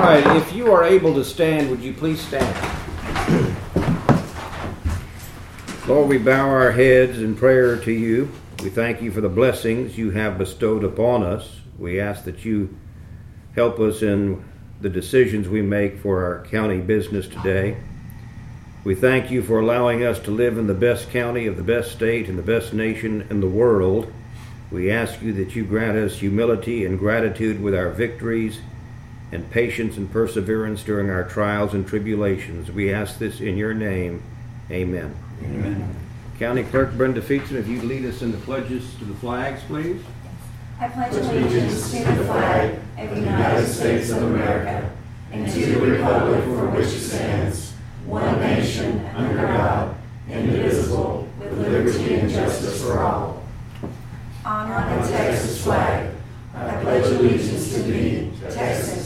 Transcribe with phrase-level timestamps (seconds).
[0.00, 2.46] right, if you are able to stand, would you please stand?
[5.86, 8.30] Lord, we bow our heads in prayer to you.
[8.62, 11.60] We thank you for the blessings you have bestowed upon us.
[11.78, 12.76] We ask that you
[13.54, 14.44] help us in
[14.80, 17.76] the decisions we make for our county business today.
[18.84, 21.92] We thank you for allowing us to live in the best county of the best
[21.92, 24.10] state and the best nation in the world.
[24.70, 28.60] We ask you that you grant us humility and gratitude with our victories
[29.32, 32.70] and patience and perseverance during our trials and tribulations.
[32.70, 34.22] We ask this in your name.
[34.70, 35.14] Amen.
[35.42, 35.96] Amen.
[36.38, 40.02] County Clerk Brenda Fietsam, if you'd lead us in the pledges to the flags, please.
[40.80, 44.90] I pledge allegiance to the flag of the United States of America
[45.30, 47.72] and to the republic for which it stands,
[48.06, 49.94] one nation, under God,
[50.28, 53.42] indivisible, with liberty and justice for all.
[54.44, 56.14] Honor the Texas flag.
[56.54, 58.99] I pledge allegiance to thee, Texas,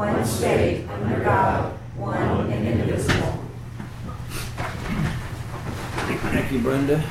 [0.00, 3.38] one state, under God, one and indivisible.
[6.32, 7.02] Thank you, Brenda.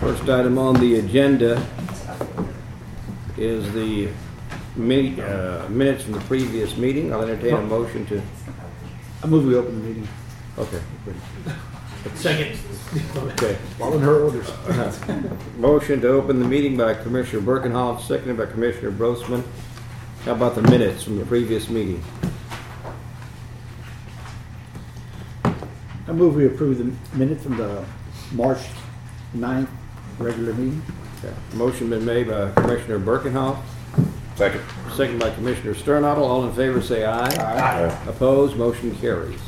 [0.00, 1.66] First item on the agenda
[3.38, 4.10] is the
[4.76, 7.10] mi- uh, minutes from the previous meeting.
[7.10, 8.20] I'll entertain a motion to,
[9.22, 10.08] I move we open the meeting.
[10.58, 10.80] okay,
[12.16, 12.58] Second.
[13.16, 13.54] Okay.
[13.78, 14.50] Following her orders.
[15.58, 19.44] Motion to open the meeting by Commissioner Birkenhoff, seconded by Commissioner Brosman.
[20.24, 22.02] How about the minutes from the previous meeting?
[25.44, 27.84] I move we approve the minute from the
[28.32, 28.58] March
[29.36, 29.68] 9th
[30.18, 30.82] regular meeting.
[31.24, 31.34] Okay.
[31.54, 33.58] Motion been made by Commissioner Birkenhoff,
[34.36, 34.62] Second.
[34.94, 36.24] second by Commissioner Sternadel.
[36.24, 37.28] All in favor, say aye.
[37.28, 37.98] Aye.
[38.08, 39.40] Opposed, motion carries.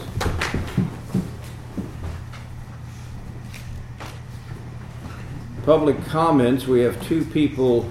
[5.65, 7.89] Public comments, we have two people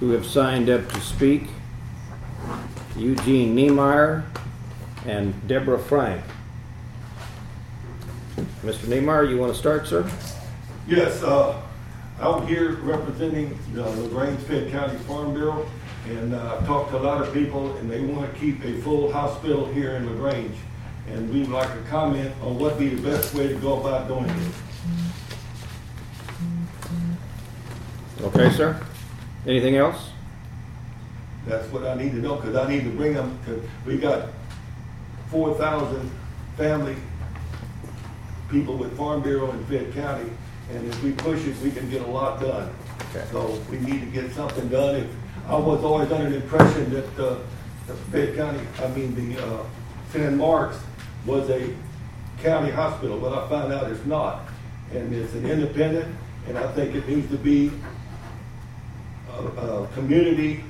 [0.00, 1.48] who have signed up to speak.
[2.96, 4.24] Eugene Niemeyer
[5.04, 6.24] and Deborah Frank.
[8.62, 8.88] Mr.
[8.88, 10.10] Niemeyer, you want to start, sir?
[10.88, 11.60] Yes, uh,
[12.18, 15.68] I'm here representing the LaGrange Fayette County Farm Bureau,
[16.08, 18.80] and uh, I've talked to a lot of people, and they want to keep a
[18.80, 20.56] full hospital here in LaGrange.
[21.08, 24.24] And we'd like to comment on what'd be the best way to go about doing
[24.24, 24.52] it.
[28.22, 28.80] Okay, sir.
[29.46, 30.10] Anything else?
[31.46, 34.30] That's what I need to know, because I need to bring them, because we got
[35.30, 36.10] four thousand
[36.56, 36.96] family
[38.50, 40.30] people with Farm Bureau in Fayette County,
[40.72, 42.72] and if we push it, we can get a lot done.
[43.10, 43.24] Okay.
[43.30, 44.96] So we need to get something done.
[44.96, 45.08] If,
[45.46, 47.38] I was always under the impression that, uh,
[47.86, 49.62] the Fayette County, I mean, the, uh,
[50.12, 50.34] St.
[50.34, 50.78] Mark's
[51.24, 51.72] was a
[52.42, 54.48] county hospital, but I found out it's not.
[54.92, 56.14] And it's an independent,
[56.48, 57.70] and I think it needs to be
[59.94, 60.64] community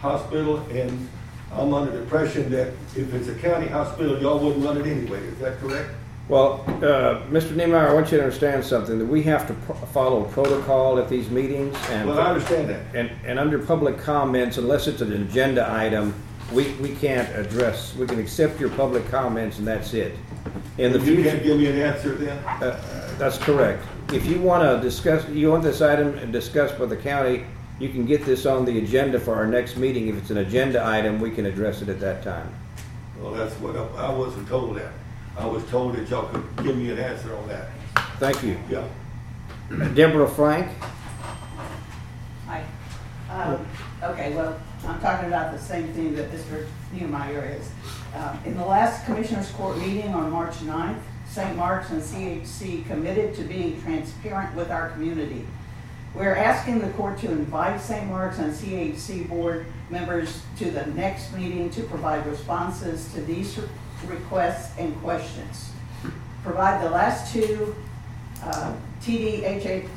[0.00, 1.08] hospital, and
[1.52, 5.18] I'm under the impression that if it's a county hospital, y'all wouldn't run it anyway,
[5.20, 5.90] is that correct?
[6.28, 7.54] Well, uh, Mr.
[7.54, 11.08] Niemeyer, I want you to understand something, that we have to pro- follow protocol at
[11.08, 12.94] these meetings, and, Well, I understand that.
[12.94, 16.14] and, and under public comments, unless it's an agenda item,
[16.52, 20.14] we, we can't address, we can accept your public comments and that's it.
[20.78, 22.36] In the You can't give me an answer then?
[22.46, 23.82] uh, that's correct.
[24.12, 27.44] If you want to discuss, you want this item discussed by the county,
[27.82, 30.06] you can get this on the agenda for our next meeting.
[30.06, 32.54] If it's an agenda item, we can address it at that time.
[33.20, 34.92] Well, that's what, I I wasn't told that.
[35.36, 37.70] I was told that y'all could give me an answer on that.
[38.20, 38.56] Thank you.
[38.70, 38.86] Yeah.
[39.94, 40.70] Deborah Frank?
[42.46, 42.64] Hi.
[43.28, 43.66] Um,
[44.04, 46.66] Okay, well, I'm talking about the same thing that Mr.
[46.92, 47.70] Niemeyer is.
[48.16, 50.98] Um, In the last Commissioners Court meeting on March 9th,
[51.28, 51.56] St.
[51.56, 55.46] Mark's and CHC committed to being transparent with our community.
[56.14, 58.06] We're asking the court to invite St.
[58.06, 63.58] Mark's and CHC board members to the next meeting to provide responses to these
[64.06, 65.70] requests and questions.
[66.44, 67.74] Provide the last two
[68.42, 69.88] uh, TDHS,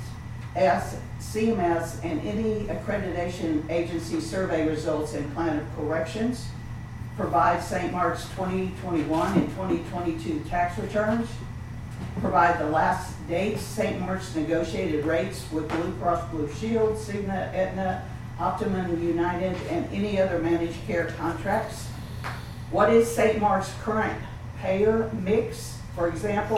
[0.56, 6.48] CMS, and any accreditation agency survey results and plan of corrections.
[7.18, 7.92] Provide St.
[7.92, 11.28] Mark's 2021 and 2022 tax returns.
[12.22, 14.00] Provide the last dates St.
[14.00, 18.04] Mark's negotiated rates with Blue Cross Blue Shield, Cigna, Aetna,
[18.40, 21.88] Optum United, and any other managed care contracts.
[22.72, 23.40] What is St.
[23.40, 24.20] Mark's current
[24.60, 25.80] payer mix?
[25.96, 26.58] For example,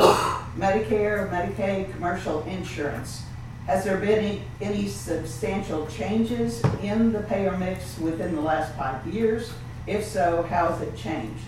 [0.57, 3.23] Medicare, Medicaid, commercial insurance.
[3.67, 9.05] Has there been any, any substantial changes in the payer mix within the last five
[9.05, 9.51] years?
[9.85, 11.43] If so, how has it changed?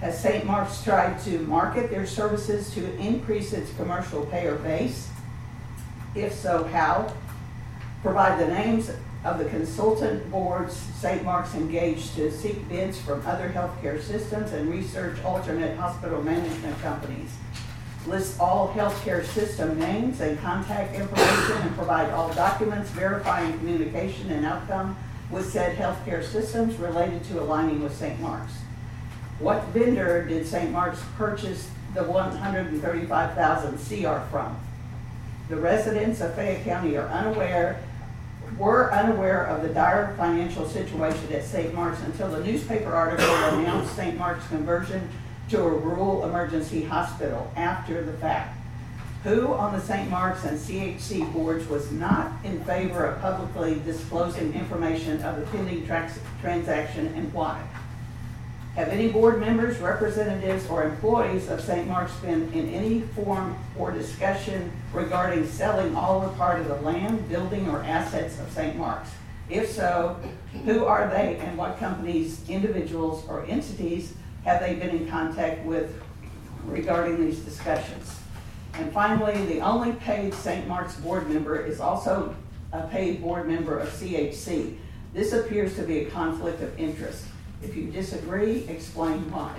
[0.00, 0.44] Has St.
[0.44, 5.08] Mark's tried to market their services to increase its commercial payer base?
[6.14, 7.14] If so, how?
[8.02, 8.90] Provide the names
[9.24, 11.24] of the consultant boards St.
[11.24, 17.34] Mark's engaged to seek bids from other healthcare systems and research alternate hospital management companies.
[18.06, 24.46] List all healthcare system names and contact information and provide all documents verifying communication and
[24.46, 24.96] outcome
[25.30, 28.20] with said healthcare systems related to aligning with St.
[28.20, 28.52] Mark's.
[29.38, 30.70] What vendor did St.
[30.70, 34.58] Mark's purchase the one hundred and thirty-five thousand CR from?
[35.48, 37.80] The residents of Fayette County are unaware,
[38.58, 41.74] were unaware of the dire financial situation at St.
[41.74, 43.26] Mark's until the newspaper article
[43.58, 44.18] announced St.
[44.18, 45.08] Mark's conversion
[45.50, 48.56] to a rural emergency hospital after the fact.
[49.22, 50.08] Who on the St.
[50.08, 55.86] Mark's and CHC boards was not in favor of publicly disclosing information of the pending
[55.86, 57.62] transaction and why?
[58.76, 61.88] Have any board members, representatives, or employees of St.
[61.88, 67.26] Mark's been in any form or discussion regarding selling all or part of the land,
[67.26, 68.76] building, or assets of St.
[68.76, 69.08] Mark's?
[69.48, 70.20] If so,
[70.66, 74.12] who are they and what companies, individuals, or entities
[74.44, 75.98] have they been in contact with
[76.66, 78.20] regarding these discussions?
[78.74, 80.68] And finally, the only paid St.
[80.68, 82.36] Mark's board member is also
[82.72, 84.76] a paid board member of CHC.
[85.14, 87.24] This appears to be a conflict of interest.
[87.66, 89.58] If you disagree, explain why.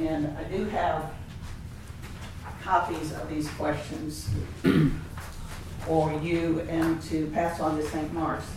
[0.00, 1.12] And I do have
[2.64, 4.28] copies of these questions
[5.86, 8.12] for you and to pass on to St.
[8.12, 8.50] Mark's.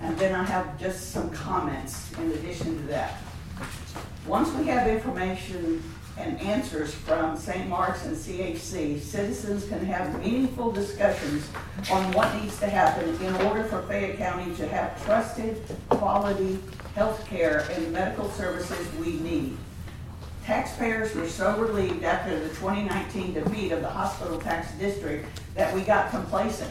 [0.00, 3.22] And then I have just some comments in addition to that.
[4.26, 5.84] Once we have information
[6.18, 7.68] and answers from St.
[7.68, 11.48] Mark's and CHC, citizens can have meaningful discussions
[11.90, 16.58] on what needs to happen in order for Fayette County to have trusted, quality
[16.94, 19.56] health care and medical services we need.
[20.44, 25.82] Taxpayers were so relieved after the 2019 defeat of the hospital tax district that we
[25.82, 26.70] got complacent.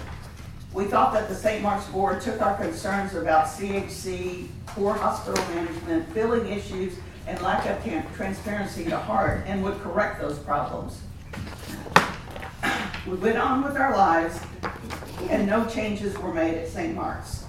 [0.73, 1.63] We thought that the St.
[1.63, 6.93] Mark's Board took our concerns about CHC, poor hospital management, billing issues,
[7.31, 7.81] and lack of
[8.15, 11.01] transparency to heart and would correct those problems.
[13.07, 14.37] We went on with our lives
[15.29, 16.93] and no changes were made at St.
[16.93, 17.45] Mark's.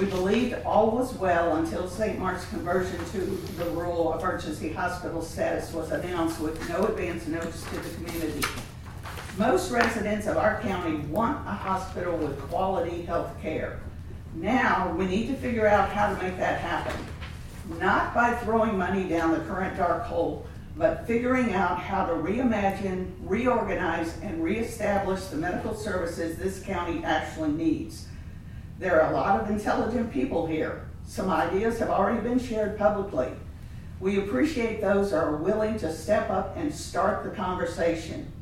[0.00, 2.18] We believed all was well until St.
[2.18, 7.76] Mark's conversion to the rural emergency hospital status was announced with no advance notice to
[7.76, 8.46] the community.
[9.38, 13.78] Most residents of our county want a hospital with quality health care.
[14.34, 16.98] Now, we need to figure out how to make that happen.
[17.78, 20.46] Not by throwing money down the current dark hole,
[20.76, 27.50] but figuring out how to reimagine, reorganize, and reestablish the medical services this county actually
[27.50, 28.06] needs.
[28.78, 30.88] There are a lot of intelligent people here.
[31.06, 33.28] Some ideas have already been shared publicly.
[34.00, 38.32] We appreciate those who are willing to step up and start the conversation.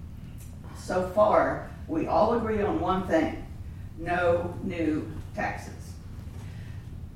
[0.77, 3.45] So far, we all agree on one thing,
[3.99, 5.78] no new taxes.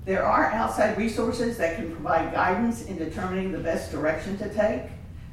[0.05, 4.91] There are outside resources that can provide guidance in determining the best direction to take.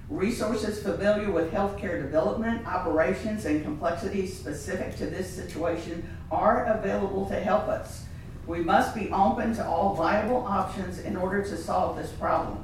[0.09, 7.39] Resources familiar with healthcare development, operations, and complexities specific to this situation are available to
[7.39, 8.05] help us.
[8.45, 12.63] We must be open to all viable options in order to solve this problem.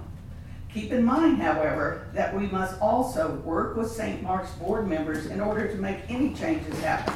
[0.72, 4.22] Keep in mind, however, that we must also work with St.
[4.22, 7.16] Mark's board members in order to make any changes happen.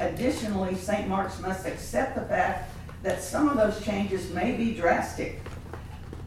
[0.00, 1.06] Additionally, St.
[1.06, 2.72] Mark's must accept the fact
[3.02, 5.40] that some of those changes may be drastic.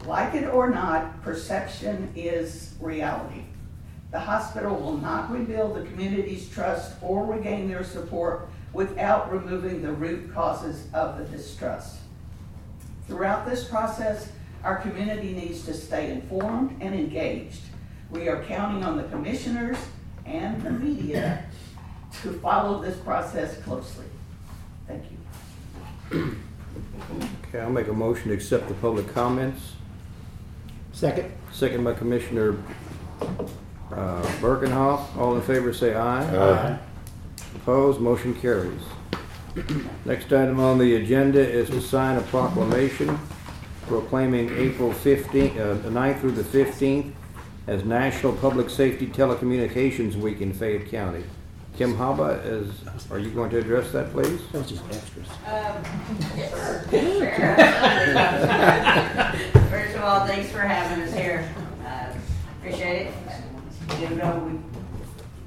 [0.06, 3.44] Like it or not, perception is reality.
[4.10, 9.92] The hospital will not rebuild the community's trust or regain their support without removing the
[9.92, 11.96] root causes of the distrust.
[13.06, 14.30] Throughout this process,
[14.64, 17.62] our community needs to stay informed and engaged.
[18.10, 19.78] We are counting on the commissioners
[20.26, 21.44] and the media
[22.22, 24.06] to follow this process closely.
[24.86, 26.36] Thank you.
[27.48, 29.72] Okay, I'll make a motion to accept the public comments.
[30.92, 31.32] Second?
[31.52, 32.56] Second by Commissioner
[33.90, 35.16] uh, Birkenhoff.
[35.16, 36.22] All in favor, say aye.
[36.22, 36.78] Aye.
[37.56, 38.80] Opposed, motion carries.
[40.04, 43.18] Next item on the agenda is to sign a proclamation
[43.86, 47.12] proclaiming April 15th, uh, the 9th through the 15th
[47.66, 51.24] as National Public Safety Telecommunications Week in Fayette County.
[51.76, 52.70] Kim Haba, is,
[53.10, 54.40] are you going to address that, please?
[54.52, 55.26] That was just extras.
[59.70, 61.48] First of all, thanks for having us here.
[61.86, 62.12] Uh,
[62.58, 63.14] Appreciate it.
[64.00, 64.60] You know,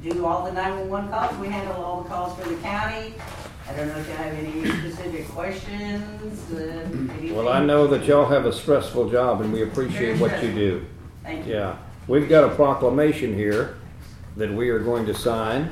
[0.02, 3.14] we do all the 911 calls, we handle all the calls for the county.
[3.70, 6.58] I don't know if you have any specific questions, uh,
[6.92, 7.36] anything.
[7.36, 10.86] Well, I know that y'all have a stressful job and we appreciate what you do.
[11.24, 11.54] Thank you.
[11.54, 11.78] Yeah,
[12.08, 13.78] we've got a proclamation here
[14.38, 15.72] that we are going to sign Okay.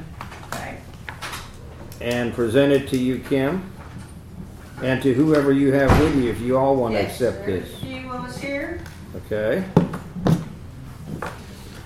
[2.04, 3.72] And present it to you, Kim.
[4.82, 7.82] And to whoever you have with you, if you all want to accept there's this.
[7.82, 8.82] a few of us here.
[9.16, 9.64] Okay?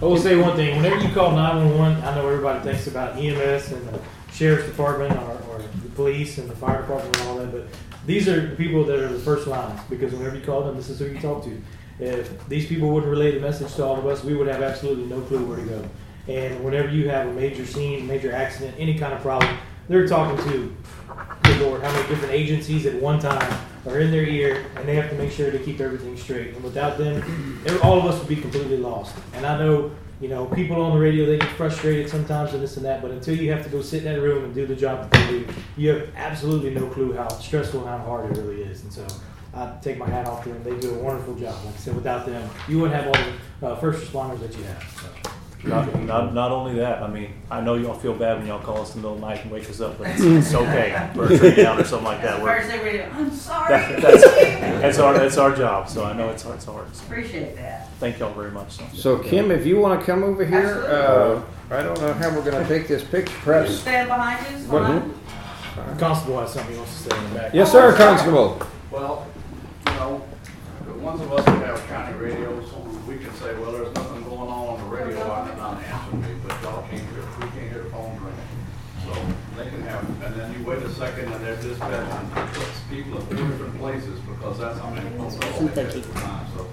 [0.01, 3.71] I will say one thing, whenever you call nine-one-one, I know everybody thinks about EMS
[3.71, 4.00] and the
[4.31, 7.67] sheriff's department or, or the police and the fire department and all that, but
[8.07, 10.89] these are the people that are the first lines, because whenever you call them, this
[10.89, 11.62] is who you talk to.
[12.00, 15.05] If these people wouldn't relay the message to all of us, we would have absolutely
[15.05, 15.89] no clue where to go.
[16.27, 19.57] And whenever you have a major scene, major accident, any kind of problem,
[19.88, 20.75] they're talking to,
[21.44, 24.96] good Lord, how many different agencies at one time are in their ear, and they
[24.96, 26.53] have to make sure to keep everything straight.
[26.53, 27.24] And without them,
[27.82, 29.15] all of us would be completely lost.
[29.34, 32.75] And I know, you know, people on the radio, they get frustrated sometimes and this
[32.77, 34.75] and that, but until you have to go sit in that room and do the
[34.75, 38.41] job that they do, you have absolutely no clue how stressful and how hard it
[38.41, 38.84] really is.
[38.84, 39.08] And so
[39.53, 40.63] I take my hat off to them.
[40.63, 41.56] They do a wonderful job.
[41.65, 44.63] Like I said, without them, you wouldn't have all the uh, first responders that you
[44.65, 44.96] have.
[45.67, 45.75] So.
[45.83, 48.81] Not, not, not only that, I mean, I know y'all feel bad when y'all call
[48.81, 51.09] us in the middle of the night and wake us up, but it's, it's okay.
[51.17, 52.38] Or turn you down or something like that.
[52.38, 53.03] the We're, first thing we do.
[53.13, 53.69] I'm sorry.
[53.74, 56.95] that, that's, that's our, that's our job, so I know it's, it's hard.
[56.95, 57.89] So Appreciate that.
[58.00, 58.71] thank y'all very much.
[58.71, 58.83] So.
[58.93, 62.50] So Kim, if you want to come over here, uh, I don't know how we're
[62.50, 63.33] going to take this picture.
[63.41, 63.79] Perhaps.
[63.79, 65.13] Stand behind you, it's What- fine.
[66.00, 67.53] Constable has something he wants to say in the back.
[67.53, 68.59] Yes, sir, Constable.
[68.89, 69.27] Well,
[69.86, 70.24] you know,
[70.86, 72.74] the ones of us that have county radios,
[73.07, 74.06] we can say, well, there's nothing going on
[75.38, 78.20] on the radio, not answering me, but y'all can't hear, we can't hear the phone
[78.24, 78.34] ring.
[79.06, 79.13] So
[79.56, 82.29] they can have, and then you wait a second and they're dispatching
[82.89, 86.13] people at two different places because that's how many phone calls they get at the
[86.13, 86.67] time, so.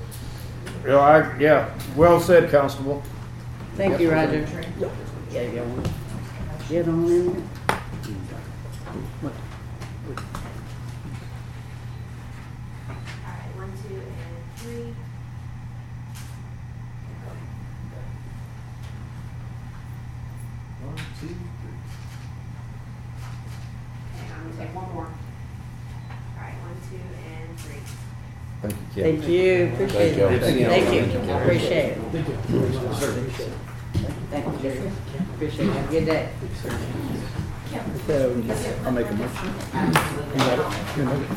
[0.87, 3.02] Yeah, I, yeah, well said, Constable.
[3.76, 4.47] Thank you, Roger.
[5.30, 5.85] Yeah, you got one.
[6.68, 7.42] Get on in there.
[13.25, 14.94] Alright, one, two, and three.
[24.14, 25.09] Okay, I'm gonna take one more.
[26.37, 27.83] Alright, one, two, and three.
[28.94, 29.88] Thank you, Kim.
[29.88, 30.40] Thank you, appreciate it.
[30.40, 30.66] Thank you.
[30.66, 31.99] Thank you, appreciate it.
[32.12, 33.47] Thank you.
[34.30, 34.90] Thank you, Jerry.
[35.35, 35.73] Appreciate it.
[35.75, 36.28] Have a good day.
[38.85, 39.49] I'll make a motion.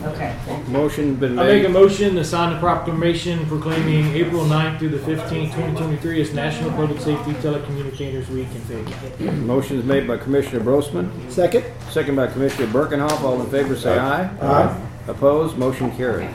[0.05, 0.35] Okay.
[0.67, 1.73] Motion been I make a made.
[1.73, 6.99] motion to sign the proclamation proclaiming April 9th through the 15th, 2023 as National Public
[7.01, 9.33] Safety Telecommunicators Week in Fayette.
[9.37, 11.65] Motion is made by Commissioner Brosman, Second?
[11.89, 13.21] second by Commissioner Birkenhoff.
[13.21, 14.29] All in favor, say aye.
[14.41, 14.81] Aye.
[15.07, 16.29] Opposed, motion carries.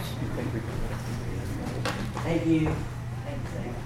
[2.33, 2.75] Thank you.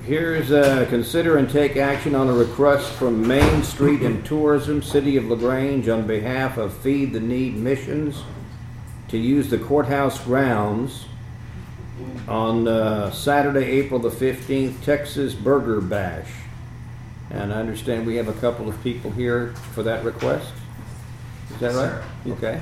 [0.05, 4.83] Here is, uh, consider and take action on a request from Main Street and Tourism,
[4.83, 8.23] City of LaGrange, on behalf of Feed the Need Missions
[9.09, 11.07] to use the courthouse grounds
[12.29, 16.31] on uh, Saturday, April the 15th, Texas Burger Bash.
[17.31, 20.53] And I understand we have a couple of people here for that request.
[21.53, 22.05] Is that right?
[22.35, 22.61] Okay.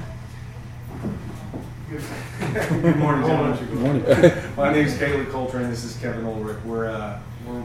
[1.94, 3.56] Good morning, gentlemen.
[3.56, 4.02] Good morning.
[4.56, 5.70] My name's Kaylee Coltrane.
[5.70, 6.58] This is Kevin Ulrich.
[6.64, 7.62] We're uh, we're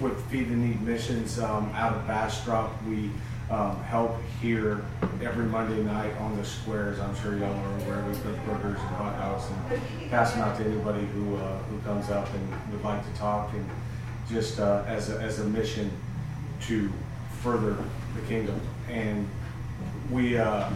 [0.00, 2.70] with Feed the Need Missions um, out of Bastrop.
[2.86, 3.10] We
[3.50, 4.84] um, help here
[5.22, 7.00] every Monday night on the squares.
[7.00, 10.58] I'm sure y'all are aware we cook burgers and hot dogs and pass them out
[10.58, 13.66] to anybody who uh, who comes up and would like to talk and
[14.28, 15.90] just uh, as a, as a mission
[16.66, 16.92] to
[17.40, 17.78] further
[18.14, 18.60] the kingdom.
[18.90, 19.26] And
[20.10, 20.68] we uh,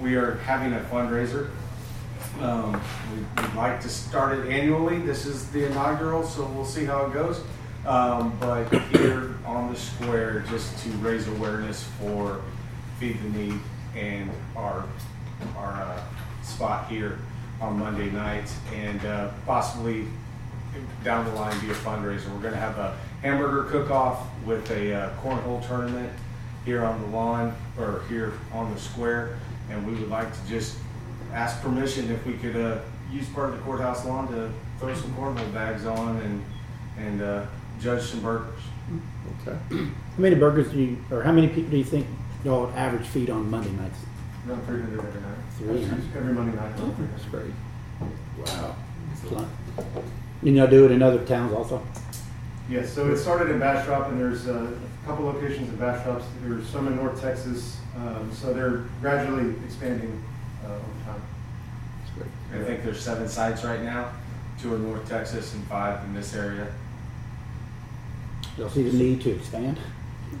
[0.00, 1.50] we are having a fundraiser
[2.40, 2.80] um,
[3.12, 4.98] we- We'd like to start it annually.
[4.98, 7.40] This is the inaugural, so we'll see how it goes.
[7.86, 12.40] Um, But here on the square, just to raise awareness for
[12.98, 13.60] Feed the Need
[13.96, 14.84] and our,
[15.56, 16.00] our uh,
[16.42, 17.18] spot here
[17.60, 20.06] on Monday nights and uh, possibly
[21.04, 22.28] down the line be a fundraiser.
[22.34, 26.12] We're gonna have a hamburger cook-off with a uh, cornhole tournament
[26.64, 29.38] here on the lawn, or here on the square.
[29.70, 30.76] And we would like to just
[31.32, 32.78] ask permission if we could, uh,
[33.10, 36.44] use part of the courthouse lawn to throw some cornhole bags on and,
[36.98, 37.46] and, uh,
[37.80, 38.60] judge some burgers.
[39.46, 39.56] Okay.
[39.76, 39.86] How
[40.18, 42.06] many burgers do you, or how many people do you think
[42.44, 43.98] y'all average feed on Monday nights?
[44.48, 45.38] Around three hundred every night.
[45.58, 46.18] Three.
[46.18, 46.72] Every Monday night.
[46.76, 47.52] That's great.
[48.38, 48.76] Wow.
[50.42, 51.82] And y'all do it in other towns also?
[52.70, 54.70] Yes, so it started in Bastrop, and there's uh,
[55.02, 56.22] a couple locations in Bastrop.
[56.42, 60.22] There's some in North Texas, um, so they're gradually expanding
[60.68, 61.22] uh, over time.
[62.00, 62.60] That's great.
[62.60, 64.12] I think there's seven sites right now,
[64.60, 66.72] two in North Texas and five in this area.
[68.56, 69.78] Y'all see the need to expand?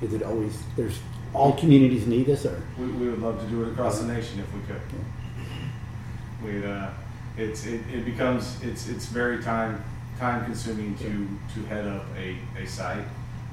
[0.02, 0.98] Is it always, there's,
[1.32, 2.62] all communities need this or?
[2.78, 4.80] We, we would love to do it across the nation if we could.
[6.44, 6.90] We'd, uh,
[7.36, 9.84] it's, it, it becomes, it's, it's very time,
[10.18, 13.04] time consuming to, to head up a, a site.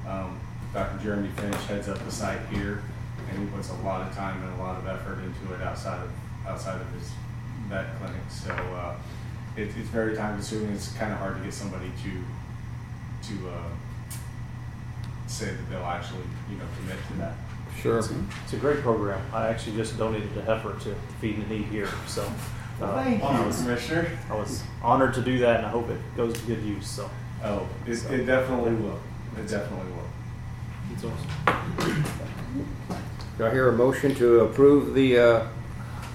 [0.06, 0.40] Um,
[0.72, 1.02] Dr.
[1.02, 2.82] Jeremy Finch heads up the site here,
[3.30, 6.02] and he puts a lot of time and a lot of effort into it outside
[6.02, 6.10] of,
[6.46, 7.10] outside of his
[7.68, 8.20] vet clinic.
[8.30, 8.94] So uh,
[9.56, 10.72] it, it's very time consuming.
[10.72, 13.62] It's kind of hard to get somebody to to uh,
[15.26, 17.32] say that they'll actually you know commit to that.
[17.80, 17.98] Sure.
[17.98, 19.20] It's a great program.
[19.34, 22.22] I actually just donated a heifer to Feed the Need here, so.
[22.80, 24.08] uh, Thank I you, was- Commissioner.
[24.30, 27.10] I was honored to do that and I hope it goes to good use, so.
[27.44, 28.98] Oh, it, it definitely will.
[29.36, 30.08] It definitely will.
[30.94, 32.04] It's awesome.
[33.36, 35.46] Do I hear a motion to approve the, uh,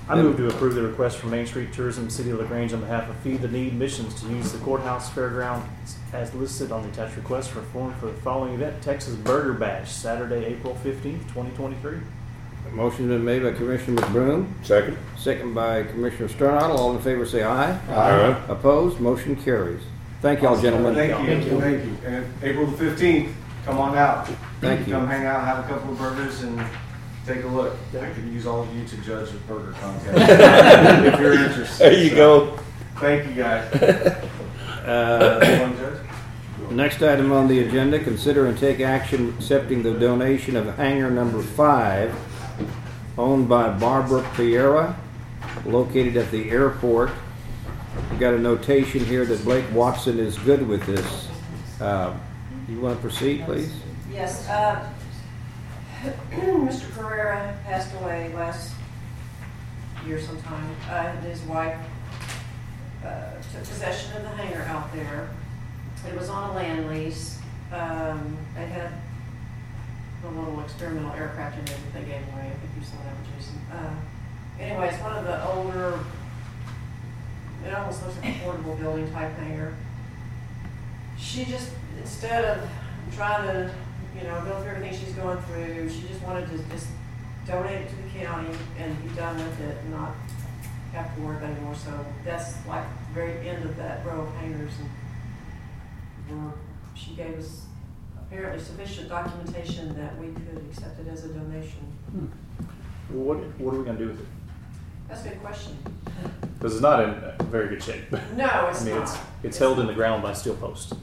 [0.09, 3.09] I move to approve the request from Main Street Tourism City of LaGrange on behalf
[3.09, 7.15] of Feed the Need Missions to use the courthouse fairgrounds as listed on the attached
[7.15, 11.99] request for form for the following event, Texas Burger Bash, Saturday, April fifteenth, twenty twenty-three.
[12.73, 14.97] motion has been made by Commissioner McBroom, Second.
[15.17, 16.77] second by Commissioner Sternadel.
[16.77, 17.71] All in favor say aye.
[17.89, 18.41] Aye.
[18.49, 18.99] Opposed?
[18.99, 19.81] Motion carries.
[20.21, 20.93] Thank y'all, gentlemen.
[20.93, 21.59] Thank you.
[21.61, 21.97] Thank you.
[22.05, 23.33] And April the fifteenth,
[23.65, 24.27] come on out.
[24.59, 24.93] Thank you.
[24.93, 26.59] Come hang out, have a couple of burgers, and
[27.25, 27.75] take a look.
[27.93, 30.17] I can use all of you to judge the burger contest
[31.13, 31.77] if you're interested.
[31.79, 32.59] There you So, go.
[32.97, 34.17] Thank you, guys.
[34.81, 36.71] Uh, One judge?
[36.71, 41.43] Next item on the agenda, consider and take action accepting the donation of hangar number
[41.43, 42.11] five
[43.15, 44.95] owned by Barbara Pereira,
[45.65, 47.11] located at the airport.
[48.11, 51.27] We got a notation here that Blake Watson is good with this.
[51.79, 52.17] Uh,
[52.67, 53.71] You want to proceed, please?
[54.11, 54.89] Yes, uh,
[56.31, 56.91] Mr.
[56.95, 58.73] Carrera passed away last
[60.05, 60.75] year sometime.
[60.89, 61.77] Uh, and his wife,
[63.05, 65.29] uh, took possession of the hangar out there.
[66.07, 67.39] It was on a land lease.
[67.71, 68.91] Um, they had
[70.23, 72.47] a little experimental aircraft in there that they gave away.
[72.47, 73.61] I think you saw that one, Jason.
[73.71, 73.95] Uh,
[74.59, 75.99] anyway, it's one of the older,
[77.65, 79.75] it almost looks like a portable building type hangar.
[81.17, 82.69] She just, instead of
[83.15, 83.73] trying to,
[84.15, 86.87] you know, go through everything she's going through, she just wanted to just
[87.47, 90.11] donate it to the county and be done with it and not
[90.93, 91.75] have to worry about it anymore.
[91.75, 94.71] So that's like the very end of that row of hangers.
[96.29, 96.51] and
[96.93, 97.65] she gave us
[98.17, 101.79] apparently sufficient documentation that we could accept it as a donation.
[102.11, 102.25] Hmm.
[103.09, 104.27] What, what are we gonna do with it?
[105.09, 105.77] That's a good question.
[106.57, 108.11] Because it's not in very good shape.
[108.35, 109.03] No, it's I mean, not.
[109.03, 110.93] it's, it's held in the ground by steel posts.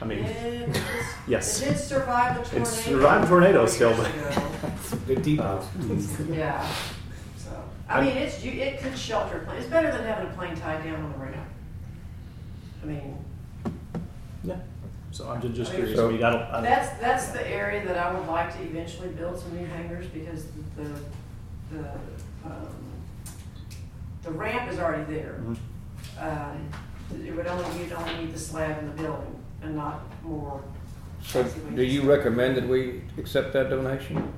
[0.00, 0.84] I mean, It, it's-
[1.26, 1.62] yes.
[1.62, 2.60] it did survive the tornado.
[2.62, 4.42] It's survived tornadoes four still, but- ago.
[5.06, 5.62] Good depot.
[6.30, 6.66] Yeah,
[7.36, 7.50] so,
[7.88, 10.54] I mean, it's, you- it could shelter a plane, it's better than having a plane
[10.56, 11.36] tied down on the ramp.
[12.82, 13.18] I mean,
[14.44, 14.56] Yeah.
[15.10, 16.00] So I'm ju- just I mean, curious.
[16.00, 16.62] I mean, I don't, I don't.
[16.64, 20.46] that's, that's the area that I would like to eventually build some new hangars because
[20.76, 20.84] the,
[21.72, 21.90] the,
[22.44, 22.68] um,
[24.22, 25.40] the ramp is already there.
[25.42, 25.56] Mhm.
[26.20, 26.68] Um,
[27.24, 30.62] it would only, you'd only need the slab in the building and not more.
[31.22, 34.32] So fancy do you recommend that we accept that donation?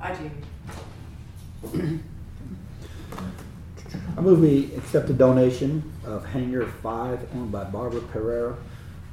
[0.00, 2.00] I do.
[4.16, 8.56] I move we accept the donation of hangar five owned by Barbara Pereira,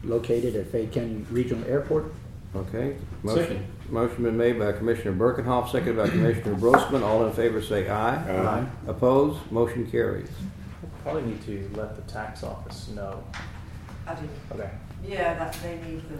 [0.03, 2.11] located at Fayette County Regional Airport.
[2.55, 2.95] Okay.
[3.23, 3.65] Motion, Second.
[3.89, 7.01] motion been made by Commissioner Birkenhoff, seconded by Commissioner Brosman.
[7.01, 8.15] All in favor say aye.
[8.15, 8.65] Aye.
[8.87, 9.39] Opposed?
[9.51, 10.29] Motion carries.
[11.01, 13.23] Probably need to let the tax office know.
[14.05, 14.29] I do.
[14.51, 14.69] Okay.
[15.05, 16.17] Yeah, that, they need the,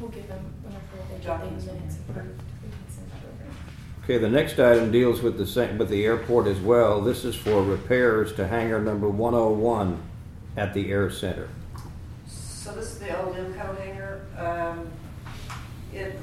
[0.00, 1.64] We'll give them whenever they get Documents.
[1.64, 2.42] the minutes approved.
[2.62, 4.04] We can send that over.
[4.04, 7.00] Okay, the next item deals with the same, with the airport as well.
[7.00, 10.00] This is for repairs to hangar number 101
[10.56, 11.48] at the air center.
[12.26, 14.20] so this is the old Imco hangar.
[14.38, 14.88] Um,
[15.94, 16.18] it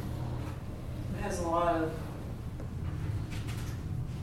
[1.21, 1.91] has a lot of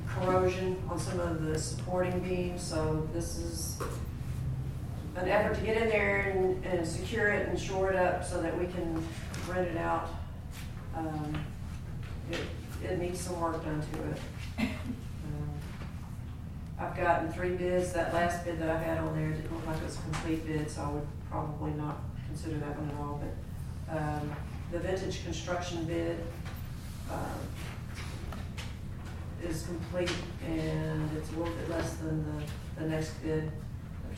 [0.09, 3.78] corrosion on some of the supporting beams, so this is
[5.16, 8.40] an effort to get in there and, and secure it and shore it up so
[8.40, 9.07] that we can
[9.49, 10.11] rent it out.
[10.96, 11.44] Um,
[12.31, 12.40] it,
[12.83, 14.18] it needs some work done to it.
[14.59, 15.51] Um,
[16.79, 17.92] I've gotten three bids.
[17.92, 20.46] That last bid that I had on there didn't look like it was a complete
[20.46, 23.20] bid, so I would probably not consider that one at all.
[23.20, 24.33] But, um,
[24.70, 26.18] the vintage construction bid,
[27.11, 27.40] um,
[29.42, 30.12] is complete
[30.46, 33.51] and it's a little bit less than the, the next bid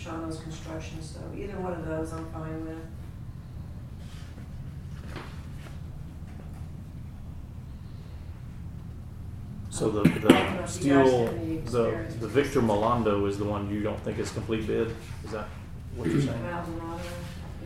[0.06, 2.78] of Chano's Construction, so either one of those I'm fine with.
[9.70, 10.34] So the, I don't know the
[10.64, 12.70] if you guys steel, have any the, experience the Victor this.
[12.70, 14.94] Milando is the one you don't think is complete bid?
[15.24, 15.48] Is that
[15.96, 16.42] what you're saying?
[16.42, 17.00] Maldonado,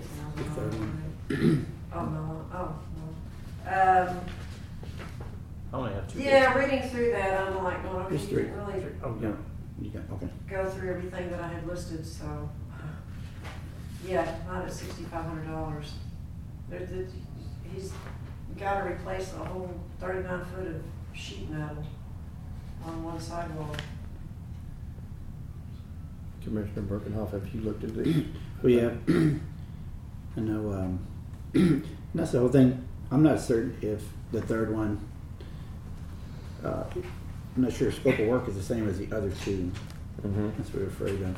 [0.00, 0.06] is
[0.38, 1.58] Maldonado, right?
[1.92, 4.08] Oh, no, oh, no.
[4.08, 4.20] Um,
[5.72, 6.26] I only have two bids.
[6.30, 8.46] yeah, reading through that, I'm like, going, okay, Just you three.
[8.50, 9.32] really Oh, Yeah,
[9.80, 10.28] you got, okay.
[10.48, 12.48] go through everything that I had listed, so,
[14.06, 15.92] yeah, not at sixty-five hundred dollars.
[16.70, 17.06] There, there-
[17.74, 17.92] he's
[18.58, 20.82] gotta replace a whole thirty-nine foot of
[21.14, 21.84] sheet metal
[22.84, 23.74] on one sidewall.
[26.44, 28.24] Commissioner Birkenhoff, have you looked at these?
[28.62, 30.98] Well, yeah, I know, um,
[31.52, 31.84] and
[32.14, 32.82] that's the whole thing.
[33.10, 34.98] I'm not certain if the third one,
[36.64, 36.84] uh,
[37.56, 39.70] I'm not sure if scope of work is the same as the other two.
[40.22, 40.56] Mhm.
[40.56, 41.36] That's what we're afraid of.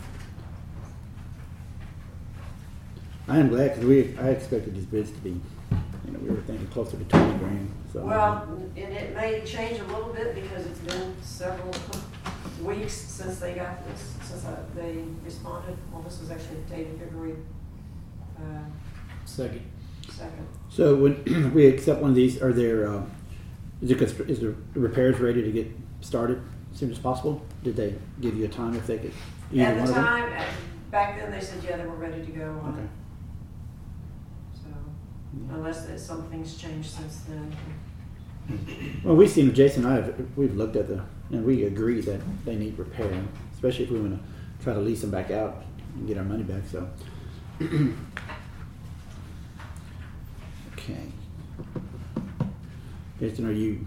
[3.28, 6.40] I am glad because we, I expected these bids to be, you know, we were
[6.42, 8.04] thinking closer to twenty grand, so.
[8.04, 11.72] Well, and it may change a little bit because it's been several
[12.64, 15.76] weeks since they got this, since uh, they responded.
[15.92, 17.34] Well, this was actually dated February,
[18.38, 18.42] uh,
[19.26, 19.60] Second.
[20.10, 20.46] second.
[20.70, 23.02] So when we accept one of these, are there, uh,
[23.82, 25.66] is it, constr- is the repairs ready to get
[26.00, 26.40] started
[26.72, 27.42] as soon as possible?
[27.64, 29.12] Did they give you a time if they could?
[29.52, 30.04] either At one the of them?
[30.04, 30.46] time,
[30.90, 32.82] back then, they said, yeah, they were ready to go on Okay.
[32.82, 32.88] it.
[34.54, 37.52] So, unless there's something's changed since then.
[39.04, 42.20] Well, we seem, Jason and I, have, we've looked at the, and we agree that
[42.46, 45.64] they need repairing, especially if we want to try to lease them back out
[45.96, 46.88] and get our money back, so.
[50.72, 51.12] Okay.
[53.20, 53.86] Jason, are you,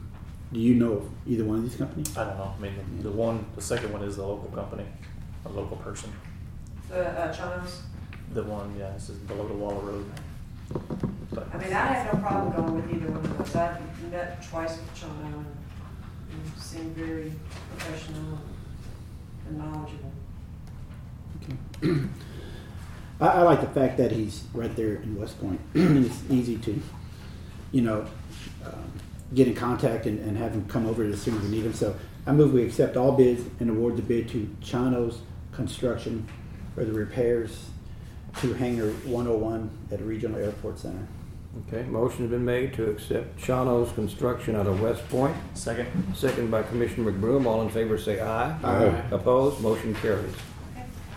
[0.54, 2.16] do you know of either one of these companies?
[2.18, 2.54] I don't know.
[2.58, 4.86] I mean, the, the one, the second one is the local company,
[5.46, 6.12] a local person.
[6.90, 7.82] The, uh, Chimes,
[8.34, 10.06] The one, yeah, this is below the Waller Road.
[11.34, 13.56] But- I mean, I have no problem going with either one of those.
[13.56, 15.46] I've met twice with Chino and
[16.32, 17.32] and seemed very
[17.78, 18.40] professional
[19.48, 20.12] and knowledgeable.
[23.20, 25.60] I, I like the fact that he's right there in West Point.
[25.74, 26.82] and it's easy to,
[27.72, 28.06] you know,
[28.66, 28.92] um,
[29.34, 31.74] get in contact and, and have them come over as soon as we need them.
[31.74, 36.28] So I move we accept all bids and award the bid to Chano's Construction
[36.76, 37.66] for the repairs
[38.40, 41.06] to Hangar 101 at Regional Airport Center.
[41.68, 45.36] Okay, motion's been made to accept Chano's Construction out of West Point.
[45.54, 45.88] Second?
[46.16, 47.46] Second by Commissioner McBroom.
[47.46, 48.58] All in favor say aye.
[48.64, 49.04] Aye.
[49.12, 49.60] Opposed?
[49.60, 50.34] Motion carries.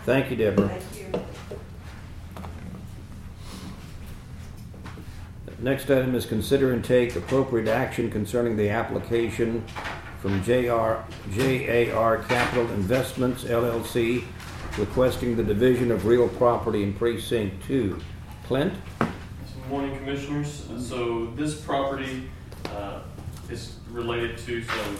[0.03, 0.67] Thank you, Deborah.
[0.67, 1.25] Thank you.
[5.65, 9.65] Next item is consider and take appropriate action concerning the application
[10.19, 10.97] from JR,
[11.31, 14.23] JAR Capital Investments LLC
[14.77, 17.99] requesting the division of real property in precinct two.
[18.43, 18.75] Clint?
[18.99, 19.09] Good
[19.67, 20.69] morning, Commissioners.
[20.77, 22.29] So this property
[22.65, 22.99] uh,
[23.49, 24.97] is related to some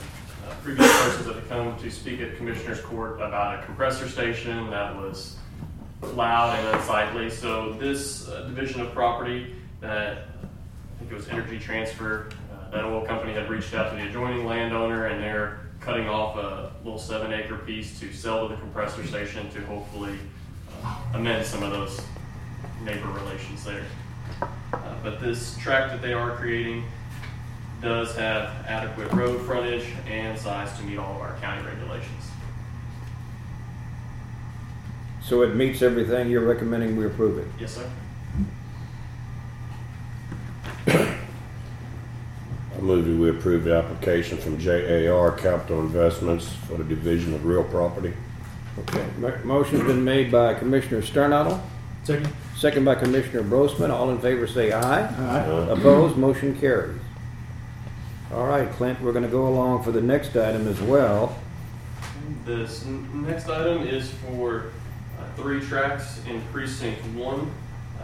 [0.47, 4.71] uh, previous persons that have come to speak at Commissioners Court about a compressor station
[4.71, 5.35] that was
[6.01, 7.29] loud and unsightly.
[7.29, 10.34] So this uh, division of property that,
[11.05, 14.45] think it was Energy Transfer, uh, that oil company had reached out to the adjoining
[14.45, 19.05] landowner and they're cutting off a little seven acre piece to sell to the compressor
[19.05, 20.17] station to hopefully
[20.83, 22.01] uh, amend some of those
[22.83, 23.83] neighbor relations there.
[24.41, 26.83] Uh, But this tract that they are creating
[27.81, 32.09] does have adequate road frontage and size to meet all of our county regulations.
[35.21, 36.29] So it meets everything.
[36.29, 37.47] You're recommending we approve it.
[37.59, 37.87] Yes, sir?
[42.85, 47.63] Move that we approve the application from JAR Capital Investments for the division of real
[47.63, 48.13] property.
[48.79, 51.63] Okay, mo- motion's been made by Commissioner Sternadel,
[52.03, 52.29] Second.
[52.57, 53.89] second by Commissioner Brosman.
[53.89, 55.01] All in favor say aye.
[55.07, 55.45] Aye.
[55.71, 56.17] Opposed?
[56.17, 56.99] Motion carries.
[58.33, 61.37] All right, Clint, we're gonna go along for the next item as well.
[62.45, 64.65] This n- next item is for
[65.19, 67.49] uh, three tracks in precinct one.
[67.99, 68.03] Uh,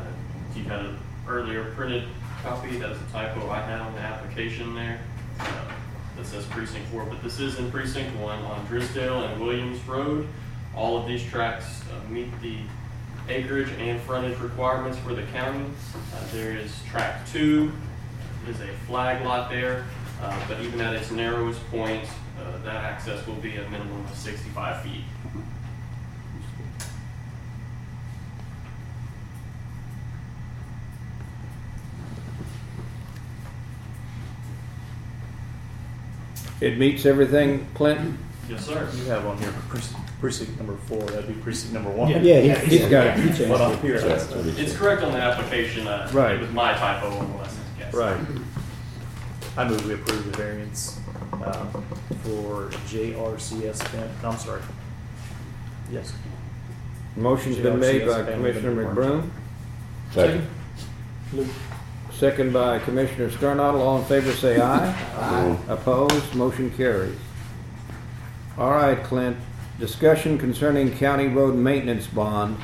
[0.56, 2.04] You had an earlier printed
[2.44, 5.00] copy, that's a typo I had on the application there.
[6.18, 10.28] That says precinct four, but this is in precinct one on Drisdale and Williams Road.
[10.76, 12.58] All of these tracks uh, meet the
[13.30, 15.66] acreage and frontage requirements for the county.
[15.96, 17.72] Uh, There is track two,
[18.48, 19.86] is a flag lot there,
[20.22, 22.04] uh, but even at its narrowest point,
[22.40, 25.04] uh, that access will be a minimum of 65 feet.
[36.62, 38.18] It meets everything, Clinton?
[38.48, 38.88] Yes, sir.
[38.96, 42.10] You have on here precinct, precinct number four, that'd be precinct number one.
[42.12, 42.20] Yeah.
[42.20, 43.16] Yeah, he- he's got it.
[43.18, 43.80] He changed But on it.
[43.80, 45.88] here, that's, That's It's correct on the application.
[45.88, 46.36] uh, Right.
[46.36, 47.94] It was my typo on the last guess.
[47.94, 48.18] Right.
[49.58, 51.00] I move we approve the variance,
[51.44, 51.84] um,
[52.24, 54.62] for JRCS event, I'm sorry.
[55.92, 56.14] Yes.
[57.18, 59.30] Motion's been made by Commissioner benefit McBroom,
[60.14, 60.48] Second.
[62.22, 63.82] Second by Commissioner Sternadel.
[63.82, 64.96] All in favor say aye.
[65.16, 65.58] Aye.
[65.68, 66.36] Opposed?
[66.36, 67.18] Motion carries.
[68.60, 69.36] All right, Clint,
[69.80, 72.58] discussion concerning county road maintenance bond.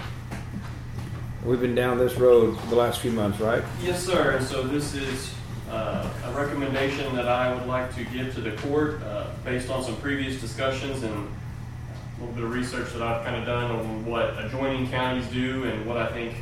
[1.43, 3.63] We've been down this road the last few months, right?
[3.81, 4.33] Yes, sir.
[4.33, 5.33] And so this is
[5.71, 9.83] uh, a recommendation that I would like to give to the court uh, based on
[9.83, 14.05] some previous discussions and a little bit of research that I've kind of done on
[14.05, 16.35] what adjoining counties do and what I think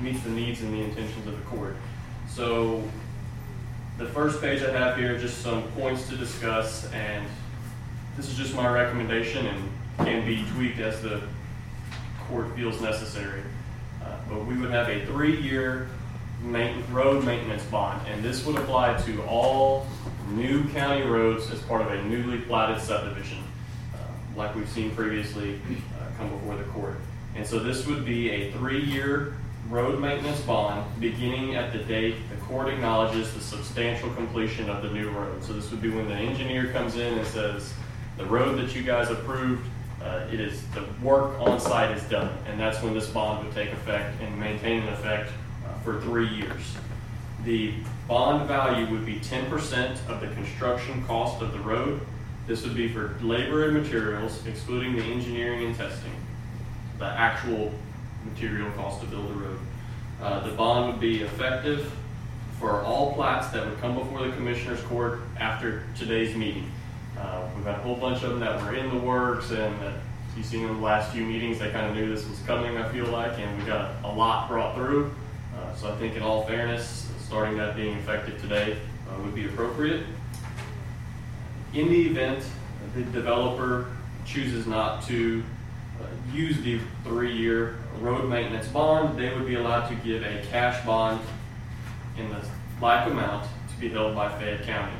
[0.00, 1.76] meets the needs and the intentions of the court.
[2.28, 2.82] So
[3.98, 7.26] the first page I have here, just some points to discuss, and
[8.16, 11.22] this is just my recommendation and can be tweaked as the
[12.28, 13.42] court feels necessary.
[14.04, 15.88] Uh, But we would have a three-year
[16.42, 19.86] main, road maintenance bond, and this would apply to all
[20.30, 23.38] new county roads as part of a newly platted subdivision,
[23.94, 23.98] uh,
[24.36, 25.60] like we've seen previously
[25.98, 26.96] uh, come before the court.
[27.34, 29.34] And so this would be a three-year
[29.68, 34.90] road maintenance bond, beginning at the date the court acknowledges the substantial completion of the
[34.90, 35.42] new road.
[35.44, 37.74] So this would be when the engineer comes in and says,
[38.16, 39.64] the road that you guys approved,
[40.02, 42.32] uh, it is, the work on site is done.
[42.46, 45.30] And that's when this bond would take effect and maintain an effect
[45.66, 46.76] uh, for three years.
[47.44, 47.74] The
[48.08, 52.00] bond value would be ten percent of the construction cost of the road.
[52.46, 56.12] This would be for labor and materials, excluding the engineering and testing,
[56.98, 57.72] the actual
[58.30, 59.58] material cost to build the road.
[60.22, 61.92] Uh, the bond would be effective
[62.58, 66.70] for all plats that would come before the commissioner's court after today's meeting.
[67.16, 69.74] Uh, we've got a whole bunch of them that were in the works and
[70.36, 72.88] you've seen in the last few meetings, they kind of knew this was coming, I
[72.90, 75.12] feel like, and we got a lot brought through.
[75.56, 79.46] Uh, so I think in all fairness, starting that being effective today uh, would be
[79.46, 80.04] appropriate.
[81.74, 82.44] In the event
[82.94, 83.88] the developer
[84.24, 85.42] chooses not to
[86.00, 90.84] uh, use the three-year road maintenance bond, they would be allowed to give a cash
[90.86, 91.20] bond
[92.16, 92.40] in the
[92.80, 94.92] like amount to be held by Fayette County.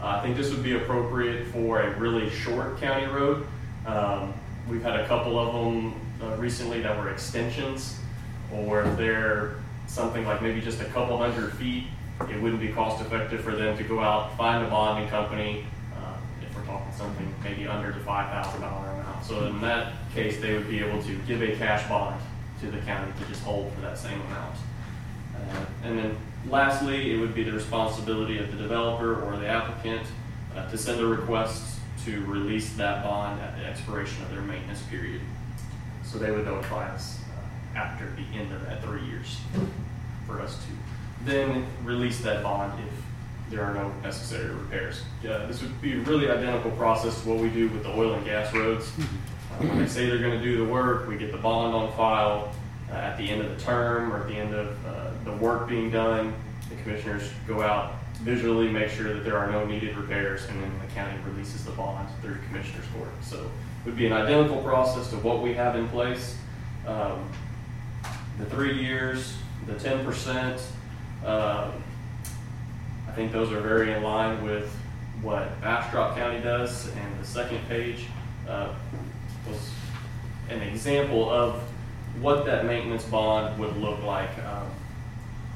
[0.00, 3.46] Uh, I think this would be appropriate for a really short county road.
[3.86, 4.34] Um,
[4.68, 8.00] we've had a couple of them uh, recently that were extensions,
[8.52, 11.84] or if they're something like maybe just a couple hundred feet,
[12.30, 15.64] it wouldn't be cost effective for them to go out, find a bonding company,
[15.96, 19.24] uh, if we're talking something maybe under the five thousand dollar amount.
[19.24, 22.20] So in that case, they would be able to give a cash bond
[22.60, 24.54] to the county to just hold for that same amount.
[25.34, 26.16] Uh, And then
[26.48, 30.02] lastly, it would be the responsibility of the developer or the applicant
[30.54, 34.82] uh, to send a request to release that bond at the expiration of their maintenance
[34.82, 35.20] period.
[36.04, 37.18] So they would notify us
[37.74, 39.38] uh, after the end of that three years
[40.26, 45.02] for us to then release that bond if there are no necessary repairs.
[45.22, 48.24] This would be a really identical process to what we do with the oil and
[48.24, 48.90] gas roads.
[49.60, 52.54] They say they're gonna do the work, we get the bond on file
[52.90, 55.68] uh, at the end of the term or at the end of uh, the work
[55.68, 56.32] being done.
[56.70, 60.72] The commissioners go out visually, make sure that there are no needed repairs, and then
[60.80, 63.10] the county releases the bond through commissioner's court.
[63.22, 66.36] So it would be an identical process to what we have in place.
[66.86, 67.28] Um,
[68.38, 70.62] The three years, the ten percent,
[71.22, 71.70] uh,
[73.06, 74.74] I think those are very in line with
[75.20, 76.88] what Bastrop County does.
[76.88, 78.06] And the second page
[78.48, 78.72] uh,
[79.50, 79.70] was
[80.48, 81.62] an example of
[82.20, 84.30] what that maintenance bond would look like.
[84.38, 84.66] Um,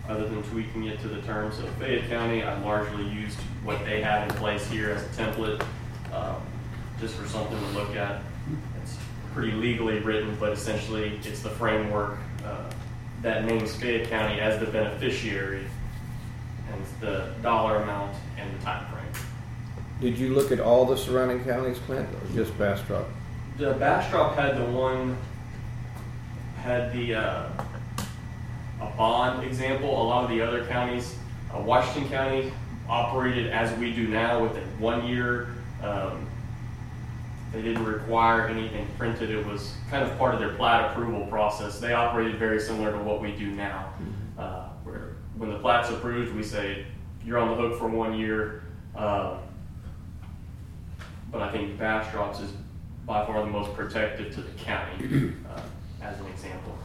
[0.08, 4.02] Other than tweaking it to the terms of Fayette County, I largely used what they
[4.02, 5.64] have in place here as a template,
[6.12, 6.36] um,
[7.00, 8.20] just for something to look at.
[8.82, 8.98] It's
[9.32, 12.70] pretty legally written, but essentially it's the framework uh,
[13.22, 15.64] that names Fayette County as the beneficiary
[16.70, 19.24] and the dollar amount and the time frame.
[20.00, 23.06] Did you look at all the surrounding counties, Clint, or just Bastrop?
[23.56, 25.16] The Bastrop had the one,
[26.56, 27.48] had the, uh,
[28.80, 29.90] a bond example.
[29.90, 31.16] A lot of the other counties,
[31.54, 32.52] uh, Washington County
[32.88, 35.50] operated as we do now with a one-year,
[35.84, 36.26] um,
[37.52, 39.30] they didn't require anything printed.
[39.30, 41.78] It was kind of part of their plat approval process.
[41.78, 43.94] They operated very similar to what we do now.
[44.36, 46.84] Uh, where when the plat's approved, we say,
[47.24, 48.64] you're on the hook for one year.
[48.96, 49.38] Um,
[51.30, 52.50] but I think Bastrop's is
[53.06, 55.60] by far the most protective to the county, uh,
[56.02, 56.78] as an example.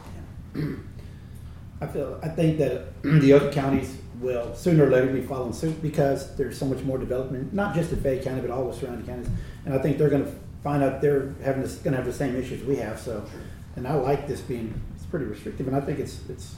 [1.80, 5.80] I feel, I think that the other counties will sooner or later be following suit
[5.80, 9.06] because there's so much more development, not just in Fayette County, but all the surrounding
[9.06, 9.28] counties.
[9.64, 10.30] And I think they're gonna
[10.62, 13.24] find out they're having this, gonna have the same issues we have, so.
[13.76, 16.56] And I like this being, it's pretty restrictive, and I think it's, it's,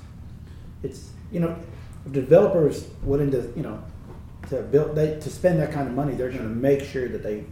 [0.83, 1.57] it's, you know,
[2.05, 3.81] if developers willing to, you know,
[4.49, 7.45] to build, they, to spend that kind of money, they're gonna make sure that they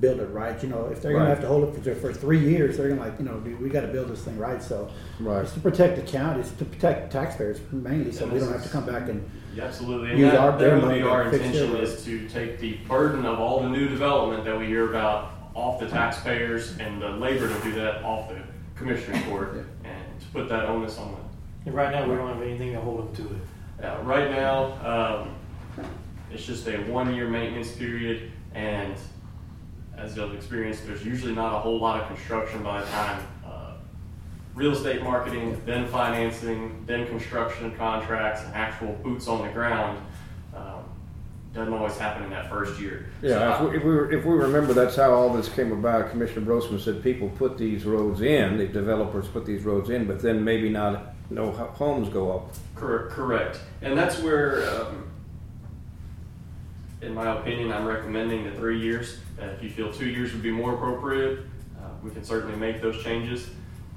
[0.00, 2.38] build it right, you know, if they're gonna have to hold it for, for three
[2.38, 4.90] years, they're gonna like, you know, we gotta build this thing right, so.
[5.18, 5.42] Right.
[5.42, 8.68] It's to protect the county, it's to protect taxpayers mainly, so we don't have to
[8.68, 12.04] come back and, Yeah, Absolutely, and Use that, our- that would be our intention is
[12.04, 15.88] to take the burden of all the new development that we hear about off the
[15.88, 18.36] taxpayers and the labor to do that off the
[18.76, 21.20] commissioner's court, and to put that onus on them.
[21.66, 23.84] And right now, we don't have anything to hold them to it.
[23.84, 25.34] Uh, right now, um,
[26.32, 28.94] it's just a one-year maintenance period, and
[29.98, 33.72] as you'll experience, there's usually not a whole lot of construction by the time uh,
[34.54, 39.98] real estate marketing, then financing, then construction contracts, and actual boots on the ground
[40.54, 40.84] um,
[41.54, 43.06] doesn't always happen in that first year.
[43.22, 45.72] So Yeah, I- if we, if we, if we remember, that's how all this came
[45.72, 46.10] about.
[46.10, 50.20] Commissioner Brosman said people put these roads in, the developers put these roads in, but
[50.20, 52.54] then maybe not, no homes go up.
[52.74, 53.60] Correct, Correct.
[53.82, 55.07] And that's where, um,
[57.00, 59.18] in my opinion, I'm recommending the three years.
[59.40, 61.40] Uh, if you feel two years would be more appropriate,
[61.78, 63.50] uh, we can certainly make those changes.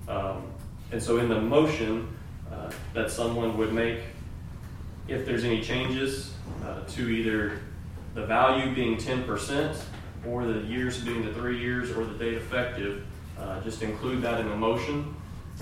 [0.08, 0.44] Um,
[0.92, 2.08] and so in the motion
[2.52, 4.02] uh, that someone would make,
[5.08, 6.34] if there's any changes
[6.64, 7.60] uh, to either
[8.14, 9.78] the value being 10%
[10.28, 13.04] or the years being the three years or the date effective,
[13.40, 15.16] uh, just include that in the motion.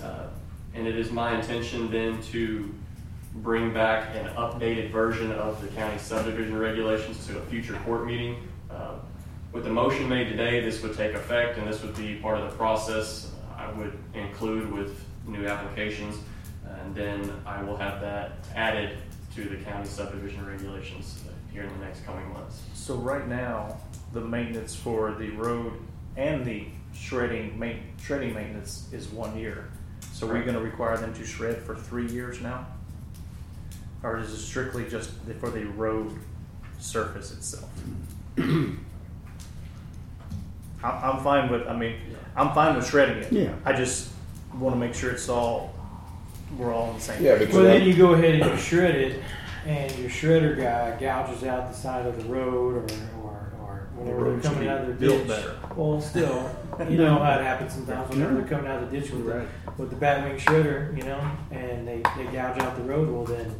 [0.03, 0.27] Uh,
[0.73, 2.73] and it is my intention then to
[3.41, 8.35] bring back an updated version of the county subdivision regulations to a future court meeting.
[8.69, 8.95] Uh,
[9.51, 12.49] With the motion made today, this would take effect and this would be part of
[12.49, 16.15] the process I would include with new applications.
[16.81, 18.97] And then I will have that added
[19.35, 22.61] to the county subdivision regulations here in the next coming months.
[22.73, 23.77] So right now,
[24.13, 25.73] the maintenance for the road
[26.15, 29.69] and the shredding, ma- shredding maintenance is one year.
[30.13, 30.47] So we're Correct.
[30.47, 32.67] gonna require them to shred for three years now?
[34.03, 36.17] Or is it strictly just for the road
[36.79, 37.69] surface itself?
[38.37, 38.77] I'm,
[40.83, 41.95] I'm fine with, I mean,
[42.35, 43.31] I'm fine with shredding it.
[43.31, 43.53] Yeah.
[43.65, 44.11] I just
[44.55, 45.73] wanna make sure it's all,
[46.57, 47.23] we're all on the same.
[47.23, 47.39] Yeah, page.
[47.47, 49.21] because Well, then you go ahead and you shred it,
[49.65, 54.23] and your shredder guy gouges out the side of the road or, or, or whenever
[54.23, 55.27] roads they're coming should out be of the built ditch.
[55.27, 55.55] better.
[55.75, 56.49] Well, still,
[56.89, 59.45] you know how it happens sometimes whenever they're coming out of the ditch with the,
[59.77, 61.19] with the batwing shredder, you know,
[61.51, 63.53] and they, they gouge out the road, well then,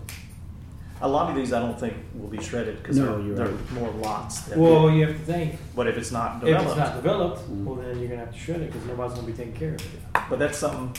[1.01, 3.47] A lot of these I don't think will be shredded, cause No, they're, you're they're
[3.47, 3.71] right.
[3.71, 4.41] more lots.
[4.41, 7.49] than- well, you have to think, But if it's not if it's not developed, developed,
[7.49, 9.81] well then you're gonna have to shred it, cause nobody's gonna be taking care of
[9.81, 10.01] it.
[10.29, 10.93] but that's something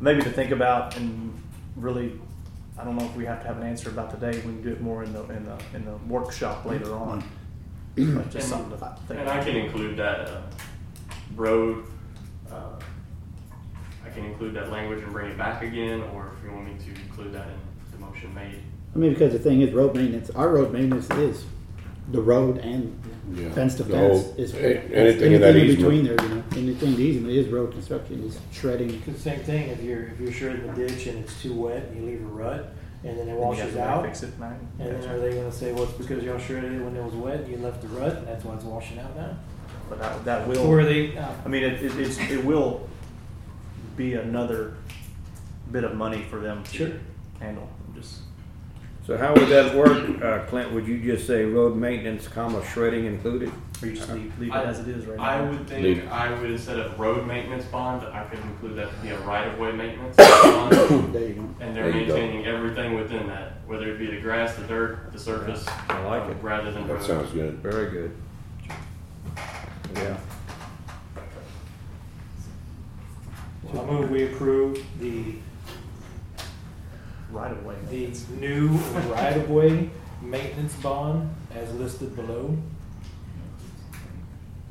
[0.00, 1.32] maybe to think about and
[1.76, 2.18] really,
[2.78, 4.32] I don't know if we have to have an answer about today.
[4.38, 7.22] We can do it more in the, in the, in the workshop later on.
[7.96, 9.46] But just something to think And I about.
[9.46, 10.40] can include that uh,
[11.36, 11.84] road,
[12.50, 12.78] uh,
[14.04, 16.74] I can include that language and bring it back again, or if you want me
[16.84, 17.58] to include that in
[17.92, 18.60] the motion made.
[18.94, 21.44] I mean, because the thing is, road maintenance, our road maintenance is
[22.10, 22.96] the road and
[23.34, 23.50] Yeah.
[23.50, 24.22] fence to The fence.
[24.24, 27.46] whole- is a- anything in that in between there, you know, anything the easement is
[27.48, 29.00] road construction, is shredding.
[29.02, 32.00] Cause same thing, if you're, if you're shredding the ditch and it's too wet, and
[32.00, 32.72] you leave a rut,
[33.04, 34.56] and then it And you have washes to out, Fix it, man.
[34.80, 37.14] And then are they gonna say, well, it's because y'all shredded it when it was
[37.14, 39.36] wet, and you left the rut, and that's why it's washing out now?
[39.88, 42.88] But that, that Or will, are they, uh, I mean, it, it, it's, it will
[43.96, 44.74] be another
[45.70, 46.88] bit of money for them Sure.
[46.88, 46.94] to
[47.38, 47.68] handle.
[49.10, 50.72] I'm Just, So how would that work, uh, Clint?
[50.72, 53.50] Would you just say road maintenance, comma, shredding included?
[53.82, 55.24] or you just leave, leave it I- as it is right now.
[55.24, 56.08] I would think, Leave.
[56.12, 59.72] I would, instead of road maintenance bond, I could include that to be a right-of-way
[59.72, 61.14] maintenance bond.
[61.14, 61.48] There you go.
[61.60, 62.14] And they're There you go.
[62.14, 65.66] maintaining everything within that, whether it be the grass, the dirt, the surface.
[65.88, 66.36] I like it.
[66.42, 67.02] Rather than That road.
[67.02, 67.54] sounds good.
[67.62, 68.14] Very good.
[69.94, 70.16] Yeah.
[73.72, 75.36] I move we approve the,
[77.32, 77.76] Right away.
[77.88, 79.90] the new right-of-way
[80.22, 82.56] maintenance bond as listed below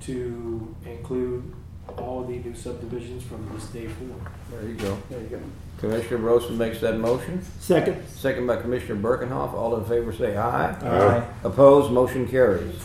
[0.02, 1.54] to include
[1.98, 4.28] all the new subdivisions from this day forward.
[4.52, 4.98] There you go.
[5.10, 5.39] There you go.
[5.80, 7.41] Commissioner Rosen makes that motion.
[7.60, 8.06] Second.
[8.10, 9.54] Second by Commissioner Birkenhoff.
[9.54, 10.72] All in favor say aye.
[10.82, 11.26] Aye.
[11.43, 12.76] Opposed, motion carries.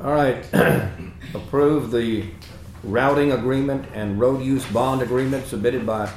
[0.00, 0.44] All right,
[1.34, 2.24] approve the
[2.84, 6.08] routing agreement and road use bond agreement submitted by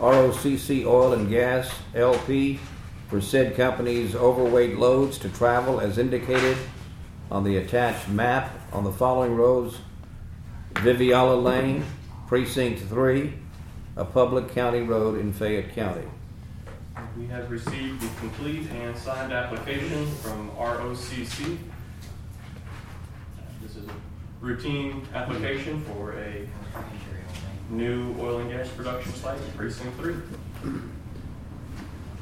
[0.00, 2.58] ROCC Oil and Gas LP
[3.08, 6.56] for said company's overweight loads to travel as indicated
[7.30, 9.78] on the attached map on the following roads.
[10.74, 11.84] Viviala Lane,
[12.28, 13.34] Precinct Three,
[13.94, 16.06] a public county road in Fayette County.
[17.18, 21.58] We have received the complete and signed application from ROCC.
[23.60, 23.92] This is a
[24.40, 26.48] routine application for a
[27.70, 30.16] new oil and gas production site in precinct three.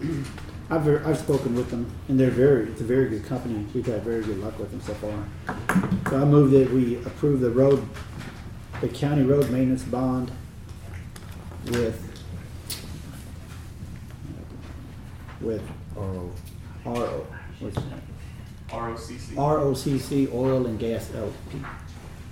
[0.71, 3.67] I've, ver- I've spoken with them, and they're very, it's a very good company.
[3.75, 5.25] We've had very good luck with them so far.
[6.11, 7.87] So I move that we approve the road,
[8.83, 10.31] the county road maintenance bond
[11.67, 12.23] with,
[15.41, 15.63] with.
[15.97, 17.27] RO,
[17.61, 17.77] what's?
[18.69, 19.35] ROCC.
[19.35, 21.65] ROCC Oil and Gas LP.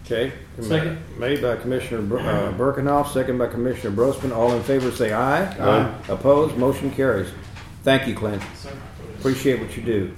[0.07, 0.33] Okay.
[0.61, 0.99] Second.
[1.19, 4.35] Made by Commissioner Bir- uh, Birkenhoff, second by Commissioner Brosman.
[4.35, 5.45] All in favor say aye.
[5.59, 5.93] Aye.
[6.09, 7.29] Opposed, motion carries.
[7.83, 8.43] Thank you, Clint.
[9.19, 10.13] Appreciate what you do.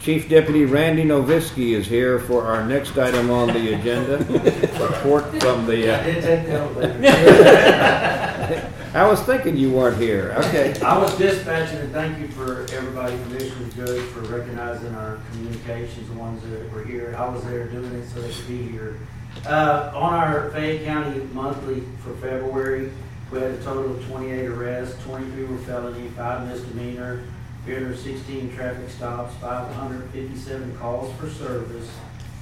[0.00, 4.18] Chief Deputy Randy Noviski is here for our next item on the agenda.
[4.82, 8.70] Report from the, uh, Did take the elevator.
[8.94, 10.34] I was thinking you weren't here.
[10.38, 10.78] Okay.
[10.80, 15.18] I was dispatching, and thank you for everybody, Commissioner Judge, for recognizing our
[15.64, 17.14] the ones that were here.
[17.16, 18.98] I was there doing it so they could be here.
[19.46, 22.92] Uh, on our Fayette County monthly for February,
[23.32, 27.22] we had a total of 28 arrests, 23 were felony, 5 misdemeanor,
[27.64, 31.90] 316 traffic stops, 557 calls for service,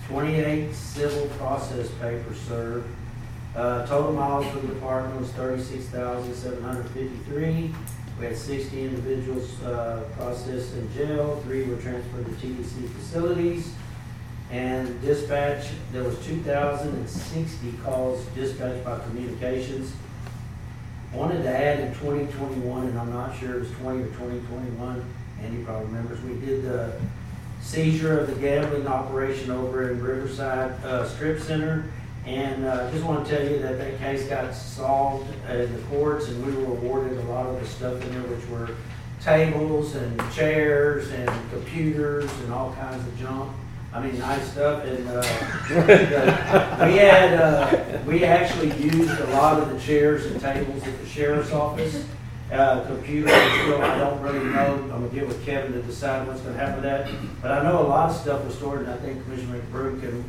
[0.09, 2.89] 28 civil process papers served.
[3.55, 7.73] Uh, total miles for the department was 36,753.
[8.23, 13.75] We had sixty individuals, uh, processed in jail, three were transferred to TDC facilities.
[14.53, 19.93] And dispatch, there was two thousand and sixty calls dispatched by communications.
[21.13, 24.39] Wanted to add in twenty twenty-one, and I'm not sure it was twenty or twenty
[24.47, 25.05] twenty-one,
[25.43, 26.93] Andy probably remembers, we did the
[27.61, 31.87] seizure of the gambling operation over in Riverside, uh, Strip Center.
[32.27, 36.29] And uh, just want to tell you that that case got solved in the courts,
[36.29, 38.71] and we were awarded a lot of the stuff in there, which were
[39.21, 43.53] tables and chairs and computers and all kinds of junk.
[43.93, 44.85] I mean, nice stuff.
[44.85, 50.83] And uh, we had uh, we actually used a lot of the chairs and tables
[50.87, 52.07] at the sheriff's office.
[52.51, 54.75] Uh, computers, still, I don't really know.
[54.75, 57.11] I'm gonna get with Kevin to decide what's gonna happen with that.
[57.41, 60.25] But I know a lot of stuff was stored, and I think Commissioner McBroom can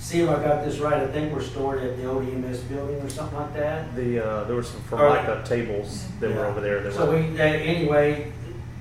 [0.00, 1.00] see if I got this right.
[1.02, 3.94] I think we're stored at the old EMS building or something like that.
[3.94, 5.24] The, uh, there were some All right.
[5.24, 7.18] Formica tables that were over there that So were.
[7.20, 8.32] we, uh, anyway,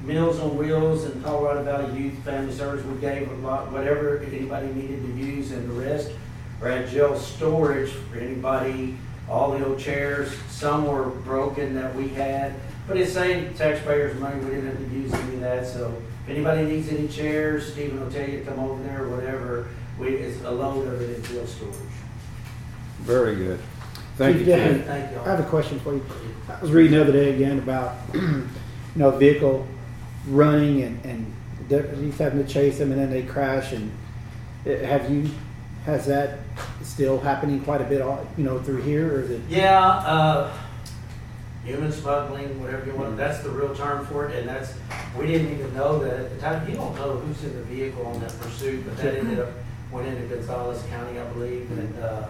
[0.04, 4.68] Meals on Wheels and Colorado Valley Youth Family Service, we gave a lot, whatever anybody
[4.68, 6.12] needed to use, and the rest
[6.62, 8.98] are at jail storage for anybody,
[9.30, 12.54] all the old chairs, some were broken that we had,
[12.88, 15.94] but it saved taxpayers money, we didn't have to use any of that, so
[16.24, 19.68] if anybody needs any chairs, Stephen will tell you to come over there, or whatever,
[20.00, 21.76] we, it's a load of it in jail storage.
[23.02, 23.60] Very good.
[24.18, 25.20] Thank you, Chief Thank you.
[25.20, 26.06] I have a question for you.
[26.50, 28.48] I was reading the other day again about, you
[28.96, 29.66] know, vehicle
[30.28, 31.34] running and, and
[31.70, 33.92] deputies having to chase them and then they crash and
[34.66, 35.30] uh, have you,
[35.86, 36.40] has that
[36.82, 39.42] still happening quite a bit, all- you know, through here or is it?
[39.48, 40.52] Yeah, uh,
[41.64, 44.74] human smuggling, whatever you want, that's the real term for it, and that's,
[45.18, 48.06] we didn't even know that at the time, you don't know who's in the vehicle
[48.06, 49.50] on that pursuit, but that ended up,
[49.92, 52.28] went into Gonzales County, I believe, and, uh,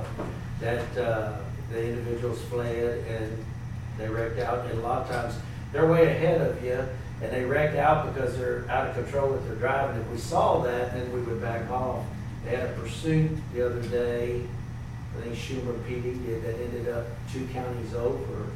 [0.61, 1.33] that, uh,
[1.71, 3.45] the individuals fled and
[3.97, 5.35] they wrecked out, and a lot of times,
[5.71, 6.79] they're way ahead of you,
[7.21, 10.59] and they wreck out because they're out of control with their driving, if we saw
[10.61, 12.03] that, then we would back off.
[12.45, 14.41] They had a pursuit the other day,
[15.17, 18.47] I think Schumer PD did, that ended up two counties over.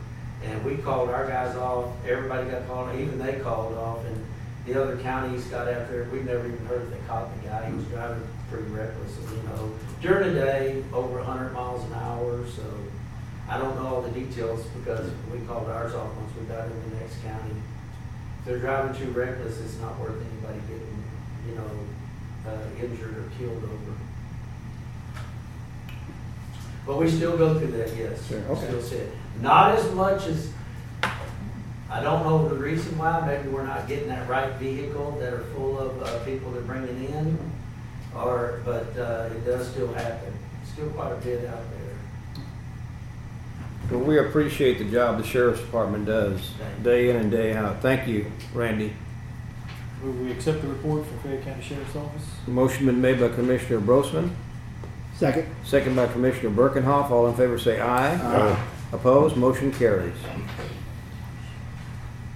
[0.44, 4.26] And we called our guys off, everybody got called, even they called off, and
[4.66, 6.12] the other counties got after it.
[6.12, 9.44] We've never even heard if they caught the guy, he was driving pretty recklessly, you
[9.44, 9.72] know.
[10.02, 12.64] During the day, over hundred miles an hour, so
[13.50, 16.90] I don't know all the details because we called ours off once we got in
[16.90, 17.56] the next county.
[18.40, 21.04] If they're driving too reckless, it's not worth anybody getting,
[21.48, 23.98] you know, uh, injured or killed over.
[26.86, 28.28] But we still go through that, yes.
[28.28, 28.66] Sure, okay.
[28.68, 29.12] Still see it.
[29.42, 30.52] Not as much as,
[31.90, 35.44] I don't know the reason why, maybe we're not getting that right vehicle that are
[35.56, 37.38] full of, uh, people they're bringing in.
[38.16, 40.34] Or, but, uh, it does still happen,
[40.72, 42.40] still quite a bit out there.
[43.92, 46.52] Well, we appreciate the job the sheriff's department does,
[46.84, 47.82] day in and day out.
[47.82, 48.94] Thank you, Randy.
[50.04, 52.24] Will we accept the report from Fayette County Sheriff's Office?
[52.48, 54.32] Motion been made by Commissioner Brosman,
[55.16, 55.48] Second?
[55.64, 57.10] second by Commissioner Birkenhoff.
[57.10, 58.16] All in favor say aye.
[58.16, 58.68] Aye.
[58.92, 60.14] Opposed, motion carries.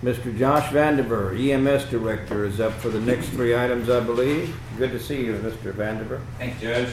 [0.03, 0.37] Mr.
[0.37, 4.55] Josh Vandiver, EMS Director, is up for the next three items, I believe.
[4.77, 5.73] Good to see you, Mr.
[5.73, 6.21] Vandiver.
[6.37, 6.89] Thank you, Judge.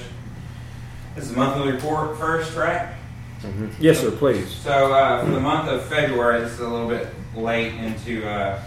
[1.15, 2.95] This is the monthly report first, right?
[3.79, 4.49] Yes, sir, please.
[4.49, 8.63] So uh, for the month of February, this is a little bit late into uh,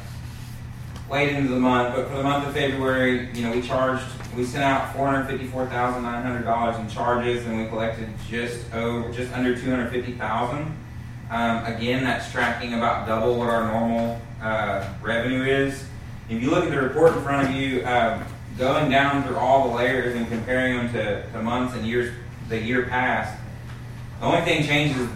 [1.10, 4.44] late into the month, but for the month of February, you know, we charged, we
[4.46, 8.72] sent out four hundred fifty-four thousand nine hundred dollars in charges, and we collected just
[8.72, 10.78] over, just under two hundred fifty thousand.
[11.32, 15.84] Um, again, that's tracking about double what our normal uh, revenue is.
[16.30, 18.24] If you look at the report in front of you, um,
[18.58, 22.14] going down through all the layers and comparing them to, to months and years,
[22.50, 23.38] the year past,
[24.20, 25.08] the only thing changes,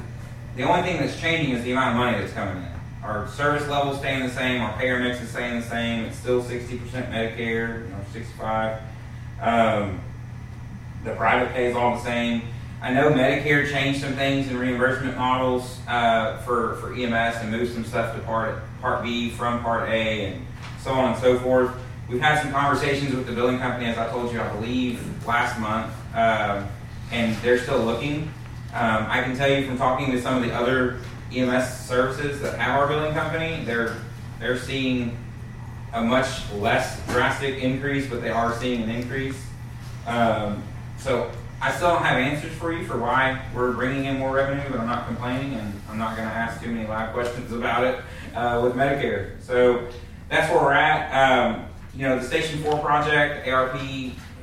[0.55, 2.71] the only thing that's changing is the amount of money that's coming in.
[3.03, 6.43] Our service level's staying the same, our payer mix is staying the same, it's still
[6.43, 8.79] sixty percent Medicare, you know, sixty-five.
[9.41, 9.99] Um,
[11.03, 12.43] the private pay is all the same.
[12.83, 17.73] I know Medicare changed some things in reimbursement models, uh, for, for EMS and moved
[17.73, 20.47] some stuff to part, part B from part A and
[20.79, 21.71] so on and so forth.
[22.09, 25.59] we've had some conversations with the billing company, as I told you, I believe, last
[25.59, 26.67] month, um,
[27.11, 28.23] and they're still looking.
[28.73, 30.97] Um, I can tell you from talking to some of the other
[31.31, 33.95] EMS services that have our billing company, they're
[34.39, 35.15] they're seeing
[35.93, 39.39] a much less drastic increase, but they are seeing an increase.
[40.07, 40.63] Um,
[40.97, 41.31] so
[41.63, 44.79] I still don't have answers for you for why we're bringing in more revenue, but
[44.79, 48.01] I'm not complaining, and I'm not going to ask too many live questions about it
[48.33, 49.39] uh, with Medicare.
[49.43, 49.87] So
[50.27, 51.11] that's where we're at.
[51.13, 53.79] Um, you know, the Station 4 project, ARP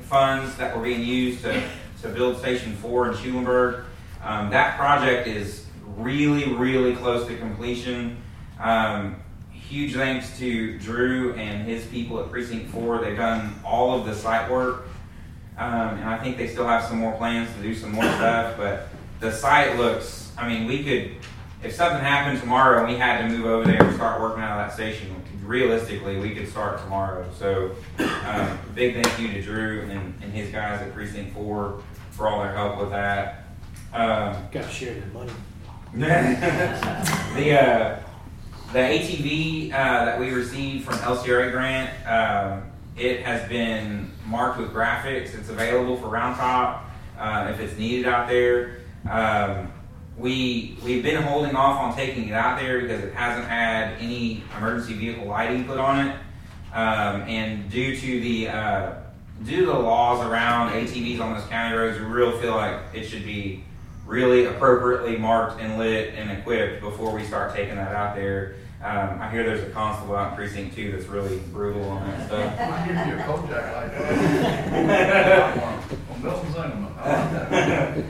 [0.03, 1.61] funds that were being used to,
[2.03, 3.83] to build Station 4 in Schulenburg,
[4.23, 5.65] um, that project is
[5.97, 8.15] really, really close to completion.
[8.61, 9.17] Um,
[9.51, 12.99] huge thanks to Drew and his people at Precinct 4.
[12.99, 14.88] They've done all of the site work.
[15.59, 18.55] Um, and I think they still have some more plans to do some more stuff.
[18.57, 18.87] But
[19.19, 21.17] the site looks, I mean, we could,
[21.61, 24.59] if something happened tomorrow and we had to move over there and start working out
[24.59, 27.29] of that station, realistically, we could start tomorrow.
[27.37, 27.75] So,
[28.25, 32.41] um, big thank you to Drew and, and his guys at Precinct 4 for all
[32.41, 33.45] their help with that.
[33.93, 35.31] Um, Got to share that money.
[35.93, 37.99] the uh,
[38.71, 44.71] the ATV uh, that we received from LCRA grant, um, it has been marked with
[44.71, 45.33] graphics.
[45.33, 48.77] It's available for Round Top uh, if it's needed out there.
[49.09, 49.73] Um,
[50.17, 54.43] we we've been holding off on taking it out there because it hasn't had any
[54.57, 56.15] emergency vehicle lighting put on it,
[56.73, 58.93] um, and due to the uh,
[59.45, 63.05] due to the laws around ATVs on those county roads, we really feel like it
[63.05, 63.63] should be
[64.05, 68.55] really appropriately marked and lit and equipped before we start taking that out there.
[68.81, 72.27] Um, I hear there's a constable out in precinct two that's really brutal on that
[72.27, 72.57] stuff.
[72.57, 75.57] Might give you a Kojak like that.
[76.09, 76.95] On Milton Cinnamon.
[76.95, 78.03] Like that.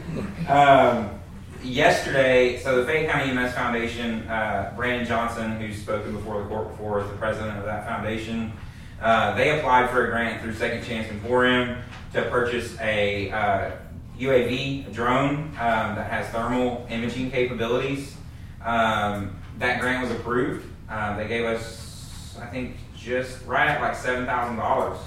[0.48, 1.20] um,
[1.64, 6.70] yesterday, so the Fayette County EMS Foundation, uh, Brandon Johnson, who's spoken before the court
[6.70, 8.54] before, is the president of that foundation.
[9.02, 11.80] Uh, they applied for a grant through Second Chance Emporium
[12.14, 13.72] to purchase a uh,
[14.20, 18.16] UAV drone um, that has thermal imaging capabilities.
[18.64, 20.66] Um, that grant was approved.
[20.90, 24.98] Uh, they gave us, I think, just right at like seven thousand dollars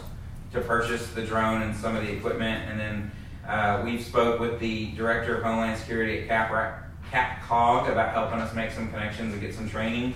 [0.53, 3.13] to purchase the drone and some of the equipment, and then
[3.49, 8.55] uh, we've spoke with the director of Homeland Security at Cap CapCog about helping us
[8.55, 10.15] make some connections and get some training.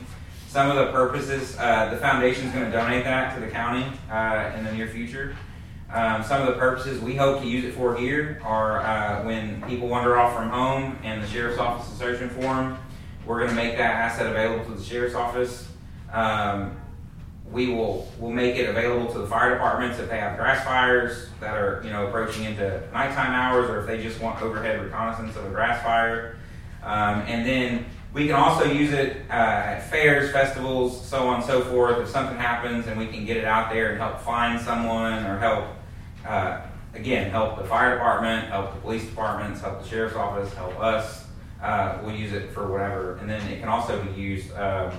[0.48, 3.84] Some of the purposes, uh, the foundation is going to donate that to the county
[4.10, 5.36] uh, in the near future.
[5.92, 9.62] Um, some of the purposes we hope to use it for here are uh, when
[9.62, 12.78] people wander off from home and the sheriff's office is searching for them.
[13.26, 15.68] We're going to make that asset available to the sheriff's office.
[16.12, 16.76] Um,
[17.50, 21.28] we will will make it available to the fire departments if they have grass fires
[21.40, 25.36] that are you know approaching into nighttime hours, or if they just want overhead reconnaissance
[25.36, 26.38] of a grass fire.
[26.82, 31.44] Um, and then we can also use it uh, at fairs, festivals, so on and
[31.44, 31.98] so forth.
[31.98, 35.38] If something happens and we can get it out there and help find someone or
[35.38, 35.66] help,
[36.26, 36.62] uh,
[36.94, 41.25] again, help the fire department, help the police departments, help the sheriff's office, help us,
[41.62, 43.16] uh, we'll use it for whatever.
[43.16, 44.92] And then it can also be used um,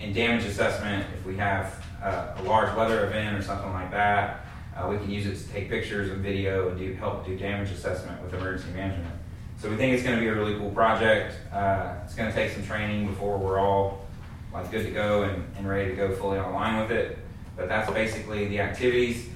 [0.00, 4.46] in damage assessment if we have uh, a large weather event or something like that.
[4.76, 7.70] Uh, we can use it to take pictures and video and do help do damage
[7.70, 9.14] assessment with emergency management.
[9.60, 11.34] So we think it's going to be a really cool project.
[11.52, 14.06] Uh, it's going to take some training before we're all
[14.52, 17.18] like good to go and, and ready to go fully online with it.
[17.56, 19.28] But that's basically the activities.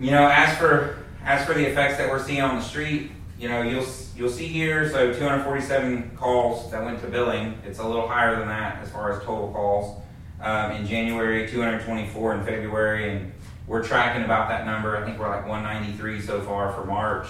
[0.00, 3.10] You know, as for as for the effects that we're seeing on the street,
[3.42, 3.86] you know, you'll
[4.16, 4.88] you'll see here.
[4.88, 7.58] So 247 calls that went to billing.
[7.66, 10.00] It's a little higher than that as far as total calls.
[10.40, 13.32] Um, in January, 224 in February, and
[13.66, 14.96] we're tracking about that number.
[14.96, 17.28] I think we're like 193 so far for March.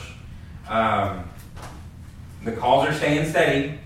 [0.68, 1.24] Um,
[2.44, 3.78] the calls are staying steady.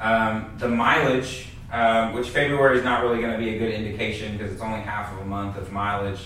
[0.00, 4.36] Um, the mileage, um, which February is not really going to be a good indication
[4.36, 6.20] because it's only half of a month of mileage.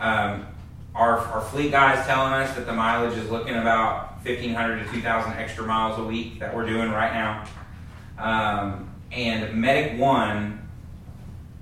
[0.00, 0.46] Um,
[0.94, 5.32] our, our fleet guys telling us that the mileage is looking about 1,500 to 2,000
[5.32, 7.44] extra miles a week that we're doing right now.
[8.18, 10.68] Um, and Medic One,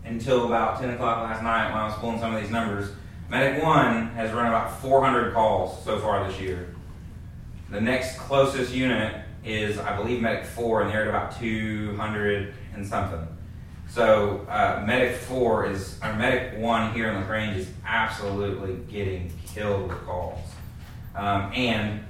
[0.04, 2.90] until about 10 o'clock last night when I was pulling some of these numbers,
[3.30, 6.74] Medic One has run about 400 calls so far this year.
[7.70, 12.86] The next closest unit is, I believe, Medic 4, and they're at about 200 and
[12.86, 13.26] something.
[13.88, 19.88] So, uh, Medic 4 is, or Medic 1 here in LaGrange is absolutely getting killed
[19.88, 20.38] with calls.
[21.14, 22.04] Um, and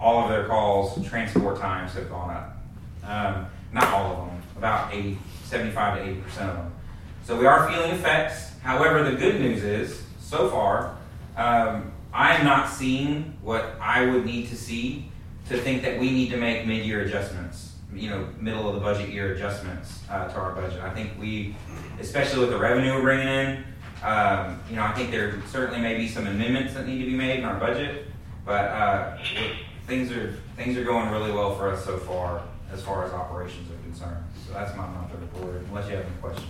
[0.00, 2.56] all of their calls, transport times have gone up.
[3.04, 6.74] Um, not all of them, about 80, 75 to 80% of them.
[7.24, 8.52] So, we are feeling effects.
[8.62, 10.96] However, the good news is, so far,
[11.36, 15.10] um, I'm not seeing what I would need to see
[15.48, 19.10] to think that we need to make mid-year adjustments, you know, middle of the budget
[19.10, 20.80] year adjustments uh, to our budget.
[20.80, 21.54] I think we,
[22.00, 23.64] especially with the revenue we're bringing in,
[24.02, 27.16] Um, you know, I think there certainly may be some amendments that need to be
[27.16, 28.06] made in our budget,
[28.44, 29.16] but uh,
[29.86, 33.70] things are things are going really well for us so far as far as operations
[33.70, 34.24] are concerned.
[34.46, 35.62] So that's my monthly report.
[35.68, 36.48] Unless you have any questions.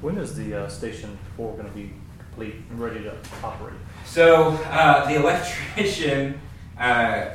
[0.00, 3.76] When is the uh, station four going to be complete and ready to operate?
[4.04, 6.40] So uh, the electrician,
[6.78, 7.30] uh,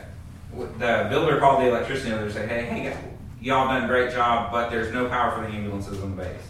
[0.54, 2.98] the builder called the electrician day, say, hey, hey, guys,
[3.42, 6.42] y'all done a great job, but there's no power for the ambulances on the base.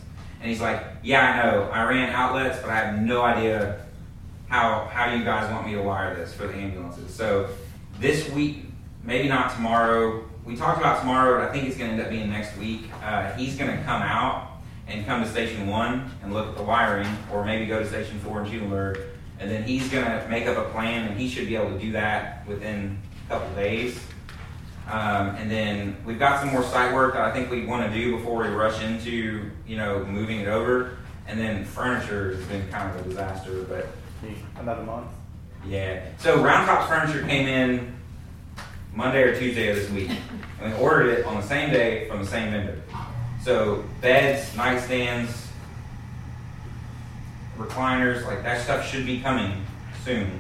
[0.41, 1.63] And he's like, yeah, I know.
[1.65, 3.85] I ran outlets, but I have no idea
[4.47, 7.13] how how you guys want me to wire this for the ambulances.
[7.13, 7.47] So
[7.99, 8.65] this week,
[9.03, 10.23] maybe not tomorrow.
[10.45, 12.89] We talked about tomorrow, but I think it's going to end up being next week.
[13.03, 14.47] Uh, he's going to come out
[14.87, 18.19] and come to station one and look at the wiring, or maybe go to station
[18.19, 18.99] four and in Schulenburg,
[19.39, 21.79] and then he's going to make up a plan, and he should be able to
[21.79, 22.97] do that within
[23.27, 23.99] a couple days.
[24.89, 27.97] Um, and then we've got some more site work that I think we want to
[27.97, 30.97] do before we rush into, you know, moving it over.
[31.27, 33.87] And then furniture has been kind of a disaster, but
[34.59, 35.07] Another month?
[35.65, 36.03] yeah.
[36.19, 37.93] So Round Top's furniture came in
[38.93, 40.11] Monday or Tuesday of this week,
[40.61, 42.81] and we ordered it on the same day from the same vendor.
[43.41, 45.47] So beds, nightstands,
[47.57, 49.65] recliners, like that stuff should be coming
[50.03, 50.39] soon.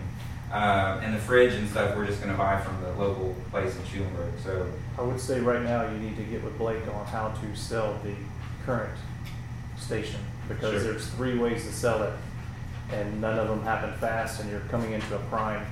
[0.51, 3.73] Uh, and the fridge and stuff we're just going to buy from the local place
[3.77, 4.33] in Schulenburg.
[4.43, 7.55] So I would say right now you need to get with Blake on how to
[7.55, 8.13] sell the
[8.65, 8.91] current
[9.79, 10.91] station because Sure.
[10.91, 12.11] there's three ways to sell it,
[12.91, 15.65] and none of them happen fast, and you're coming into a prime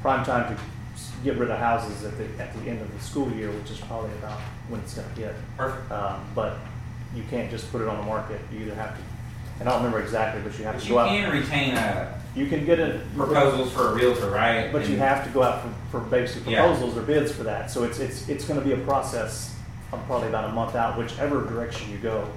[0.00, 0.66] prime time to s-
[1.24, 3.78] get rid of houses at the at the end of the school year, which is
[3.80, 4.38] probably about
[4.68, 5.34] when it's going to hit.
[5.56, 5.90] Perfect.
[5.92, 6.56] Um, but
[7.14, 8.40] you can't just put it on the market.
[8.52, 9.02] You either have to,
[9.60, 11.08] and I don't remember exactly, but you have But to you go out.
[11.08, 14.72] can retain a You can get a proposals for a realtor, right?
[14.72, 16.60] But you And- have to go out for, for basic Yeah.
[16.62, 17.70] proposals or bids for that.
[17.72, 19.56] So it's it's it's going to be a process
[19.92, 22.28] of probably about a month out, whichever direction you go.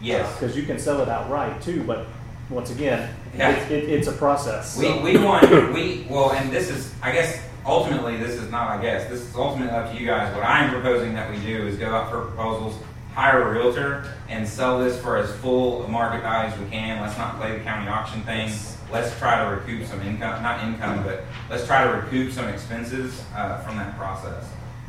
[0.00, 0.32] Yes.
[0.34, 2.06] Because you can sell it outright too, but
[2.50, 3.50] once again, Yeah.
[3.50, 4.76] it, it, it's a process.
[4.78, 8.68] We, so- we want, we, well, and this is, I guess, ultimately, this is not,
[8.68, 10.34] I guess, this is ultimately up to you guys.
[10.34, 12.78] What I'm proposing that we do is go out for proposals,
[13.14, 17.00] hire a realtor, and sell this for as full a market value as we can.
[17.00, 18.50] Let's not play the county auction thing.
[18.92, 23.22] Let's try to recoup some income, not income, but let's try to recoup some expenses
[23.34, 24.44] uh, from that process.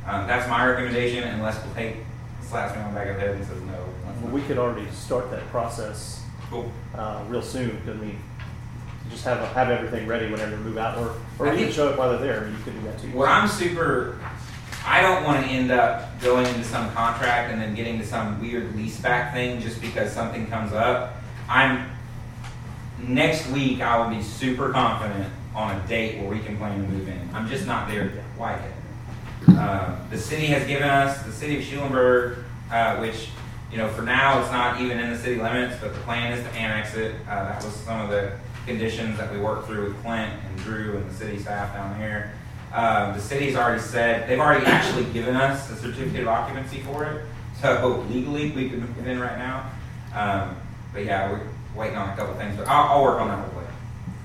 [0.06, 1.98] Um, that's my recommendation, unless Blake
[2.42, 3.86] slaps me on the back of the head and says no.
[4.22, 6.72] Well, we could already start that process Cool.
[6.94, 7.82] uh, real soon.
[7.90, 8.20] I mean,
[9.16, 11.97] just have have everything ready whenever you move out, or or I even show it
[11.97, 12.41] while they're there.
[12.41, 13.07] I mean, You could do that too.
[13.09, 14.20] What I'm super,
[14.86, 18.39] I don't want to end up going into some contract and then getting to some
[18.41, 21.16] weird lease back thing just because something comes up.
[21.47, 21.89] I'm,
[22.99, 26.88] next week I will be super confident on a date where we can plan to
[26.89, 27.30] move in.
[27.34, 28.59] I'm just not there quite
[29.47, 29.57] yet.
[29.57, 32.39] Uh, the city has given us, the city of Schulenburg,
[32.72, 33.30] uh, which,
[33.72, 36.43] you know, for now it's not even in the city limits, but the plan is
[36.43, 37.16] to annex it.
[37.30, 38.34] Uh, that was some of the
[38.66, 42.34] conditions that we worked through with Clint and Drew and the city staff down here.
[42.74, 47.05] Um, the city's already said, they've already actually given us a certificate of occupancy for
[47.05, 47.26] it.
[47.61, 49.72] So legally, we can move it in right now.
[50.13, 50.57] Um,
[50.93, 53.53] but yeah, we're waiting on a couple things, but I'll, I'll work on that with
[53.53, 53.68] Blake.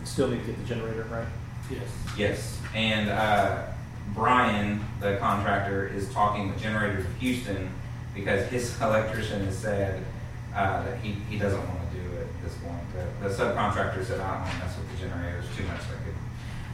[0.04, 1.26] Still need to get the generator right.
[1.70, 1.82] Yes.
[2.16, 3.66] Yes, and uh,
[4.14, 7.70] Brian, the contractor, is talking with Generators of Houston
[8.14, 10.04] because his electrician has said
[10.54, 12.82] uh, that he, he doesn't want to do it at this point.
[13.20, 15.80] The, the subcontractor said, I don't want to mess with the generators too much.
[15.80, 16.14] Like it.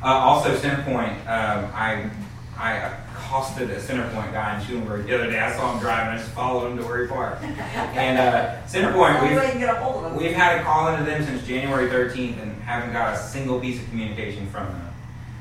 [0.02, 2.10] Uh, also, Centerpoint, um, I
[2.58, 5.38] I accosted a Centerpoint guy in Schulenburg the other day.
[5.38, 6.14] I saw him driving.
[6.14, 7.42] I just followed him to where he parked.
[7.96, 10.16] And uh, Centerpoint, we've, you get a hold of them.
[10.16, 13.80] we've had a call into them since January 13th and haven't got a single piece
[13.80, 14.88] of communication from them.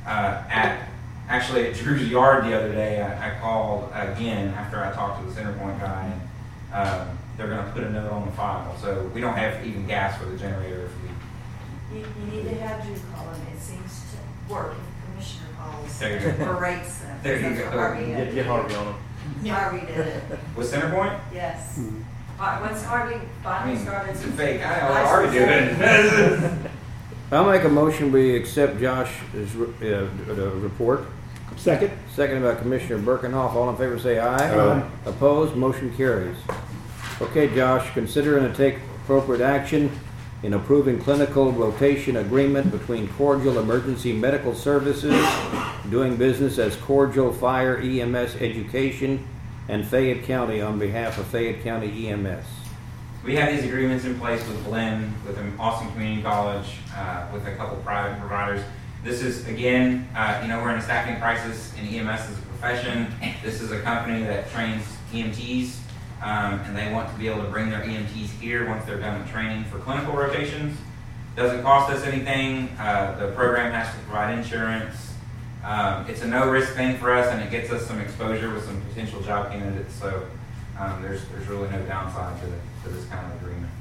[0.06, 0.90] Uh, at
[1.28, 5.34] actually at Drew's yard the other day, I, I called again after I talked to
[5.34, 6.12] the Centerpoint guy,
[6.74, 8.76] and um, they're going to put a note on the file.
[8.78, 12.00] So we don't have even gas for the generator if we.
[12.00, 15.48] You, you need to have Drew call him, it seems to work if the commissioner
[15.58, 16.00] calls.
[16.00, 16.46] There you go.
[16.52, 17.20] Or rates them.
[17.24, 17.66] There you That's go.
[17.66, 18.34] what Harvey Get, did.
[18.36, 18.96] get Harvey on them.
[19.48, 20.24] Harvey did it,
[20.56, 21.20] With Centerpoint?
[21.34, 21.80] yes.
[22.40, 24.12] Uh, Once Harvey I finally mean, started.
[24.12, 24.62] it's fake.
[24.66, 25.40] I know what already
[26.50, 26.72] doing.
[27.32, 31.06] I'll make a motion, we accept Josh's uh, uh, report.
[31.58, 31.92] Second?
[32.14, 33.54] Seconded by Commissioner Birkenhoff.
[33.56, 34.78] All in favor say aye.
[34.78, 34.90] Aye.
[35.06, 36.38] Opposed, motion carries.
[37.22, 39.90] Okay, Josh, consider and take appropriate action
[40.44, 45.16] in approving clinical rotation agreement between Cordial Emergency Medical Services,
[45.90, 49.26] doing business as Cordial Fire EMS Education,
[49.70, 52.46] and Fayette County on behalf of Fayette County EMS.
[53.24, 57.48] We have these agreements in place with Blinn, with an Austin Community College, uh, with
[57.48, 58.62] a couple private providers.
[59.06, 62.42] This is, again, uh, you know, we're in a staffing crisis in EMS as a
[62.42, 63.08] profession.
[63.42, 65.78] This is a company that trains EMTs,
[66.22, 69.20] um, and they want to be able to bring their EMTs here once they're done
[69.20, 70.78] with training for clinical rotations.
[71.36, 72.70] Doesn't cost us anything.
[72.80, 75.14] Uh, the program has to provide insurance.
[75.64, 78.66] Um, it's a no risk thing for us, and it gets us some exposure with
[78.66, 79.94] some potential job candidates.
[79.96, 80.28] So
[80.80, 83.72] um, there's there's really no downside to, to this kind of agreement.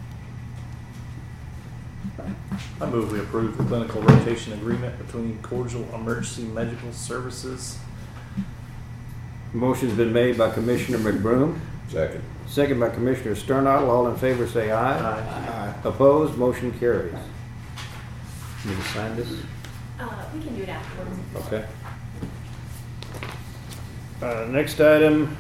[2.81, 7.79] I move we approve the clinical rotation agreement between Cordial Emergency Medical Services.
[9.53, 12.23] Motion's been made by Commissioner McBroom, Second.
[12.47, 13.91] second by Commissioner Sternadel.
[13.91, 14.99] All in favor say aye.
[14.99, 15.75] Aye.
[15.85, 17.15] Opposed, motion carries.
[18.65, 19.29] Need to sign this?
[20.01, 21.21] Uh, we can do it afterwards.
[21.47, 21.65] Okay.
[24.23, 25.37] Uh, next item,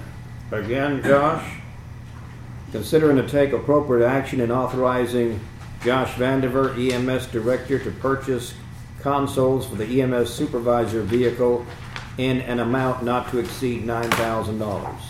[0.52, 1.58] again, Josh.
[2.72, 5.40] Considering to take appropriate action in authorizing
[5.82, 8.54] Josh Vandiver, EMS Director, to purchase
[9.00, 11.64] consoles for the EMS Supervisor vehicle
[12.18, 15.00] in an amount not to exceed nine thousand dollars.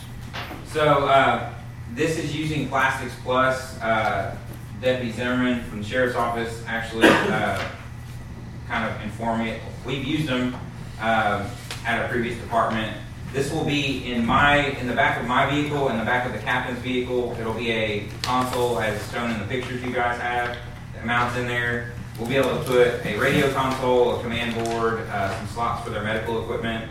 [0.75, 1.55] So uh,
[1.93, 3.81] this is using Plastics Plus.
[3.81, 4.37] Uh,
[4.81, 7.64] Deputy Zimmerman from the Sheriff's Office actually uh,
[8.66, 9.57] kind of informed me.
[9.87, 10.53] We've used them
[11.01, 11.47] um,
[11.87, 12.97] at a previous department.
[13.33, 16.33] This will be in my in the back of my vehicle, in the back of
[16.33, 17.37] the captain's vehicle.
[17.39, 20.59] It'll be a console as shown in the pictures you guys have.
[20.97, 21.93] That mounts in there.
[22.18, 25.91] We'll be able to put a radio console, a command board, uh, some slots for
[25.91, 26.91] their medical equipment.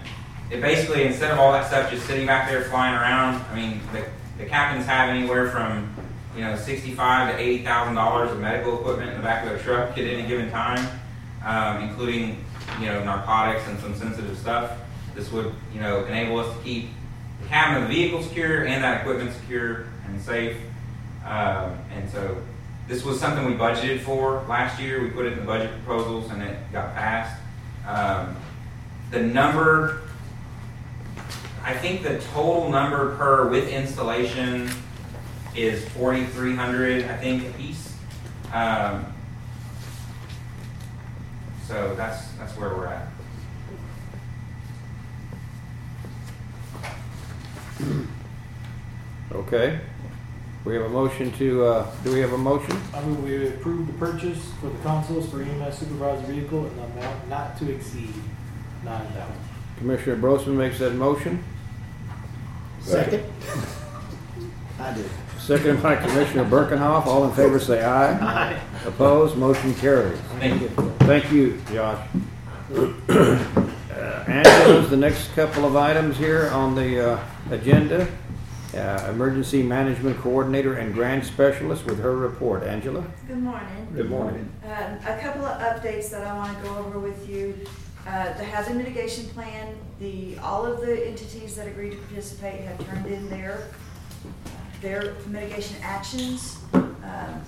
[0.52, 3.82] It basically, instead of all that stuff just sitting back there flying around, I mean,
[3.92, 4.06] the,
[4.38, 5.94] the captains have anywhere from
[6.36, 9.60] you know sixty-five to eighty thousand dollars of medical equipment in the back of their
[9.60, 10.88] truck at any given time,
[11.46, 12.44] um, including
[12.80, 14.72] you know narcotics and some sensitive stuff.
[15.16, 16.90] This would you know enable us to keep
[17.42, 20.58] the cabin of the vehicle secure and that equipment secure and safe.
[21.26, 22.38] Um, and so
[22.88, 25.02] this was something we budgeted for last year.
[25.02, 27.42] We put it in the budget proposals and it got passed.
[27.88, 28.36] Um,
[29.12, 30.02] the number,
[31.64, 34.70] I think the total number per with installation
[35.56, 37.96] is 4,300, I think, a piece.
[38.52, 39.06] Um,
[41.66, 43.08] so that's that's where we're at.
[49.32, 49.80] Okay.
[50.66, 52.80] We have a motion to, uh, do we have a motion?
[52.94, 56.84] I move we approve the purchase for the consoles for EMS supervisor vehicle in the
[56.84, 58.14] amount not to exceed
[58.86, 59.36] nine thousand.
[59.78, 61.44] Commissioner Brosman makes that motion.
[62.84, 63.24] Second?
[64.80, 65.10] I did.
[65.40, 67.06] Second by Commissioner Birkenhoff.
[67.06, 68.14] All in favor say aye.
[68.54, 68.62] Aye.
[68.86, 70.18] Opposed, motion carries.
[70.40, 70.70] Thank you.
[71.00, 72.08] Thank you, Josh.
[72.74, 78.08] Uh, Angela's the next couple of items here on the uh, agenda.
[78.74, 82.64] Uh, Emergency Management Coordinator and Grant Specialist with her report.
[82.64, 83.06] Angela?
[83.28, 83.88] Good morning.
[83.94, 84.50] Good morning.
[84.64, 87.54] Um, A couple of updates that I want to go over with you.
[88.06, 92.86] Uh, The hazard mitigation plan, the, all of the entities that agreed to participate have
[92.86, 93.68] turned in their,
[94.82, 96.58] their mitigation actions.
[96.74, 97.42] Um,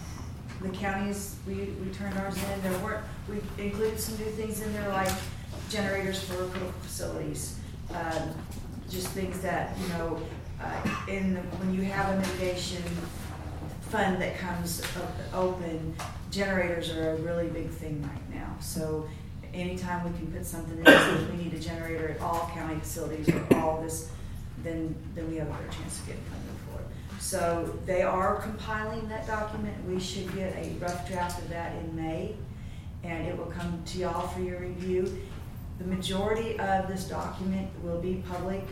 [0.62, 4.72] The counties, we, we turned ours in, there weren't, we included some new things in
[4.74, 5.12] there like
[5.70, 7.60] generators for critical facilities.
[7.92, 8.30] Um,
[8.90, 10.20] Just things that, you know,
[10.62, 12.82] uh, in, the- when you have a mitigation
[13.90, 14.82] fund that comes
[15.34, 15.96] open,
[16.32, 18.56] generators are a really big thing right now.
[18.62, 19.08] So
[19.56, 23.30] anytime we can put something in, says we need a generator at all county facilities
[23.30, 24.12] or all this,
[24.64, 27.22] then, then we have a better chance of getting funding for it.
[27.22, 29.76] So they are compiling that document.
[29.88, 32.36] We should get a rough draft of that in May,
[33.04, 35.22] and it will come to y'all for your review.
[35.80, 38.64] The majority of this document will be public,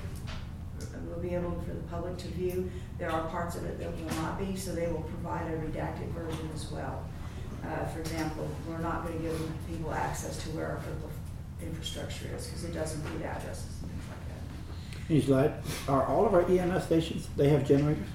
[1.09, 2.71] will be able for the public to view.
[2.97, 6.07] There are parts of it that will not be, so they will provide a redacted
[6.09, 7.03] version as well.
[7.65, 9.39] Uh, for example, we're not gonna give
[9.69, 11.09] people access to where our critical
[11.61, 15.53] infrastructure is, because it doesn't include addresses and things like He's like,
[15.87, 18.05] are all of our EMS stations, they have generators?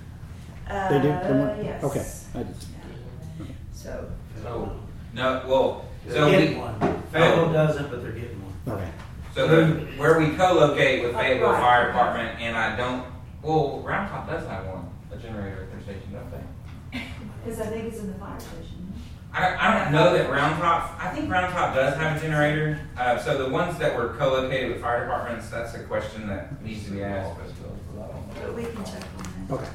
[0.68, 0.90] that.
[0.90, 1.10] They do?
[1.12, 1.82] Uh, yes.
[1.84, 2.06] Okay.
[2.34, 2.66] I just-
[3.72, 4.10] So,
[4.42, 4.76] So
[5.14, 6.78] no, well, so They're we, getting one.
[7.12, 8.76] Fayetteville doesn't, but they're getting one.
[8.78, 8.90] Okay.
[9.34, 11.60] So the, where we co-locate with Oh, Fayetteville right.
[11.60, 13.06] Fire Department, and I don't,
[13.42, 17.02] well, Round Top does have one, a generator at their station, don't they?
[17.44, 18.77] because I think it's in the fire station.
[19.38, 22.20] I don't, I don't know that Round Top, I think Round Top does have a
[22.20, 22.80] generator.
[22.96, 26.84] Uh, so the ones that were co-located with fire departments, that's a question that needs
[26.86, 27.38] to be asked.
[28.34, 29.54] But we can check on that.
[29.54, 29.68] Okay.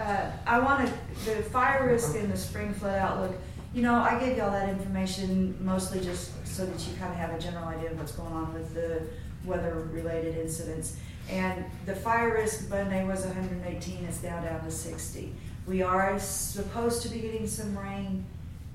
[0.00, 0.92] Uh, I wanted,
[1.24, 3.36] the fire risk and the spring flood outlook,
[3.72, 7.32] you know, I gave y'all that information mostly just so that you kind of have
[7.32, 9.02] a general idea of what's going on with the
[9.44, 10.96] weather-related incidents.
[11.30, 15.32] And the fire risk Monday was hundred and eighteen, it's now down to sixty.
[15.66, 18.26] We are supposed to be getting some rain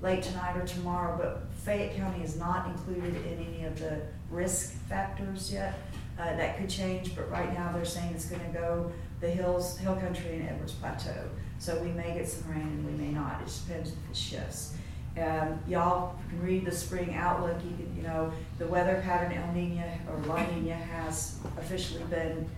[0.02, 4.74] late tonight or tomorrow, but Fayette County is not included in any of the risk
[4.88, 5.76] factors yet.
[6.18, 9.96] Uh, that could change, but right now they're saying it's gonna go the hills, hill
[9.96, 11.30] country and Edwards Plateau.
[11.60, 14.18] So we may get some rain and we may not, it just depends if it
[14.18, 14.74] shifts.
[15.18, 19.54] Um, y'all can read the spring outlook, you can, you know, the weather pattern El
[19.54, 22.50] Nino or La Nina has officially been,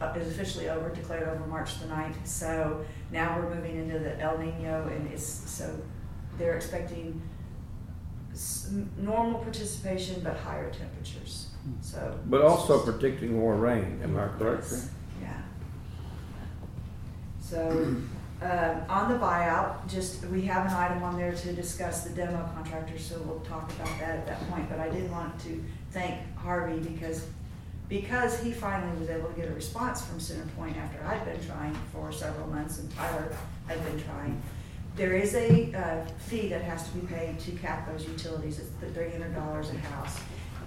[0.00, 2.16] uh, is officially over, declared over March the ninth.
[2.26, 5.74] So now we're moving into the El Nino and it's, so
[6.38, 7.20] they're expecting
[8.32, 11.48] s- n- normal participation but higher temperatures,
[11.80, 12.18] so.
[12.26, 14.66] But also predicting more rain, am I correct?
[14.70, 14.90] Yes,
[15.20, 15.40] Yeah.
[17.40, 17.96] So,
[18.40, 22.48] um, on the buyout, just, we have an item on there to discuss the demo
[22.54, 24.68] contractor, so we'll talk about that at that point.
[24.68, 27.26] But I did want to thank Harvey because,
[27.88, 31.74] because he finally was able to get a response from Centerpoint after I'd been trying
[31.92, 33.32] for several months and Tyler
[33.66, 34.40] had been trying.
[34.96, 38.68] There is a, uh, fee that has to be paid to cap those utilities, it's
[38.80, 40.18] the three hundred dollars a house.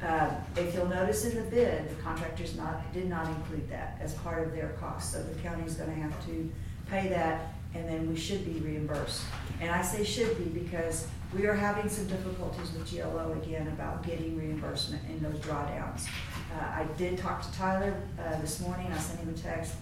[0.04, 4.14] Uh, If you'll notice in the bid, the contractors not, did not include that as
[4.16, 6.50] part of their cost, so the county's gonna have to
[6.90, 9.22] pay that, and then we should be reimbursed.
[9.60, 11.08] And I say should be because
[11.38, 16.08] we are having some difficulties with GLO again about getting reimbursement in those drawdowns.
[16.54, 19.74] Uh, I did talk to Tyler, uh, this morning, I sent him a text.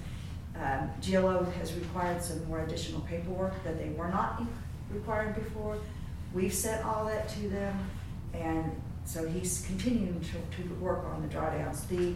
[0.56, 4.44] Um, GLO has required some more additional paperwork that they were not
[4.92, 5.78] required before.
[6.34, 7.90] We've sent all that to them,
[8.34, 8.72] and
[9.06, 11.88] so he's continuing to, to work on the drawdowns.
[11.88, 12.14] The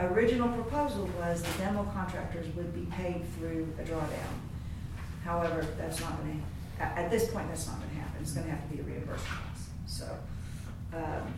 [0.00, 4.32] original proposal was the demo contractors would be paid through a drawdown.
[5.24, 6.36] However, that's not gonna,
[6.80, 9.42] at, at this point, that's not gonna happen, it's gonna have to be a reimbursement,
[9.86, 10.06] so.
[10.94, 11.34] um,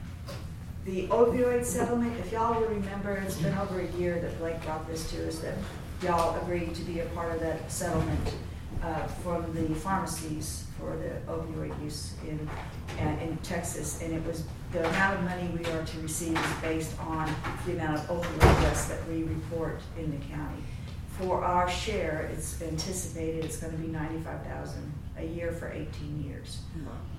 [0.84, 4.86] The opioid settlement, if y'all will remember, it's been over a year that Blake brought
[4.86, 5.54] this to us, that
[6.02, 8.34] y'all agreed to be a part of that settlement
[8.82, 12.46] uh, from the pharmacies for the opioid use in,
[13.00, 14.02] uh, in Texas.
[14.02, 17.72] And it was, the amount of money we are to receive is based on the
[17.72, 20.62] amount of opioid deaths that we report in the county.
[21.18, 26.58] For our share, it's anticipated it's gonna be ninety-five thousand a year for eighteen years.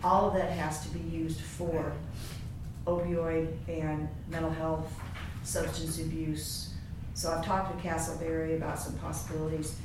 [0.03, 1.93] All of that has to be used for
[2.85, 4.91] opioid and mental health,
[5.43, 6.73] substance abuse.
[7.13, 9.77] So I've talked to Castleberry about some possibilities.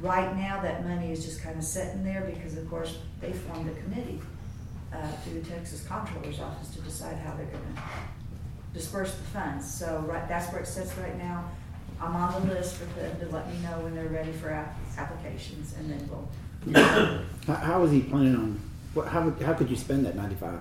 [0.00, 3.68] Right now, that money is just kind of sitting there because of course, they formed
[3.70, 4.20] a committee
[4.92, 7.82] uh, through the Texas Comptroller's Office to decide how they're gonna
[8.74, 9.64] disperse the funds.
[9.72, 11.50] So right, that's where it sits right now.
[12.00, 14.76] I'm on the list for them to let me know when they're ready for app-
[14.98, 16.28] applications and then we'll.
[17.46, 18.60] How, how is he planning on,
[18.92, 20.60] what, how, how could you spend that ninety-five?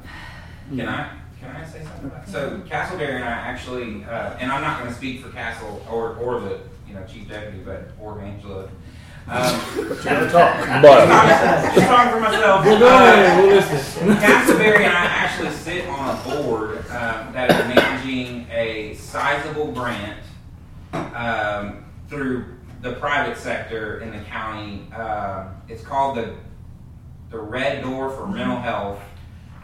[0.70, 2.32] Can I, can I say something about that?
[2.32, 6.40] So Castleberry and I actually, uh, and I'm not gonna speak for Castle or, or
[6.40, 8.64] the, you know, chief deputy, but, or Angela.
[9.28, 10.82] Um, But you're gonna talk.
[10.82, 11.74] But.
[11.76, 12.66] Just talking for myself.
[12.66, 14.08] We're go ahead, we'll listen.
[14.10, 20.20] Castleberry and I actually sit on a board, um, that is managing a sizable grant,
[20.94, 22.46] um, through
[22.82, 24.88] the private sector in the county.
[24.94, 26.36] Um it's called the,
[27.32, 29.02] the Red Door for Mental Health.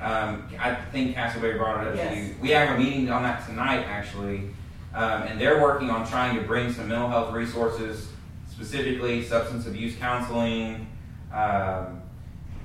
[0.02, 2.36] Um, I think Castleberry brought it up to you.
[2.41, 4.49] We have a meeting on that tonight, actually.
[4.93, 8.10] Um, and they're working on trying to bring some mental health resources,
[8.49, 10.88] specifically substance abuse counseling,
[11.32, 12.02] um,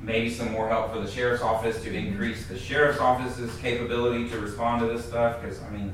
[0.01, 4.41] maybe some more help for the sheriff's office to increase the sheriff's office's capability to
[4.41, 5.41] respond to this stuff.
[5.41, 5.93] Because I mean,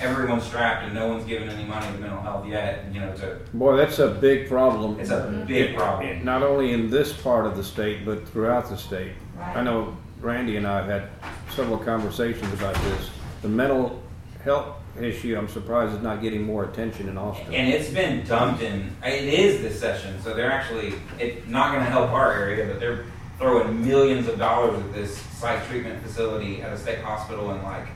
[0.00, 2.86] everyone's strapped and no one's given any money to mental health yet.
[2.92, 4.98] You know, to Boy, that's a big problem.
[5.00, 6.24] It's a big problem.
[6.24, 9.12] Not only in this part of the state, but throughout the state.
[9.36, 9.56] Right.
[9.56, 11.08] I know Randy and I have had
[11.54, 13.10] several conversations about this.
[13.42, 14.00] The mental
[14.44, 17.52] health issue, I'm surprised is not getting more attention in Austin.
[17.52, 18.94] And it's been dumped in.
[19.04, 22.78] It is this session, so they're actually it's not going to help our area, but
[22.78, 23.04] they're
[23.38, 27.86] throwing millions of dollars at this psych treatment facility at a state hospital in like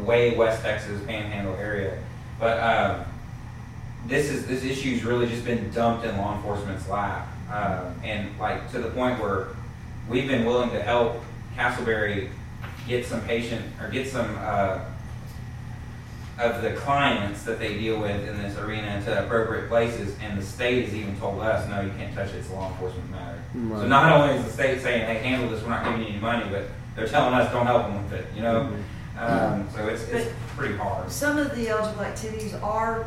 [0.00, 1.98] way West Texas Panhandle area.
[2.38, 3.04] But um,
[4.06, 8.70] this is this issue's really just been dumped in law enforcement's lap, uh, and like
[8.72, 9.48] to the point where
[10.08, 11.22] we've been willing to help
[11.58, 12.30] Castleberry
[12.86, 14.36] get some patient or get some.
[14.38, 14.80] Uh,
[16.38, 20.44] of the clients that they deal with in this arena into appropriate places, and the
[20.44, 23.42] state has even told us, no, you can't touch it, it's a law enforcement matter.
[23.52, 26.18] So not only is the state saying, hey, handle this, we're not giving you any
[26.18, 28.72] money, but they're telling us, don't help them with it, you know?
[29.18, 31.10] Um, so it's, it's pretty hard.
[31.10, 33.04] Some of the eligible activities are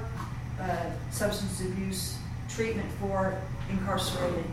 [0.59, 2.17] uh, substance abuse
[2.49, 3.39] treatment for
[3.69, 4.43] incarcerated,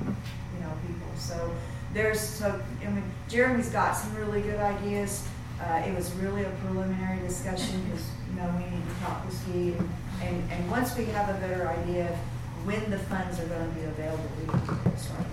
[0.00, 1.06] you know, people.
[1.16, 1.52] So
[1.92, 5.26] there's, so, I mean, Jeremy's got some really good ideas.
[5.60, 9.36] Uh, It was really a preliminary discussion because, you know, we need to talk with
[9.38, 9.80] Steve.
[10.22, 12.16] And, and once we have a better idea of
[12.66, 15.26] when the funds are going to be available, we can get started.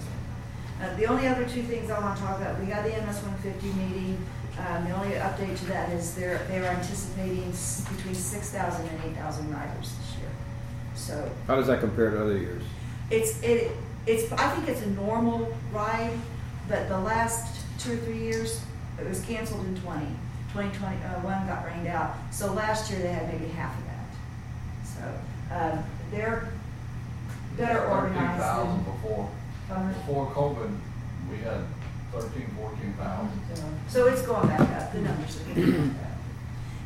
[0.82, 3.20] Uh, the only other two things I want to talk about, we got the MS
[3.24, 4.18] one fifty meeting.
[4.58, 8.88] Um, the only update to that is they're, they are anticipating s- between six thousand
[8.88, 10.30] and eight thousand riders this year.
[10.96, 12.64] So How does that compare to other years?
[13.12, 13.72] it's, it,
[14.06, 16.14] it's, I think it's a normal ride,
[16.70, 18.62] but the last two or three years,
[19.00, 20.06] it was canceled in 20.
[20.54, 22.16] 2020, uh, got rained out.
[22.32, 24.00] So last year they had maybe half of that.
[24.84, 26.52] So um, they're
[27.58, 28.42] better organized.
[28.42, 29.30] thousand than- before,
[29.68, 30.76] before COVID,
[31.30, 31.62] we had
[32.12, 33.30] thirteen, fourteen thousand.
[33.88, 36.10] So it's going back up, the numbers are going back up.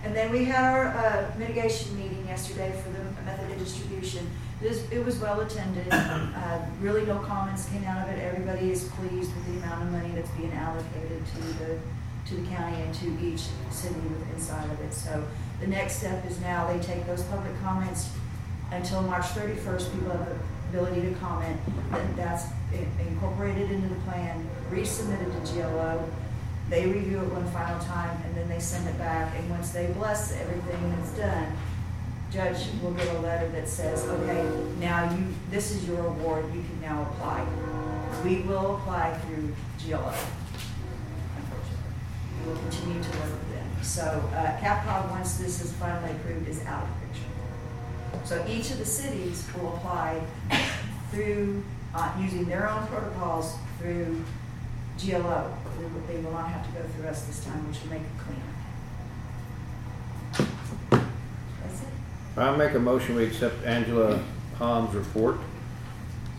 [0.04, 4.30] And then we had our uh, mitigation meeting yesterday for the method of distribution.
[4.64, 8.72] It was, it was well attended, Uh, really no comments came out of it, everybody
[8.72, 11.80] is pleased with the amount of money that's being allocated to the,
[12.28, 13.96] to the county and to each city
[14.34, 14.94] inside of it.
[14.94, 15.24] So
[15.60, 18.10] the next step is now they take those public comments
[18.72, 20.36] until March thirty-first, people have the
[20.78, 21.60] ability to comment,
[21.92, 22.46] then that's
[23.00, 26.04] incorporated into the plan, resubmitted to GLO.
[26.70, 29.88] They review it one final time, and then they send it back, and once they
[29.94, 31.48] bless everything that's done,
[32.34, 34.44] judge will get a letter that says, okay,
[34.80, 37.46] now you, this is your award, you can now apply.
[38.24, 39.54] We will apply through
[39.86, 40.14] GLO,
[41.38, 41.94] unfortunately.
[42.40, 43.84] We will continue to work with them.
[43.84, 44.02] So,
[44.34, 47.34] uh, CAPCOG, once this is finally approved, is out of picture.
[48.26, 50.22] So each of the cities will apply
[51.12, 51.64] through,
[51.94, 54.24] uh, using their own protocols through
[54.98, 55.54] GLO.
[56.08, 58.54] They will not have to go through us this time, which will make it cleaner.
[61.62, 61.88] That's it.
[62.36, 64.20] I make a motion, we accept Angela
[64.58, 65.38] Palm's report.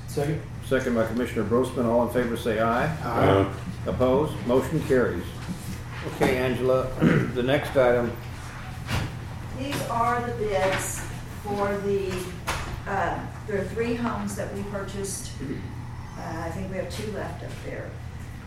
[0.09, 0.41] Second.
[0.67, 1.85] Second by Commissioner Brosman.
[1.85, 2.87] All in favor say aye.
[3.05, 3.53] Aye.
[3.87, 4.35] Opposed?
[4.47, 5.25] Motion carries.
[6.17, 6.87] Okay, Angela,
[7.35, 8.13] the next item,
[9.59, 11.01] These are the bids
[11.43, 12.11] for the,
[12.87, 15.31] uh, there are three homes that we purchased.
[16.19, 17.91] Uh, I think we have two left up there.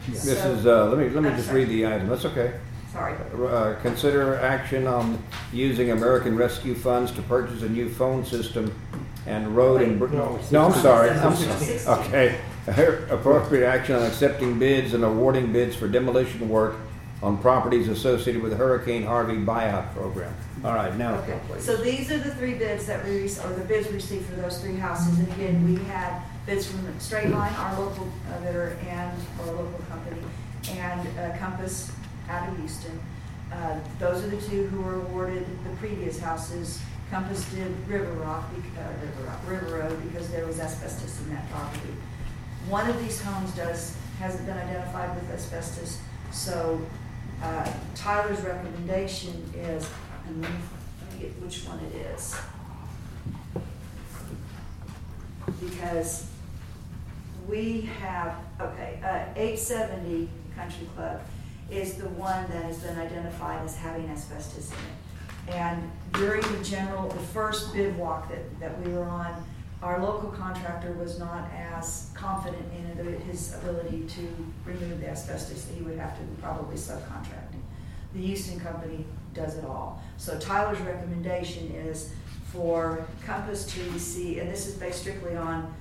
[0.07, 1.61] this So- is, uh, let me, let me I'm just sorry.
[1.65, 2.07] read the item.
[2.09, 2.53] That's okay.
[2.97, 3.13] Sorry.
[3.47, 5.21] Uh, Consider action on
[5.53, 8.73] using American Rescue Funds to purchase a new phone system
[9.27, 10.01] and road and...
[10.01, 10.39] Wait, no.
[10.51, 11.11] No, I'm sorry.
[11.11, 11.99] I'm sorry.
[12.07, 12.41] Okay.
[13.11, 16.75] Appropriate action on accepting bids and awarding bids for demolition work
[17.21, 20.33] on properties associated with Hurricane Harvey buyout program.
[20.63, 21.63] All right, now, Okay, please.
[21.63, 24.35] so these are the three bids that we, rec- or the bids we received for
[24.37, 25.17] those three houses.
[25.19, 29.79] And again, we had bids from Straight Line, our local uh, bidder, and, or local
[29.89, 30.21] company,
[30.71, 31.91] and uh, Compass
[32.29, 32.99] out of Houston.
[33.51, 36.81] Uh, Those are the two who were awarded the previous houses.
[37.09, 38.45] Compass did River Rock,
[38.77, 41.93] uh, River Rock, River Road, because there was asbestos in that property.
[42.67, 45.99] One of these homes does, hasn't been identified with asbestos,
[46.33, 46.81] so
[47.41, 49.89] uh, Tyler's recommendation is,
[50.27, 52.35] and let me get which one it is.
[55.61, 56.27] Because
[57.47, 61.21] we have, okay, uh, eight seventy Country Club
[61.69, 65.55] is the one that has been identified as having asbestos in it.
[65.55, 69.45] And during the general, the first bid walk that, that we were on,
[69.81, 74.21] our local contractor was not as confident in his ability to
[74.65, 77.53] remove the asbestos, that he would have to probably subcontract.
[78.13, 80.01] The Houston company does it all.
[80.17, 82.11] So Tyler's recommendation is
[82.45, 85.73] for Compass to receive, and this is based strictly on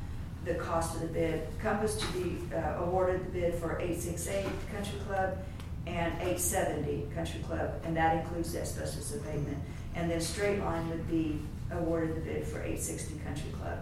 [0.44, 4.28] the cost of the bid, Compass to be uh, awarded the bid for eight six
[4.28, 5.38] eight Country Club
[5.86, 9.58] and eight seventy Country Club, and that includes the asbestos abatement.
[9.94, 13.78] And then Straight Line would be awarded the bid for eight sixty Country Club.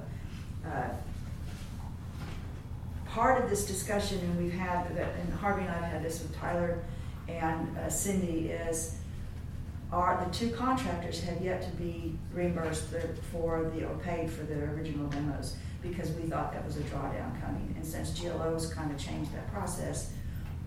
[0.67, 0.89] Uh,
[3.07, 6.37] Part of this discussion, and we've had, and Harvey and I have had this with
[6.37, 6.83] Tyler
[7.29, 8.97] and uh, Cindy, is
[9.93, 12.89] are, the two contractors have yet to be reimbursed
[13.31, 17.41] for the, or paid for the original demos, because we thought that was a drawdown
[17.41, 17.73] coming.
[17.77, 20.11] And since GLO's kind of changed that process,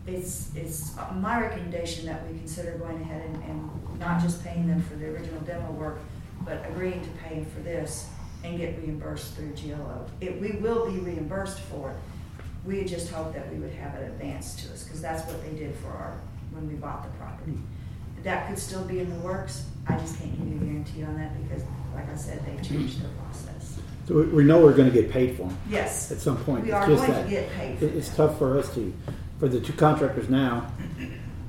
[0.08, 4.82] it's, it's my recommendation that we consider going ahead and, and not just paying them
[4.82, 6.00] for the original demo work,
[6.46, 8.10] but agreeing to pay for this
[8.44, 10.06] and get reimbursed through GLO.
[10.22, 11.98] It, we will be reimbursed for it.
[12.66, 15.52] We just hoped that we would have it advanced to us, because that's what they
[15.58, 16.20] did for our,
[16.52, 17.58] when we bought the property.
[18.24, 19.66] That could still be in the works.
[19.88, 23.02] I just can't give you a guarantee on that because, like I said, they changed
[23.02, 23.80] their process.
[24.08, 25.58] So we, we know we're gonna get paid for them.
[25.70, 26.12] Yes.
[26.12, 26.64] At some point.
[26.66, 28.74] We It's are just going to that get paid for it- It's tough for us
[28.76, 28.94] to,
[29.40, 30.72] for the two contractors now,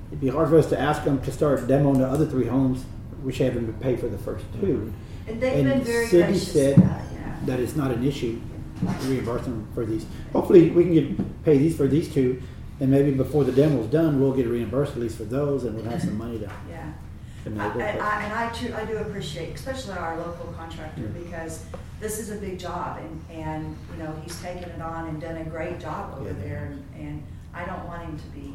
[0.09, 2.85] it'd be hard for us to ask them to start demoing the other three homes,
[3.23, 4.93] which haven't been paid for the first two.
[5.27, 7.37] And they've been very Cindy gracious said about it, yeah.
[7.47, 8.41] that it's not an issue
[8.81, 10.07] to reimburse them for these.
[10.33, 12.43] Hopefully, we can get, pay these for these two,
[12.81, 15.85] and maybe before the demo's done, we'll get reimbursed at least for those, and we'll
[15.91, 16.51] have some money to.
[16.71, 16.93] Yeah.
[17.45, 17.73] to I- it.
[17.95, 21.65] And I, and I too, I do appreciate, especially our local contractor, because
[22.01, 25.37] this is a big job and, and, you know, he's taken it on and done
[25.39, 26.35] a great job over Yeah.
[26.45, 26.65] there.
[26.95, 27.23] and- And
[27.55, 28.55] I don't want him to be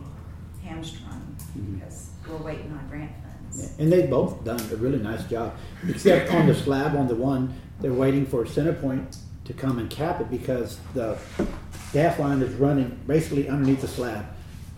[0.64, 1.76] hamstrung Mhm.
[1.80, 3.76] because we're waiting on grant funds.
[3.80, 5.54] And they've both done a really nice job,
[5.88, 10.22] except on the slab on the one, they're waiting for Centerpoint to come and cap
[10.22, 11.18] it because the
[11.92, 14.26] gas line is running basically underneath the slab.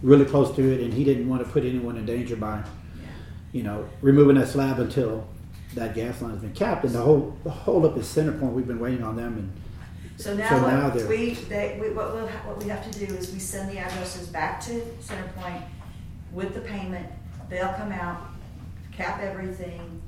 [0.03, 2.61] really close to it, and he didn't want to put anyone in danger by,
[3.53, 5.25] you know, removing that slab until
[5.73, 6.83] that gas line has been capped.
[6.83, 8.51] And the whole the hold up is Centerpoint.
[8.51, 9.51] We've been waiting on them, and
[10.17, 12.89] So now, So now what they're- we, they, we, what we'll, ha- what we have
[12.89, 15.61] to do is we send the addresses back to Centerpoint
[16.31, 17.07] with the payment.
[17.49, 18.21] They'll come out,
[18.91, 20.01] cap everything,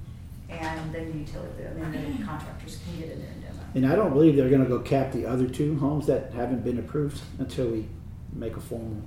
[0.49, 3.60] and then the utility, and then the contractors can get in there and demo.
[3.76, 6.64] and I don't believe they're going to go cap the other two homes that haven't
[6.64, 7.86] been approved until we
[8.34, 9.01] make a formal.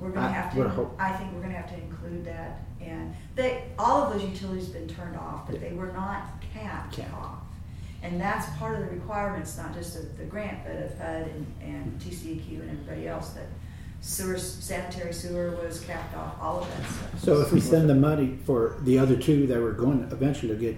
[0.00, 2.62] We're gonna I have would to, hope- I think we're gonna have to include that,
[2.80, 6.22] and they, all of those utilities have been turned off, but they were not
[6.54, 7.12] capped Capped.
[7.14, 7.38] off.
[8.02, 11.46] And that's part of the requirements, not just of the grant, but of HUD and,
[11.62, 13.46] and TCEQ and everybody else, that
[14.00, 17.20] sewer, sanitary sewer was capped off, all of that stuff.
[17.20, 20.56] So if we send the money for the other two that were going to eventually
[20.56, 20.76] get,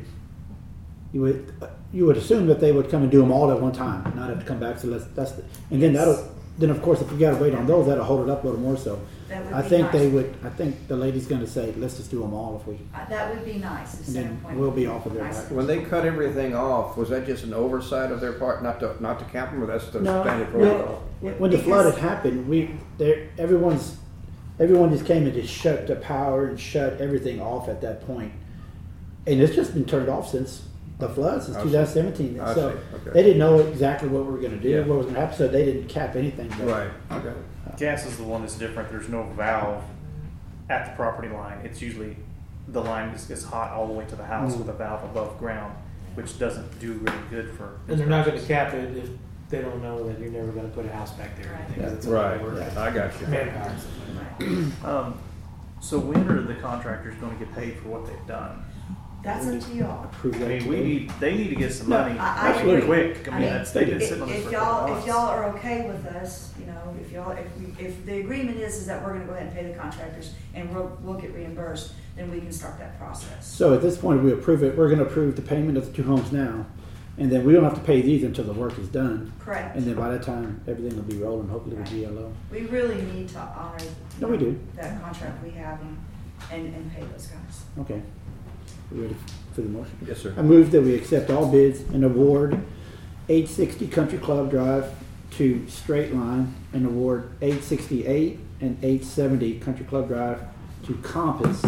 [1.12, 1.55] you would
[1.93, 4.29] you would assume that they would come and do them all at one time, not
[4.29, 4.79] have to come back.
[4.79, 7.55] So let's, that's the, and then that'll then of course if we got to wait
[7.55, 8.77] on those, that'll hold it up a little more.
[8.77, 9.01] So
[9.35, 10.37] That would I be think they would.
[10.45, 13.05] I think the lady's going to say, let's just do them all if we, Uh,
[13.09, 14.57] That would be nice, if and then Centerpoint.
[14.57, 15.51] we'll be off of their nice.
[15.51, 18.95] When they cut everything off, was that just an oversight of their part, not to
[19.03, 21.03] not to cap them, or that's the No, standard well, protocol?
[21.39, 23.97] when the flood had happened, we there everyone's
[24.61, 28.14] everyone just came and just shut the power and shut everything off at that point.
[28.30, 28.32] point,
[29.26, 30.62] and it's just been turned off since
[31.01, 31.70] the flood since I see.
[31.70, 32.39] 2017.
[32.41, 32.68] I so.
[32.68, 33.11] Okay.
[33.14, 34.80] they didn't know exactly what we were going to do, Yeah.
[34.82, 36.49] what was going to happen, so they didn't cap anything.
[36.51, 36.91] but- Right.
[37.11, 37.32] Okay.
[37.77, 38.91] Gas is the one that's different.
[38.91, 39.83] There's no valve
[40.68, 41.59] at the property line.
[41.64, 42.16] It's usually
[42.68, 44.59] the line is, is hot all the way to the house Mm.
[44.59, 45.75] with a valve above ground,
[46.14, 47.79] which doesn't do really good for.
[47.89, 49.11] And they're not gonna cap it if
[49.51, 51.83] they don't know that you're never gonna put a house back there or anything.
[51.85, 52.53] 'cause it's a lot of Right.
[52.55, 52.77] work.
[52.79, 53.27] I got you.
[53.27, 53.93] Manpower and stuff
[54.41, 54.89] like that.
[54.89, 55.14] Um,
[55.81, 58.64] so when are the contractors going to get paid for what they've done?
[59.25, 60.05] That's up to y'all.
[60.05, 60.89] Approve I that mean, we today.
[60.89, 63.14] need they need to get some No, money I- I absolutely agree.
[63.14, 63.29] quick.
[63.29, 65.07] I I mean, mean, that's, they've been If, sitting on this if y'all, if months.
[65.07, 68.77] y'all are okay with us, you know, if y'all, if we, if the agreement is,
[68.77, 71.95] is that we're gonna go ahead and pay the contractors and we'll, we'll get reimbursed,
[72.16, 73.47] then we can start that process.
[73.47, 74.77] So at this point, we approve it.
[74.77, 76.64] We're going to approve the payment of the two homes now,
[77.18, 79.33] and then we don't have to pay these until the work is done.
[79.41, 79.75] Correct.
[79.77, 81.49] And then by that time, everything will be rolling.
[81.49, 82.33] Hopefully, with GLO.
[82.53, 83.79] We really need to honor.
[84.20, 84.57] No, we do.
[84.77, 85.99] That contract we have and,
[86.53, 87.62] and, and pay those guys.
[87.81, 88.01] Okay.
[88.91, 89.16] Ready
[89.55, 89.97] for the motion?
[90.07, 90.35] Yes, sir.
[90.37, 92.55] I move that we accept all bids and award
[93.28, 94.93] 860 Country Club Drive
[95.32, 100.43] to Straight Line and award 868 and 870 Country Club Drive
[100.87, 101.64] to Compass.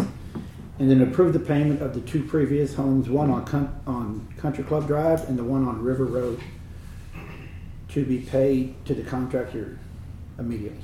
[0.79, 4.63] And then approve the payment of the two previous homes, one on, Coun- on Country
[4.63, 6.39] Club Drive and the one on River Road,
[7.89, 9.79] to be paid to the contractor
[10.37, 10.77] immediately.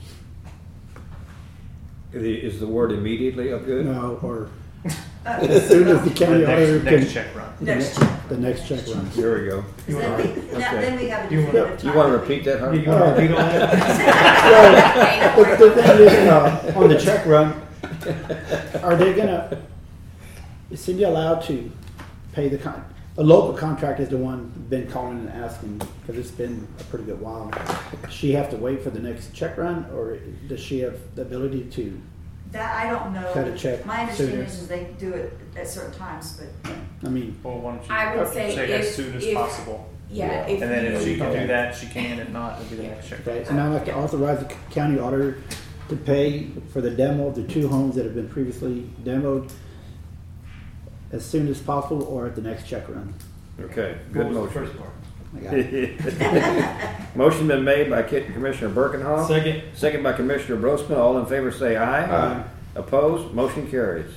[2.12, 3.86] The- Is the word immediately of good?
[3.86, 4.50] No, or
[5.26, 7.14] as soon as the county The next- auditor next can.
[7.14, 7.54] check run.
[7.60, 8.30] the Next ne- check.
[8.30, 9.10] The next check run.
[9.16, 9.64] There we go.
[9.88, 12.22] Then we, now, then we have a You wanna- definitive You want to time.
[12.22, 12.72] repeat that, huh?
[12.72, 15.34] You wanna repeat all that?
[15.38, 17.60] Well, the, the thing is, uh, on the check run,
[18.84, 19.62] are they gonna,
[20.70, 21.72] is Cindy allowed to
[22.34, 22.84] pay the con,
[23.16, 27.06] the local contract is the one been calling and asking, because it's been a pretty
[27.06, 27.52] good while.
[28.04, 30.18] Does she have to wait for the next check run, or
[30.48, 32.00] does she have the ability to?
[32.54, 33.32] That, I don't know.
[33.34, 34.46] Cut a check My understanding sooner.
[34.46, 37.94] is, is they do it at certain times, but I mean, Well, why don't you
[37.94, 39.90] I would say as if- soon as if- possible?
[40.10, 41.42] Yeah, if and then if she can Okay.
[41.42, 42.20] do that, she can.
[42.20, 43.22] If not, it'll be the next check.
[43.28, 45.38] okay, and I'd like to authorize the county auditor
[45.90, 49.50] to pay for the demo of the two homes that have been previously demoed
[51.12, 53.12] as soon as possible, or at the next check run.
[53.60, 54.66] Okay, good What was the motion.
[54.68, 54.90] First part.
[55.36, 57.16] I got it.
[57.16, 59.28] Motion been made by Kit- Commissioner Birkenhoff.
[59.28, 59.64] Second.
[59.74, 60.98] Second by Commissioner Brosman.
[60.98, 62.06] All in favor say aye.
[62.06, 62.44] Aye.
[62.76, 63.34] Opposed?
[63.34, 64.12] Motion carries.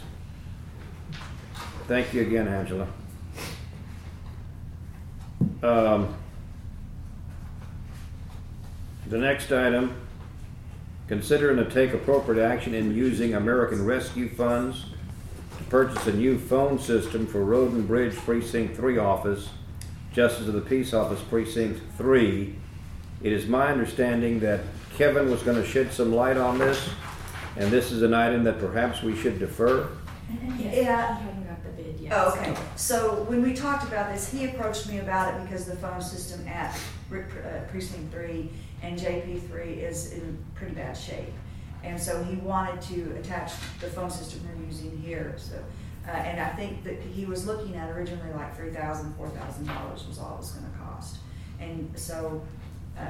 [1.87, 2.89] Thank you again, Angela.
[5.63, 6.15] Um,
[9.09, 9.95] The next item,
[11.07, 14.87] considering to take appropriate action in using American Rescue Funds
[15.59, 19.51] to purchase a new phone system for Road and Bridge Precinct Three office,
[20.13, 22.57] Justice of the Peace Office Precinct Three.
[23.23, 24.63] It is my understanding that
[24.97, 26.89] Kevin was gonna shed some light on this,
[27.57, 29.89] and this is an item that perhaps we should defer.
[30.59, 30.73] Yeah.
[30.75, 32.13] You haven't got the bid yet.
[32.15, 32.55] Oh, okay.
[32.77, 36.47] So when we talked about this, he approached me about it because the phone system
[36.49, 36.79] at
[37.09, 38.51] Re- uh, precinct three
[38.83, 41.33] and JP three is in pretty bad shape.
[41.85, 45.55] And so he wanted to attach the phone system we're using here, so,
[46.09, 49.67] uh, and I think that he was looking at originally like three thousand, four thousand
[49.67, 51.19] dollars was all it was gonna cost.
[51.61, 52.43] And so,
[52.99, 53.03] uh,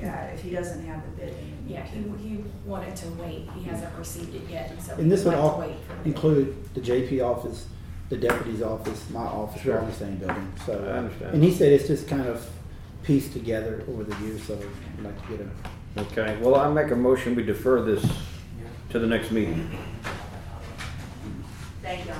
[0.00, 1.58] yeah, if he doesn't have the bid, then.
[1.66, 3.48] we Yeah, he, can- he wanted to wait.
[3.56, 5.76] He hasn't received it yet, and so And this we'd would like to all wait
[5.86, 6.06] for the bid.
[6.06, 7.66] include the JP office,
[8.08, 10.72] the deputy's office, my office, we're all in the same building, so.
[10.84, 11.34] I understand.
[11.34, 12.48] And he said it's just kind of
[13.02, 14.54] pieced together over the years, so
[14.98, 15.50] I'd like to get a,
[15.98, 18.04] Okay, well, I make a motion, we defer this
[18.90, 19.70] to the next meeting.
[21.82, 22.16] Thank y'all.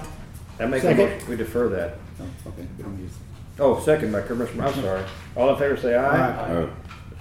[0.58, 1.10] I make a Second.
[1.10, 1.98] motion, we defer that.
[2.20, 3.10] Oh, okay, we don't use.
[3.58, 5.04] Oh, second by Commissioner, I'm sorry.
[5.36, 6.30] All in favor, say aye.
[6.30, 6.54] Aye.
[6.54, 6.70] Uh,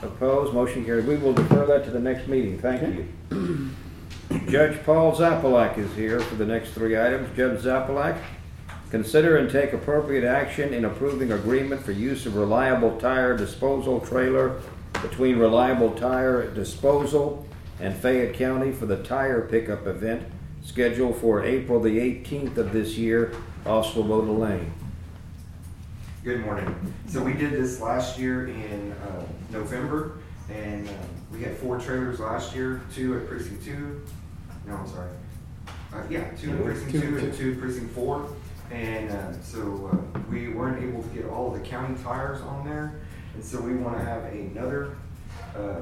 [0.02, 1.08] Opposed, motion carried.
[1.08, 2.60] We will defer that to the next meeting.
[2.60, 3.70] Thank you.
[4.50, 7.36] Judge Paul Zappalak is here for the next three items.
[7.36, 8.18] Judge Zappalak,
[8.90, 14.62] consider and take appropriate action in approving agreement for use of reliable tire disposal trailer
[15.02, 17.46] between Reliable Tire Disposal
[17.80, 20.24] and Fayette County for the tire pickup event
[20.64, 23.34] scheduled for April the 18th of this year
[23.66, 24.74] Swoboda Lane.
[26.26, 26.76] Good morning.
[27.08, 30.18] So we did this last year in uh, November,
[30.52, 30.92] and uh,
[31.32, 34.02] we had four trailers last year, two at precinct two.
[34.66, 35.12] No, I'm sorry.
[35.94, 37.38] Uh, Yeah, two at precinct Two, two and two.
[37.38, 38.28] two at precinct four.
[38.72, 42.66] And uh, so uh, we weren't able to get all of the county tires on
[42.68, 42.96] there.
[43.36, 44.98] And so we want to have another
[45.56, 45.82] uh,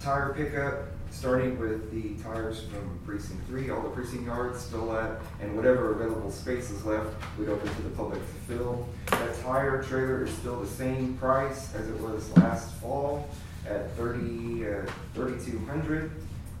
[0.00, 5.20] tire pickup, starting with the tires from precinct three, all the precinct yards still at,
[5.40, 8.88] and whatever available space is left, we'd open to the public to fill.
[9.06, 13.28] That tire trailer is still the same price as it was last fall
[13.66, 14.82] at thirty, uh,
[15.14, 16.10] thirty-two hundred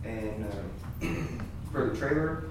[0.04, 1.06] and, uh,
[1.72, 2.44] for the trailer.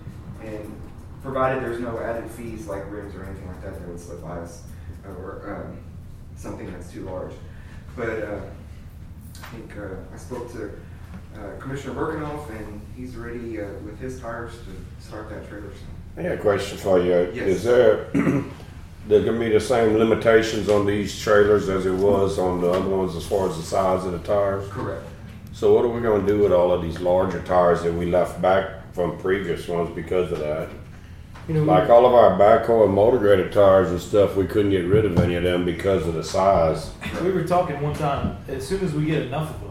[0.44, 0.80] And
[1.24, 4.38] provided there's no added fees like rims or anything like that that would slip by
[4.40, 4.64] us,
[5.06, 5.78] or, um,
[6.36, 7.34] something that's too large.
[7.96, 8.40] But, uh,
[9.42, 10.80] I think, uh, I spoke to
[11.38, 15.88] uh, Commissioner Birkenhoff, and he's ready, uh, with his tires to start that trailer soon.
[16.18, 17.32] I got a question for you.
[17.34, 17.48] Yes.
[17.48, 18.06] Is there,
[19.08, 22.90] there gonna be the same limitations on these trailers as it was on the other
[22.90, 24.68] ones as far as the size of the tires?
[24.70, 25.04] Correct.
[25.54, 28.42] So what are we gonna do with all of these larger tires that we left
[28.42, 30.70] back from previous ones because of that?
[31.48, 34.72] You know, Like all of our backhoe and motor graded tires and stuff, we couldn't
[34.72, 36.92] get rid of any of them because of the size.
[37.24, 39.67] We were talking one time, as soon as we get enough of them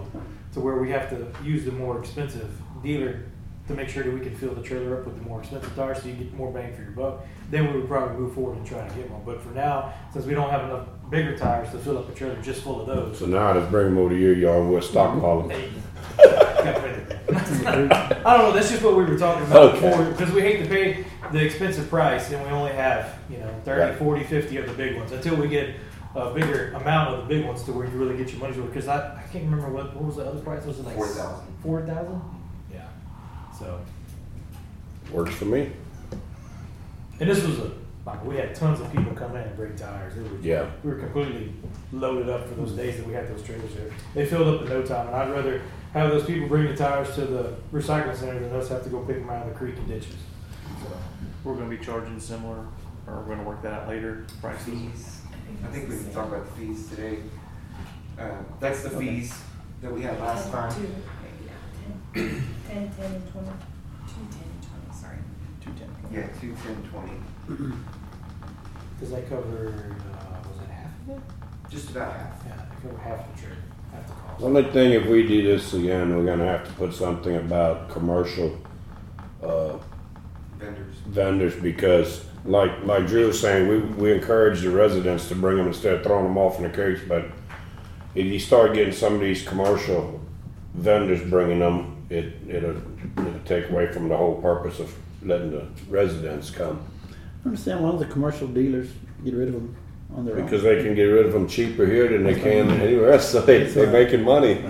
[0.57, 2.51] to where we have to use the more expensive
[2.83, 3.21] dealer
[3.69, 6.01] to make sure that we can fill the trailer up with the more expensive tires
[6.01, 8.67] so you get more bang for your buck, then we would probably move forward and
[8.67, 9.21] try to get one.
[9.27, 12.41] But for now, since we don't have enough bigger tires to fill up a trailer
[12.41, 14.81] just full of those, So now let's bring them over to your yard and we'll
[14.81, 15.49] stockpile mm-hmm.
[15.49, 15.61] them.
[15.61, 15.71] Hey.
[16.65, 17.67] Got rid of it.
[18.27, 18.53] I don't know.
[18.53, 19.91] That's just what we were talking about Okay.
[19.91, 23.53] before because we hate to pay the expensive price and we only have you know
[23.67, 23.99] 30, Right.
[23.99, 25.75] 40, 50 of the big ones until we get
[26.17, 28.69] a bigger amount of the big ones to where you really get your money's worth.
[28.73, 31.47] Because I, I can't remember what what was the other price was it like 4,000.
[31.63, 32.21] Four thousand.
[32.73, 32.87] Yeah.
[33.59, 33.81] So
[35.13, 35.71] Works for me.
[37.21, 37.73] and this was a
[38.05, 40.17] like we had tons of people come in and break tires.
[40.17, 40.71] It was, Yeah.
[40.85, 41.53] We were completely
[41.93, 43.91] loaded up for those days that we had those trailers there.
[44.15, 45.61] They filled up in no time, and I'd rather
[45.93, 49.01] have those people bring the tires to the recycling center than us have to go
[49.01, 50.15] pick them out of the creek and ditches.
[50.83, 50.89] So,
[51.43, 52.65] We're gonna be charging similar,
[53.09, 55.16] or we're gonna work that out later, prices.
[55.57, 57.19] Fees, I think we can talk about the fees today.
[58.19, 58.31] Uh,
[58.61, 59.35] That's the fees
[59.83, 60.73] that we had last time.
[60.75, 60.83] Two,
[61.45, 61.53] yeah,
[62.15, 62.23] ten,
[62.69, 63.49] ten, ten and twenty,
[64.09, 65.17] two, ten and twenty, sorry.
[65.63, 65.89] Two ten.
[66.13, 67.75] Yeah, two, ten, twenty,
[69.01, 69.95] Does that cover?
[70.15, 71.23] Uh, was it half of it?
[71.71, 72.43] just about half.
[72.47, 73.57] Yeah, it covered half the trailer,
[73.93, 74.43] half the cost.
[74.43, 78.57] Only thing, if we do this again, we're gonna have to put something about commercial,
[79.43, 79.75] uh,
[80.59, 80.97] Vendors.
[81.07, 85.67] vendors because like, like Drew was saying, we, we encourage the residents to bring them
[85.67, 87.25] instead of throwing them off in the creeks, but
[88.15, 90.21] if you start getting some of these commercial
[90.75, 92.77] vendors bringing them, it, it'll,
[93.19, 96.81] it'll take away from the whole purpose of letting the residents come.
[97.45, 98.91] I understand why don't the commercial dealers
[99.25, 99.77] get rid of them
[100.15, 100.45] on their own.
[100.45, 103.41] Because they can get rid of them cheaper here than they can anywhere else, so
[103.41, 104.63] they, they're making money.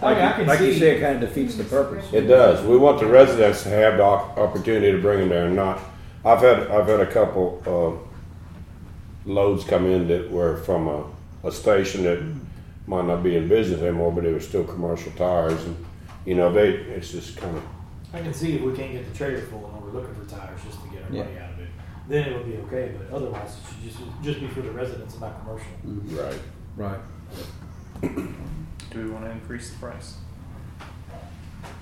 [0.00, 2.06] I I can Like you see- say, it kind of defeats the purpose.
[2.12, 2.64] It does.
[2.64, 5.80] We want the residents to have the opportunity to bring them there and not.
[6.24, 11.04] I've had I've had a couple uh, loads come in that were from a,
[11.46, 12.22] a station that
[12.86, 15.76] might not be in business anymore, but they were still commercial tires, and
[16.24, 17.62] you know they it's just kind of
[18.12, 20.60] I can see if we can't get the trailer full and we're looking for tires
[20.64, 21.24] just to get our Yeah.
[21.24, 21.68] money out of it,
[22.08, 22.94] then it would be okay.
[22.96, 25.66] But otherwise, it should just just be for the residents and not commercial.
[26.22, 26.40] right.
[26.76, 27.00] Right.
[28.90, 30.16] Do we wanna increase the price?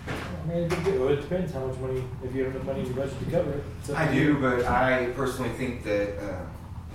[0.09, 2.03] I mean, it, well, it depends how much money.
[2.25, 3.65] If you have enough money in your budget to cover it.
[3.81, 4.35] It's up I do, you.
[4.39, 6.41] but I personally think that uh,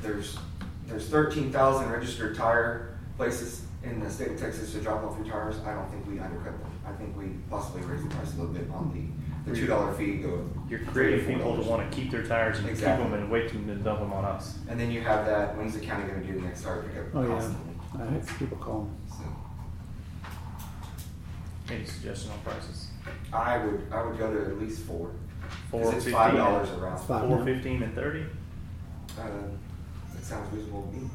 [0.02, 0.38] there's
[0.86, 5.28] there's thirteen thousand registered tire places in the state of Texas to drop off your
[5.28, 5.56] tires.
[5.66, 6.72] I don't think we undercut them.
[6.86, 9.94] I think we possibly raise the price a little bit on the the two dollar
[9.94, 10.18] fee.
[10.18, 13.58] Go You're creating people to wanna keep their tires and keep them and wait to
[13.58, 14.58] then dump them on us.
[14.68, 15.56] And then you have that.
[15.58, 17.16] When's the county going to do the next tire pickup?
[17.16, 17.54] Oh, yeah.
[18.02, 18.98] I have people call them.
[19.10, 19.24] So
[21.74, 22.88] Any suggestion on prices?
[23.34, 25.10] I would I would go to at least four.
[25.72, 26.94] 'Cause Four it's five dollars around.
[26.98, 27.46] It's five Four now.
[27.46, 28.26] fifteen and thirty?
[29.18, 29.24] Uh,
[30.14, 31.10] that sounds reasonable to me.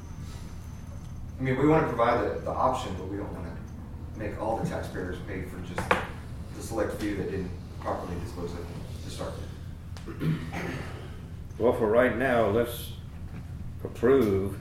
[1.39, 4.41] I mean, we want to provide the, the option, but we don't want to make
[4.41, 5.89] all the taxpayers pay for just
[6.57, 8.67] the select few that didn't properly dispose of them
[9.05, 9.33] to start
[10.07, 10.35] with.
[11.59, 12.93] Well, for right now, let's
[13.85, 14.57] approve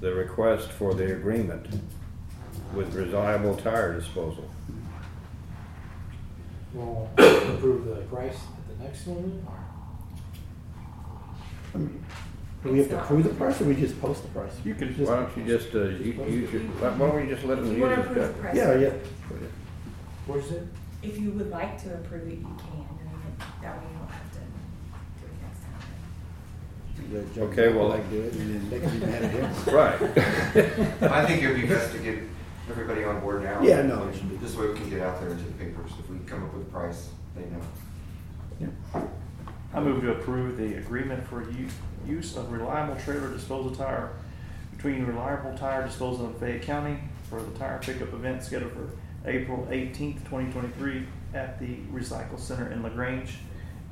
[0.00, 1.66] the request for the agreement
[2.74, 4.49] with reliable tire disposal.
[6.72, 9.58] We'll approve the price at the next one, or?
[12.62, 14.52] Do we have to approve the price or we just post the price?
[14.64, 17.56] You can Why don't you just, uh, you, use your, why don't we just let
[17.56, 17.98] them You use wanna it?
[18.00, 18.56] approve the price?
[18.56, 18.92] Yeah, yeah.
[20.26, 20.66] Where's it?
[21.02, 22.86] If you would like to approve it, you can, I mean,
[23.62, 24.44] that way you don't have to do
[25.26, 25.32] it
[27.24, 27.44] next time.
[27.50, 29.50] Okay, well- Like do it and then they can be mad at him.
[29.74, 30.02] Right.
[31.10, 32.18] I think it would be best to get
[32.68, 33.62] everybody on board now.
[33.62, 34.36] Yeah, no, it should be.
[34.36, 35.92] This way we can get out there into the papers.
[35.98, 39.08] If we come up with a price, they know.
[39.74, 41.68] I move to approve the agreement for u-
[42.06, 44.10] use of reliable trailer disposal tire
[44.76, 46.98] between Reliable Tire Disposal in Fayette County
[47.28, 48.88] for the tire pickup event scheduled for
[49.26, 53.38] April eighteenth, twenty twenty-three at the Recycle Center in LaGrange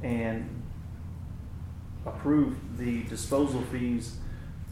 [0.03, 0.49] and
[2.07, 4.17] approve the disposal fees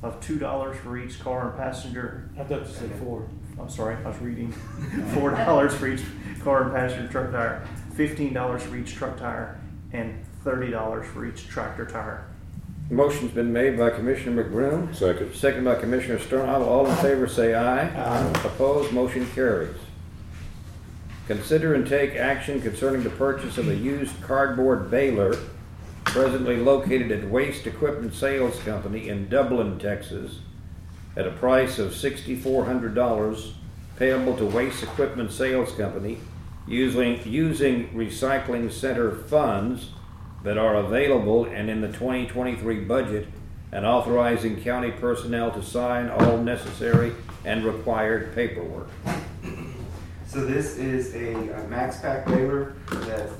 [0.02, 2.30] of two dollars for each car and passenger.
[2.38, 3.28] I thought you said four.
[3.58, 4.52] I'm sorry, I was reading.
[5.14, 6.02] Four dollars for each
[6.42, 9.58] car and passenger truck tire, fifteen dollars for each truck tire,
[9.92, 12.26] and thirty dollars for each tractor tire.
[12.90, 14.94] Motion's been made by Commissioner McBroom.
[14.94, 15.34] Second.
[15.34, 16.62] Second by Commissioner Sternadel.
[16.68, 17.88] All in favor say aye.
[17.88, 18.30] Aye.
[18.44, 19.76] Opposed, motion carries.
[21.26, 25.36] Consider and take action concerning the purchase of a used cardboard baler
[26.04, 30.38] presently located at Waste Equipment Sales Company in Dublin, Texas,
[31.16, 33.54] at a price of sixty-four hundred dollars
[33.96, 36.18] payable to Waste Equipment Sales Company
[36.66, 39.90] using, using recycling center funds
[40.42, 43.26] that are available and in the 2023 budget
[43.72, 47.12] and authorizing county personnel to sign all necessary
[47.44, 48.88] and required paperwork.
[50.26, 53.30] So this is a, a Max Pack baler that,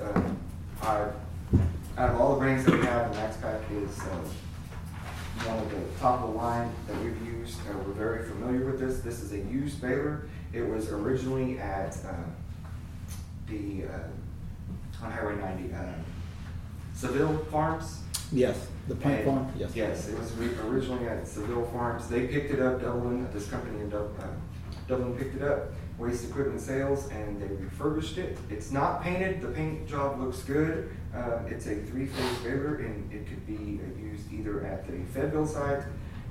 [0.83, 1.15] our,
[1.99, 4.21] out of all the brands that we have, the Max Pack is, uh,
[5.45, 7.59] one of the top of the line that we've used.
[7.69, 9.01] Uh, we're very familiar with this.
[9.01, 10.29] This is a used baler.
[10.53, 12.13] It was originally at, uh,
[13.49, 15.79] the, uh, on Highway ninety, uh,
[16.95, 18.01] Seville Farms.
[18.33, 19.77] Yes, the plant And- farm, yes.
[19.77, 20.33] Yes, it was
[20.67, 22.09] originally at Seville Farms.
[22.09, 24.25] They picked it up, Dublin, this company in Dub- uh,
[24.89, 25.69] Dublin picked it up,
[25.99, 28.37] Waste Equipment Sales, and they refurbished it.
[28.51, 30.91] It's not painted, the paint job looks good.
[31.17, 35.83] Uh, It's a three-phase baler, and it could be used either at the Fayetteville site,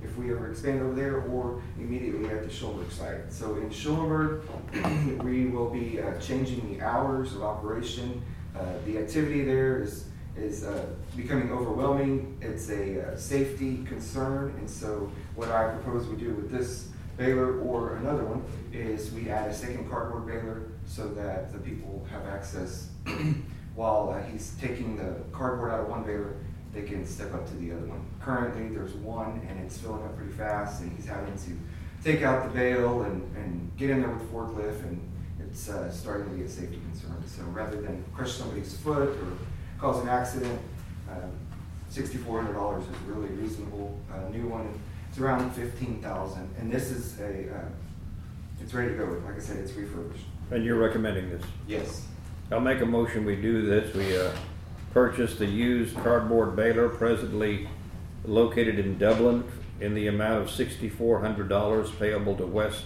[0.03, 3.33] if we ever expand over there, or immediately at the Schulenburg site.
[3.33, 4.43] So in Schulenburg,
[5.23, 8.21] we will be uh, changing the hours of operation.
[8.55, 10.05] Uh, The activity there is
[10.37, 10.85] is uh,
[11.15, 12.37] becoming overwhelming.
[12.41, 12.83] It's a
[13.13, 18.25] uh, safety concern, and so what I propose we do with this baler or another
[18.25, 18.43] one
[18.73, 22.89] is we add a second cardboard baler so that the people have access
[23.75, 26.35] while uh, he's taking the cardboard out of one baler,
[26.73, 28.05] they can step up to the other one.
[28.21, 31.51] Currently, there's one, and it's filling up pretty fast, and he's having to
[32.03, 34.99] take out the bale and, and get in there with the forklift, and
[35.39, 37.23] it's uh, starting to be a safety concern.
[37.27, 39.37] So rather than crush somebody's foot or
[39.79, 40.59] cause an accident.
[41.09, 41.31] Um,
[41.87, 43.97] Sixty-four hundred dollars is really reasonable.
[44.11, 44.67] A new one,
[45.07, 47.69] it's around fifteen thousand, and this is a, uh,
[48.59, 49.05] it's ready to go.
[49.25, 50.25] Like I said, it's refurbished.
[50.51, 51.43] And you're recommending this?
[51.67, 52.05] Yes.
[52.51, 53.93] I'll make a motion, we do this.
[53.95, 54.31] We uh,
[54.93, 57.67] purchase the used cardboard baler presently
[58.23, 59.43] located in Dublin
[59.81, 62.83] in the amount of sixty-four hundred dollars payable to West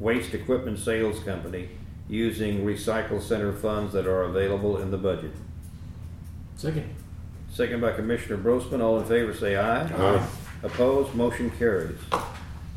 [0.00, 1.68] Waste Equipment Sales Company
[2.08, 5.30] using recycle center funds that are available in the budget.
[6.56, 6.94] Second.
[7.50, 8.80] Second by Commissioner Brosman.
[8.80, 9.84] All in favor say aye.
[9.86, 10.26] Aye.
[10.62, 11.98] Opposed, motion carries.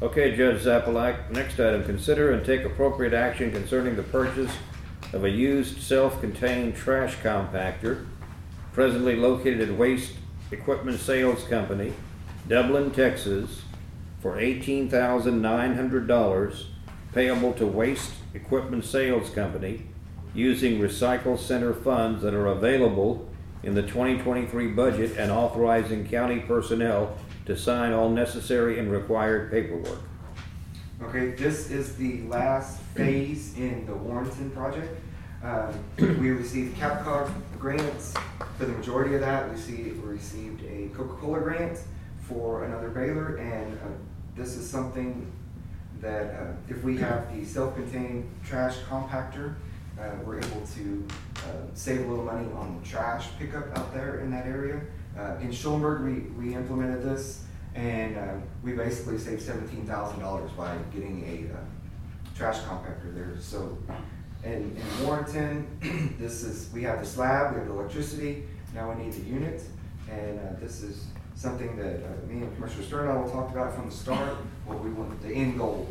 [0.02, 4.52] Okay, Judge Zapalak, next item, consider and take appropriate action concerning the purchase
[5.14, 8.06] of a used self-contained trash compactor
[8.74, 10.14] presently located at Waste
[10.52, 11.94] Equipment Sales Company,
[12.48, 13.62] Dublin, Texas,
[14.22, 16.68] for eighteen thousand nine hundred dollars
[17.14, 19.86] payable to Waste Equipment Sales Company
[20.34, 23.28] using recycle center funds that are available
[23.64, 30.02] in the 2023 budget and authorizing county personnel to sign all necessary and required paperwork.
[31.02, 34.98] Okay, this is the last phase in the Warrenton project.
[35.44, 38.14] Um, we received CapCog grants
[38.58, 39.52] for the majority of that.
[39.52, 41.80] We received a Coca-Cola grant
[42.22, 43.88] for another baler, and uh,
[44.38, 45.30] this is something
[46.00, 49.56] that uh, if we have the self-contained trash compactor,
[50.00, 51.06] uh, we're able to
[51.38, 54.80] uh, save a little money on the trash pickup out there in that area.
[55.18, 57.45] Uh, in Schulenburg, we, we implemented this,
[57.76, 58.34] and uh,
[58.64, 61.60] we basically saved seventeen thousand dollars by getting a uh,
[62.36, 63.36] trash compactor there.
[63.40, 63.78] So
[64.46, 68.44] in, in Warrenton, this is, we have the slab, we have the electricity,
[68.74, 69.62] now we need the unit.
[70.10, 73.74] And, uh, this is something that, uh, me and Commissioner Stern and I talked about
[73.74, 75.90] from the start, what we want, the end goal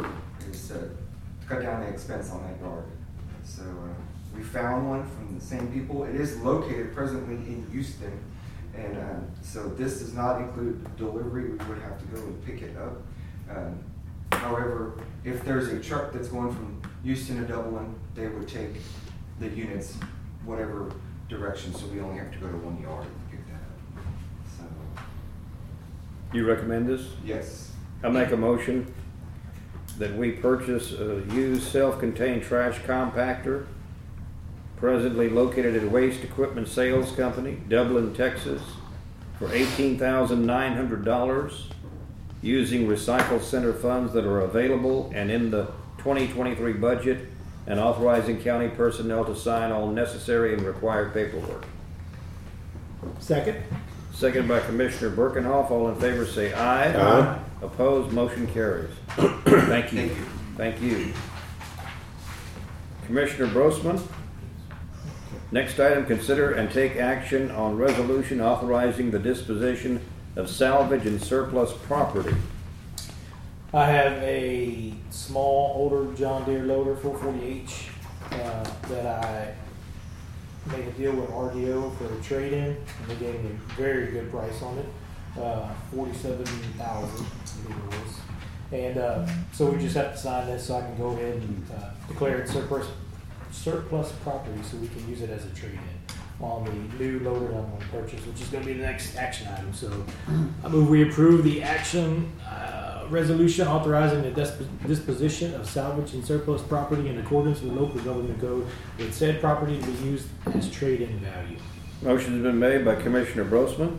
[0.49, 0.91] is to
[1.49, 2.85] cut down the expense on that yard.
[3.43, 6.05] So, uh, we found one from the same people.
[6.05, 8.13] It is located presently in Houston.
[8.77, 12.63] And, um, so this does not include delivery, we would have to go and pick
[12.63, 13.03] it up.
[13.57, 13.79] Um,
[14.33, 18.81] However, if there's a truck that's going from Houston to Dublin, they would take
[19.39, 19.97] the units
[20.45, 20.91] whatever
[21.29, 24.05] direction, so we only have to go to one yard and pick that up.
[24.59, 24.65] So,
[26.33, 27.07] You recommend this?
[27.25, 27.71] yes.
[28.03, 28.93] I make a motion
[29.99, 33.67] that we purchase a used self-contained trash compactor
[34.77, 38.63] presently located at Waste Equipment Sales Company, Dublin, Texas,
[39.39, 41.69] for eighteen thousand nine hundred dollars
[42.43, 45.69] using recycle center funds that are available and in the
[45.99, 47.27] twenty twenty-three budget
[47.67, 51.65] and authorizing county personnel to sign all necessary and required paperwork.
[53.19, 53.57] Second?
[54.13, 55.71] Second by Commissioner Birkenhoff.
[55.71, 56.93] All in favor say aye.
[56.95, 57.39] Aye.
[57.63, 58.91] Opposed, motion carries.
[59.09, 60.11] Thank you.
[60.57, 61.13] Thank you.
[63.07, 64.01] Commissioner Brosman.
[65.55, 70.01] Next item, consider and take action on resolution authorizing the disposition
[70.35, 72.35] of salvage and surplus property.
[73.73, 77.87] I have a small older John Deere loader 440H
[78.33, 79.55] uh, that I
[80.73, 84.33] made a deal with RDO for a trade-in, and they gave me a very good
[84.33, 84.87] price on it,
[85.41, 88.21] uh, forty-seven thousand, I believe it was.
[88.73, 91.67] And uh, so we just have to sign this so I can go ahead and
[91.79, 92.89] uh, declare it surplus
[93.55, 95.81] surplus property so we can use it as a trade-in
[96.41, 98.85] on the new loader that I'm going to purchase, which is going to be the
[98.85, 99.73] next action item.
[99.73, 100.05] So
[100.65, 106.25] I move we approve the action uh, resolution authorizing the disp- disposition of salvage and
[106.25, 108.67] surplus property in accordance with local government code,
[108.99, 111.57] with said property to be used as trade-in value.
[112.03, 113.97] Motion's been made by Commissioner Brosman,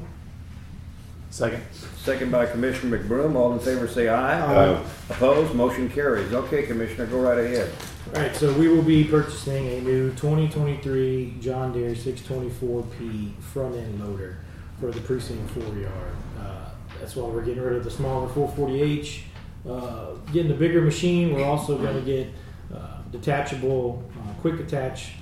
[1.35, 1.63] Second.
[1.97, 3.35] second by Commissioner McBroom.
[3.35, 4.39] All in favor say aye.
[4.39, 4.81] Aye.
[5.09, 6.31] Opposed, motion carries.
[6.31, 7.69] Okay, Commissioner, go right ahead.
[8.15, 13.99] All right, so we will be purchasing a new 2023 John Deere 624P front end
[13.99, 14.37] loader
[14.79, 16.15] for the precinct four yard.
[16.39, 16.69] Uh,
[17.01, 19.23] that's why we're getting rid of the smaller 440H.
[19.69, 22.29] Uh, getting the bigger machine, we're also going to get
[22.73, 25.15] uh, detachable, uh, quick attach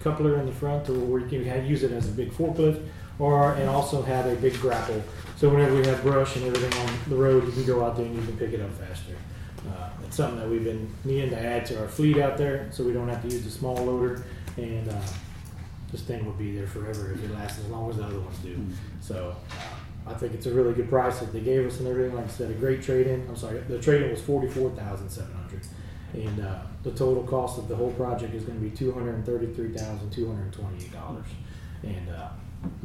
[0.00, 2.84] coupler in the front, to where you can use it as a big forklift,
[3.20, 5.00] or and also have a big grapple.
[5.40, 8.04] So whenever we have brush and everything on the road, you can go out there
[8.04, 9.14] and you can pick it up faster.
[9.66, 12.84] Uh, it's something that we've been needing to add to our fleet out there, so
[12.84, 14.22] we don't have to use the small loader.
[14.58, 15.00] And uh,
[15.90, 18.36] this thing will be there forever if it lasts as long as the other ones
[18.40, 18.54] do.
[19.00, 22.14] So uh, I think it's a really good price that they gave us and everything.
[22.14, 23.26] Like I said, a great trade-in.
[23.26, 25.66] I'm sorry, the trade-in was forty-four thousand seven hundred,
[26.12, 29.24] and uh, the total cost of the whole project is going to be two hundred
[29.24, 31.28] thirty-three thousand two hundred twenty-eight dollars.
[31.82, 32.28] And uh,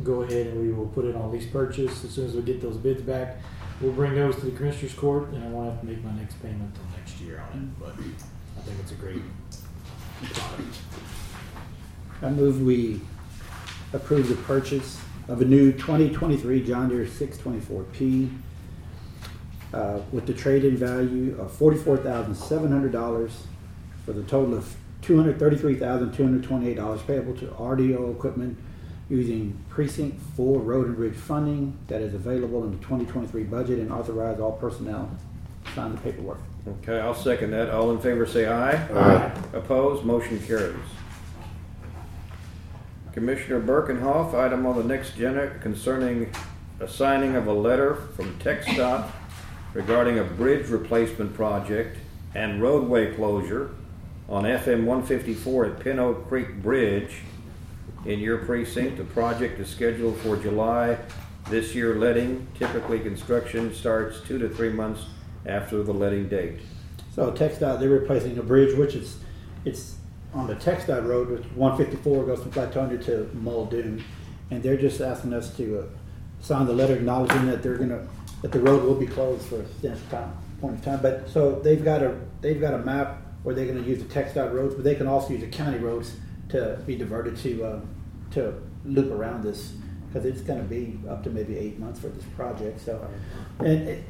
[0.03, 2.61] go ahead and we will put it on lease purchase as soon as we get
[2.61, 3.38] those bids back.
[3.81, 6.41] We'll bring those to the commissioners court, and I won't have to make my next
[6.41, 7.80] payment until next year on it.
[7.80, 7.93] But
[8.57, 9.22] I think it's a great
[10.34, 10.77] product.
[12.22, 13.02] I move we
[13.91, 14.97] approve the purchase
[15.27, 18.30] of a new 2023 John Deere 624P
[19.73, 23.31] uh, with the trade-in value of $44,700
[24.06, 28.57] for the total of $233,228 payable to RDO equipment
[29.10, 33.91] using precinct 4 road and bridge funding that is available in the 2023 budget and
[33.91, 35.10] authorize all personnel
[35.65, 36.40] to sign the paperwork.
[36.68, 37.69] Okay, I'll second that.
[37.69, 38.72] All in favor say aye.
[38.72, 39.32] Aye.
[39.53, 40.76] Opposed, motion carries.
[43.14, 46.30] Commissioner Birkenhoff, item on the next agenda concerning
[46.80, 49.10] a signing of a letter from TxDOT
[49.73, 51.98] regarding a bridge replacement project
[52.34, 53.69] and roadway closure
[54.27, 57.18] on FM one fifty-four at Pin Oak Creek Bridge
[58.06, 58.98] in your precinct.
[58.98, 60.98] The project is scheduled for July
[61.49, 62.48] this year letting.
[62.57, 65.06] Typically, construction starts two to three months
[65.45, 66.60] after the letting date.
[67.14, 69.18] So TxDOT, they're replacing a bridge, which is,
[69.64, 69.95] it's
[70.34, 74.03] on the TxDOT road, which one fifty-four goes from Flatonia to Muldoon.
[74.52, 75.84] And they're just asking us to uh,
[76.41, 78.07] sign the letter acknowledging that they're gonna,
[78.41, 80.99] that the road will be closed for a substantial time, point of time.
[81.02, 84.53] But, so they've got a, they've got a map where they're gonna use the TxDOT
[84.53, 86.15] roads, but they can also use the county roads
[86.49, 87.80] to be diverted to, uh,
[88.35, 88.53] to
[88.85, 89.73] loop around this.
[90.13, 93.05] Cause it's gonna be up to maybe eight months for this project, so.
[93.59, 94.03] And it,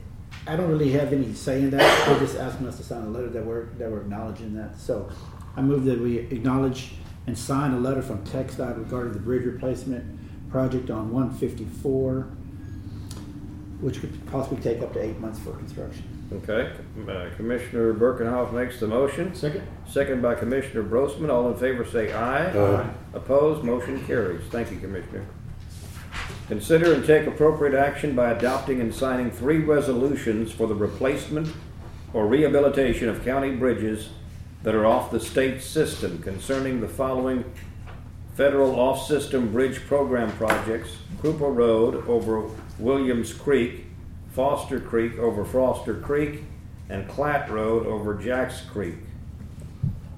[0.45, 2.06] I don't really have any say in that.
[2.06, 4.77] They're just asking us to sign a letter that we're, that we're acknowledging that.
[4.77, 5.10] So
[5.56, 6.91] I move that we acknowledge
[7.26, 12.27] and sign a letter from TxDOT regarding the bridge replacement project on one fifty-four,
[13.81, 16.03] which could possibly take up to eight months for construction.
[16.34, 16.72] Okay,
[17.07, 19.35] uh, Commissioner Birkenhoff makes the motion.
[19.35, 19.61] Second.
[19.88, 21.30] Second by Commissioner Brosman.
[21.30, 22.49] All in favor say aye.
[22.49, 22.89] Aye.
[23.14, 24.43] Opposed, motion carries.
[24.47, 25.26] Thank you, Commissioner.
[26.47, 31.49] Consider and take appropriate action by adopting and signing three resolutions for the replacement
[32.14, 34.10] or rehabilitation of county bridges
[34.64, 37.43] that are off the state system concerning the following
[38.35, 42.49] federal off-system bridge program projects, Cooper Road over
[42.80, 43.85] Williams Creek,
[44.36, 46.44] Foster Creek over Foster Creek,
[46.90, 48.95] and Clatt Road over Jacks Creek.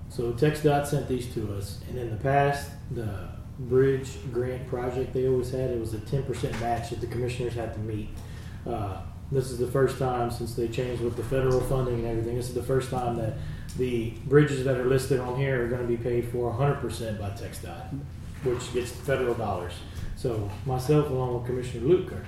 [0.10, 3.30] So TxDOT sent these to us, and in the past, the
[3.60, 7.54] bridge grant project they always had, it was a ten percent match that the commissioners
[7.54, 8.10] had to meet.
[8.66, 8.98] Uh,
[9.32, 12.36] this is the first time since they changed with the federal funding and everything.
[12.36, 13.34] This is the first time that
[13.78, 17.20] the bridges that are listed on here are going to be paid for hundred percent
[17.20, 18.00] by TxDOT,
[18.44, 19.74] which gets federal dollars.
[20.16, 22.26] So myself, along with Commissioner Luke, are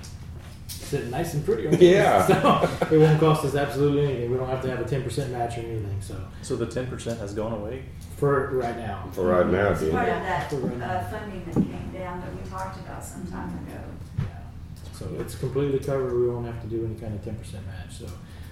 [0.70, 1.66] sitting nice and pretty.
[1.66, 1.80] on this.
[1.82, 2.26] Yeah.
[2.88, 4.30] So it won't cost us absolutely anything.
[4.30, 5.96] We don't have to have a ten percent match or anything.
[6.00, 7.84] So So the ten percent has gone away?
[8.16, 9.08] for right now.
[9.12, 10.16] For right now, It's part yeah.
[10.18, 10.90] of that For right now.
[10.90, 13.80] uh, funding that came down that we talked about some time ago.
[14.92, 16.12] So it's completely covered.
[16.14, 17.96] We won't have to do any kind of ten percent match.
[17.98, 18.06] So,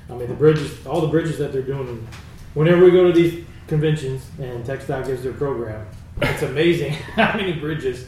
[0.09, 2.07] I mean, the bridges, all the bridges that they're doing,
[2.55, 5.87] whenever we go to these conventions and TxDOT gives their program,
[6.23, 8.07] it's amazing how many bridges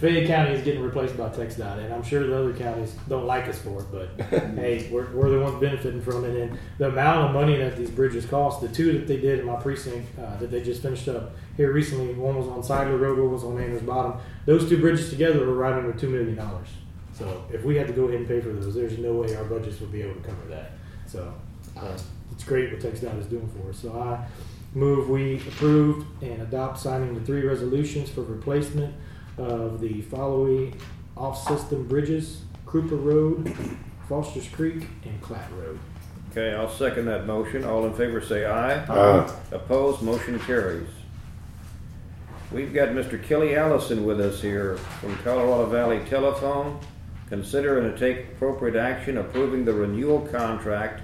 [0.00, 3.48] Fayette County is getting replaced by TxDOT, and I'm sure the other counties don't like
[3.48, 6.36] us for it, but hey, we're, we're the ones benefiting from it.
[6.36, 9.46] And the amount of money that these bridges cost, the two that they did in
[9.46, 13.18] my precinct uh, that they just finished up here recently, one was on Sidler Road,
[13.18, 14.20] one was on Anders Bottom.
[14.44, 16.68] Those two bridges together were right under two million dollars.
[17.14, 19.44] So if we had to go ahead and pay for those, there's no way our
[19.44, 20.72] budgets would be able to cover that.
[21.06, 21.32] So
[21.74, 21.96] uh,
[22.32, 23.78] it's great what TxDOT is doing for us.
[23.78, 24.26] So I
[24.74, 28.94] move we approve and adopt signing the three resolutions for replacement
[29.38, 30.74] of the following
[31.16, 33.54] off-system bridges: Cooper Road,
[34.08, 35.78] Foster's Creek, and Clatt Road.
[36.30, 37.64] Okay, I'll second that motion.
[37.64, 38.84] All in favor say aye.
[38.84, 39.32] Aye.
[39.52, 40.88] Opposed, motion carries.
[42.52, 43.22] We've got Mr.
[43.22, 46.78] Kelly Allison with us here from Colorado Valley Telephone.
[47.28, 51.02] Consider and take appropriate action approving the renewal contract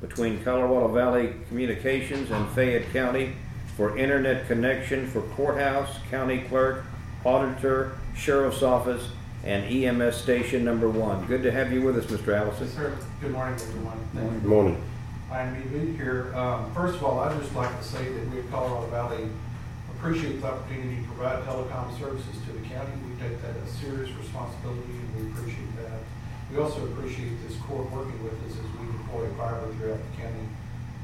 [0.00, 3.34] between Colorado Valley Communications and Fayette County
[3.76, 6.84] for internet connection for courthouse, county clerk,
[7.24, 9.08] auditor, sheriff's office,
[9.44, 11.24] and EMS station number one.
[11.26, 12.34] Good to have you with us, Mr.
[12.36, 12.68] Allison.
[12.68, 13.98] Sir, good morning, everyone.
[14.14, 14.30] Thank.
[14.30, 14.82] Good morning.
[15.28, 16.34] Fine to be here.
[16.34, 19.28] Um, first of all, I'd just like to say that we at Colorado Valley
[19.96, 22.92] appreciate the opportunity to provide telecom services to the county.
[23.08, 26.00] We take that as serious responsibility and we appreciate that.
[26.52, 30.44] We also appreciate this court working with us as we deploy fiber throughout the county.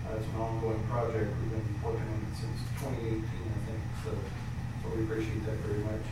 [0.05, 1.33] Uh, it's an ongoing project.
[1.41, 4.11] We've been working on it since twenty eighteen, I think, so,
[4.91, 6.03] so we appreciate that very much.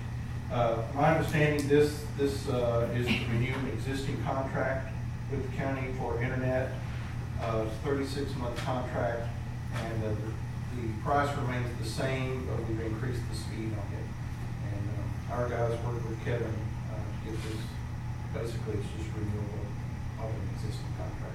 [0.51, 4.93] Uh, my understanding, this, this, uh, is to renew an existing contract
[5.31, 6.73] with the county for internet,
[7.43, 9.29] uh, thirty-six month contract,
[9.75, 14.07] and, uh, the, the price remains the same, but we've increased the speed on it.
[14.73, 17.61] And, uh, our guys worked with Kevin, uh, to get this,
[18.33, 19.67] basically, it's just renewal
[20.21, 21.35] of an existing contract.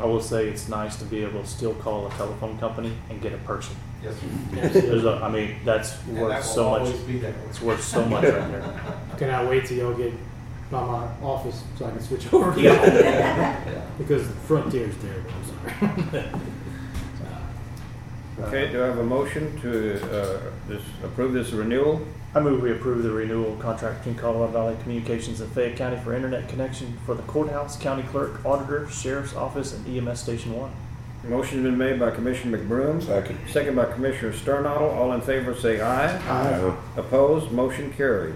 [0.00, 3.20] I will say it's nice to be able to still call a telephone company and
[3.20, 3.76] get a person.
[4.02, 4.14] Yes,
[4.72, 4.80] sir.
[4.80, 6.80] There's a, I mean, that's And worth that will so much.
[6.82, 7.44] always be that way.
[7.48, 8.80] It's worth so much right there.
[9.18, 10.12] Cannot wait till y'all get
[10.70, 12.52] by my office so I can switch over.
[12.54, 13.84] to Yeah.
[13.98, 15.30] because the frontier is terrible.
[15.30, 16.24] I'm sorry.
[18.40, 22.00] Okay, do I have a motion to uh, this, approve this renewal?
[22.34, 26.14] I move we approve the renewal contract between Colorado Valley Communications and Fayette County for
[26.14, 30.72] internet connection for the courthouse, county clerk, auditor, sheriff's office, and EMS station one.
[31.24, 33.02] Motion's been made by Commissioner McBroom.
[33.02, 33.38] Second.
[33.48, 34.90] Second by Commissioner Sternadel.
[34.90, 36.16] All in favor say aye.
[36.16, 36.76] Aye.
[36.96, 38.34] Opposed, motion carries.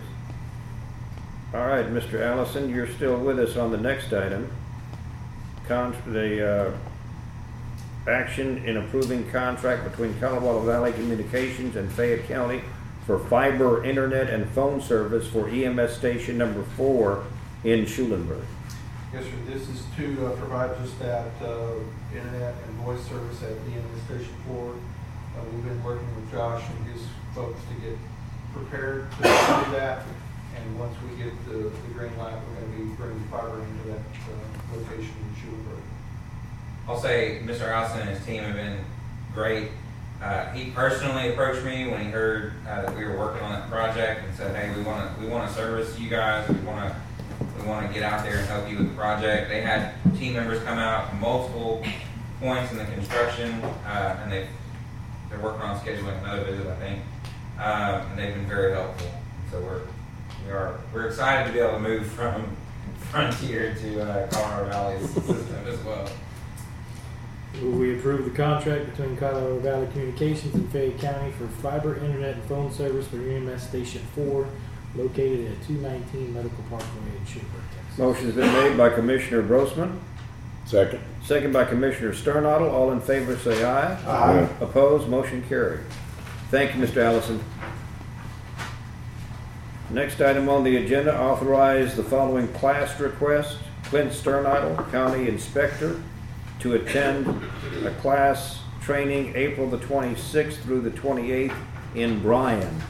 [1.52, 2.20] All right, Mr.
[2.20, 4.50] Allison, you're still with us on the next item.
[5.66, 6.72] Con, the, uh,
[8.08, 12.62] action in approving contract between Colorado Valley Communications and Fayette County
[13.04, 17.24] for fiber internet and phone service for EMS station number four
[17.64, 18.44] in Schulenburg.
[19.12, 21.72] Yes, sir, this is to uh, provide just that uh,
[22.14, 24.72] internet and voice service at the end of Station Four.
[24.72, 27.02] Uh, We've been working with Josh and his
[27.34, 27.96] folks to get
[28.52, 30.02] prepared to do that.
[30.56, 33.98] And once we get the, the green light, we're gonna be bringing fiber into that
[34.00, 35.82] uh, location in Schulenburg.
[36.88, 37.68] I'll say Mr.
[37.68, 38.78] Allison and his team have been
[39.34, 39.68] great.
[40.22, 43.70] Uh, he personally approached me when he heard uh, that we were working on that
[43.70, 46.48] project and said, "Hey, we want to we want to service you guys.
[46.48, 46.96] We want to
[47.60, 50.34] we want to get out there and help you with the project." They had team
[50.34, 51.84] members come out multiple
[52.40, 53.52] points in the construction,
[53.86, 54.48] uh, and they
[55.28, 57.02] they're working on scheduling another visit, I think,
[57.58, 59.10] um, and they've been very helpful.
[59.50, 59.82] So we're
[60.46, 62.56] we are we're excited to be able to move from
[63.10, 66.08] Frontier to uh, Colorado Valley's system as well.
[67.62, 72.44] We approve the contract between Colorado Valley Communications and Fayette County for fiber internet and
[72.44, 74.46] phone service for EMS Station Four
[74.97, 76.86] located at two nineteen Medical Parkway
[77.18, 77.98] in Schulenburg, Texas?
[77.98, 79.98] Motion's been made by Commissioner Brosman,
[80.64, 81.01] Second.
[81.23, 82.68] second by Commissioner Sternadel.
[82.70, 83.94] All in favor, say aye.
[84.06, 84.48] Aye.
[84.60, 85.81] Opposed, motion carried.
[86.51, 86.98] Thank you, Mr.
[87.02, 87.43] Allison.
[89.90, 93.59] Next item on the agenda, authorize the following class request.
[93.85, 96.01] Clint Sternadel, County Inspector,
[96.59, 97.28] to attend
[97.85, 101.55] a class training April the 26th through the 28th
[101.94, 102.82] in Bryan.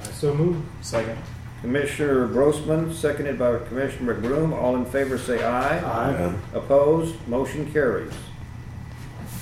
[0.00, 0.60] I so move.
[0.80, 1.16] Second.
[1.62, 4.52] Commissioner Brosman, seconded by Commissioner McBroom.
[4.52, 5.78] All in favor, say aye.
[5.78, 6.34] Aye.
[6.54, 8.12] Opposed, motion carries.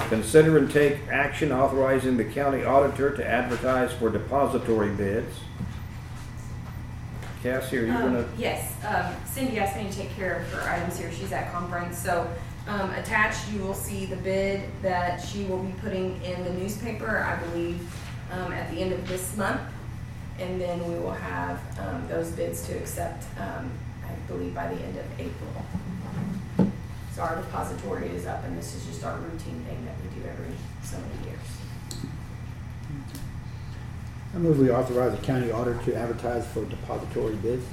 [0.09, 5.34] Consider and take action authorizing the county auditor to advertise for depository bids.
[7.42, 8.24] Cassie, are you Um, gonna?
[8.36, 11.97] Yes, um, Cindy asked me to take care of her items here, she's at conference,
[11.98, 12.28] so,
[12.68, 17.18] um, attached, you will see the bid that she will be putting in the newspaper,
[17.26, 17.80] I believe,
[18.30, 19.60] um, at the end of this month.
[20.41, 23.71] And then we will have, um, those bids to accept, um,
[24.03, 25.65] I believe by the end of April.
[27.15, 30.27] So our depository is up, and this is just our routine thing that we do
[30.27, 31.41] every so many years.
[34.35, 37.67] I move we authorize the county auditor to advertise for depository bids.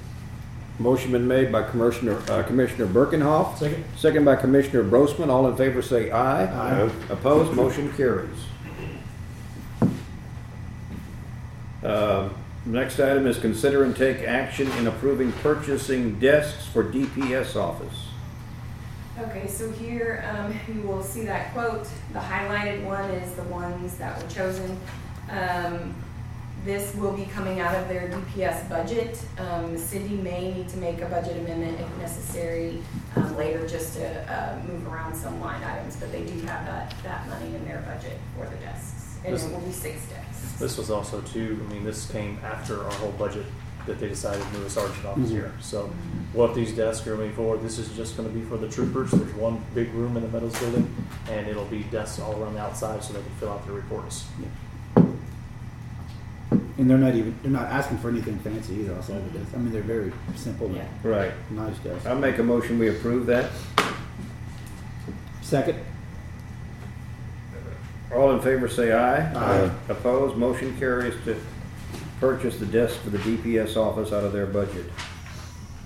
[0.80, 3.57] Motion been made by Commissioner, uh, Commissioner Birkenhoff.
[3.57, 3.84] Second.
[3.95, 5.30] Second by Commissioner Brosman.
[5.30, 6.45] All in favor say aye.
[6.45, 6.91] Aye.
[7.10, 8.30] Opposed, motion carries.
[11.84, 12.30] Uh,
[12.68, 18.07] Next item is consider and take action in approving purchasing desks for DPS office.
[19.18, 23.98] Okay, so here, um, you will see that quote, the highlighted one is the ones
[23.98, 24.77] that were chosen.
[25.31, 25.95] Um,
[26.65, 29.18] this will be coming out of their DPS budget.
[29.38, 32.84] Um, the city may need to make a budget amendment if necessary,
[33.15, 36.94] um, later just to, uh, move around some line items, but they do have that,
[37.03, 39.06] that money in their budget for the desks.
[39.27, 40.53] And This- it will be six desks.
[40.57, 43.45] This was also too, I mean, this came after our whole budget
[43.85, 45.31] that they decided to move a sergeant office Mhm.
[45.31, 45.51] here.
[45.59, 45.89] So
[46.33, 49.11] what these desks are moving forward, this is just gonna be for the troopers.
[49.11, 50.87] There's one big room in the Meadows building
[51.29, 54.23] and it'll be desks all around the outside so they can fill out their reports.
[56.79, 59.53] And they're not even, they're not asking for anything fancy either, I'll say the desks.
[59.53, 60.83] I mean, they're very simple, Yeah.
[61.03, 61.31] Right.
[61.51, 62.05] nice desks.
[62.05, 63.49] I'll make a motion, we approve that.
[65.41, 65.79] Second?
[68.13, 69.31] All in favor say aye.
[69.34, 69.71] Aye.
[69.89, 71.39] Opposed, motion carries to
[72.19, 74.85] purchase the desk for the DPS office out of their budget.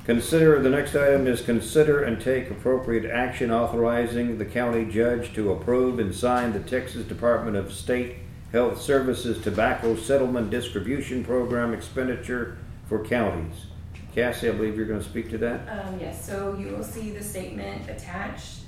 [0.06, 5.52] Consider, the next item is consider and take appropriate action authorizing the county judge to
[5.52, 8.15] approve and sign the Texas Department of State
[8.52, 12.57] Health Services Tobacco Settlement Distribution Program expenditure
[12.88, 13.68] for counties.
[14.15, 15.61] Cassie, I believe you're gonna speak to that?
[15.69, 18.61] Um, yes, so you will see the statement attached,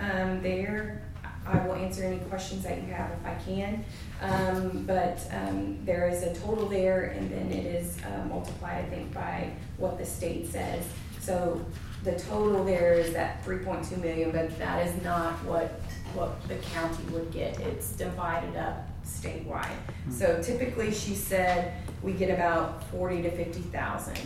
[0.00, 1.02] um, there.
[1.48, 3.84] I will answer any questions that you have if I can.
[4.20, 8.88] Um, but, um, there is a total there and then it is, uh, multiplied, I
[8.88, 10.84] think, by what the state says.
[11.20, 11.64] So
[12.04, 15.80] the total there is that three point two million, but that is not what,
[16.14, 17.58] what the county would get.
[17.60, 19.76] It's divided up statewide.
[20.10, 24.18] So typically, she said, we get about forty to fifty thousand,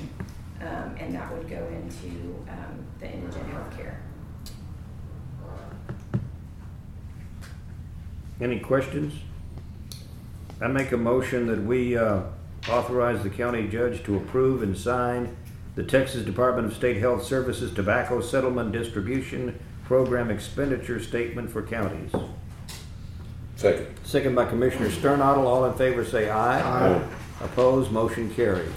[0.60, 3.94] um, and that would go into, um, the indigent healthcare.
[8.42, 9.14] Any questions?
[10.60, 12.22] I make a motion that we uh,
[12.68, 15.36] authorize the county judge to approve and sign
[15.76, 22.10] the Texas Department of State Health Services Tobacco Settlement Distribution Program Expenditure Statement for counties.
[23.54, 23.86] Second.
[24.02, 25.46] Second by Commissioner Sternadel.
[25.46, 26.60] All in favor say aye.
[26.96, 27.08] Aye.
[27.42, 28.72] Opposed, motion carries.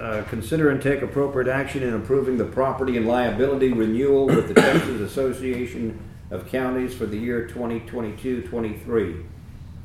[0.00, 4.54] Uh, Consider and take appropriate action in approving the property and liability renewal with the
[4.54, 6.00] Texas Association
[6.30, 9.26] of Counties for the year 2022-23.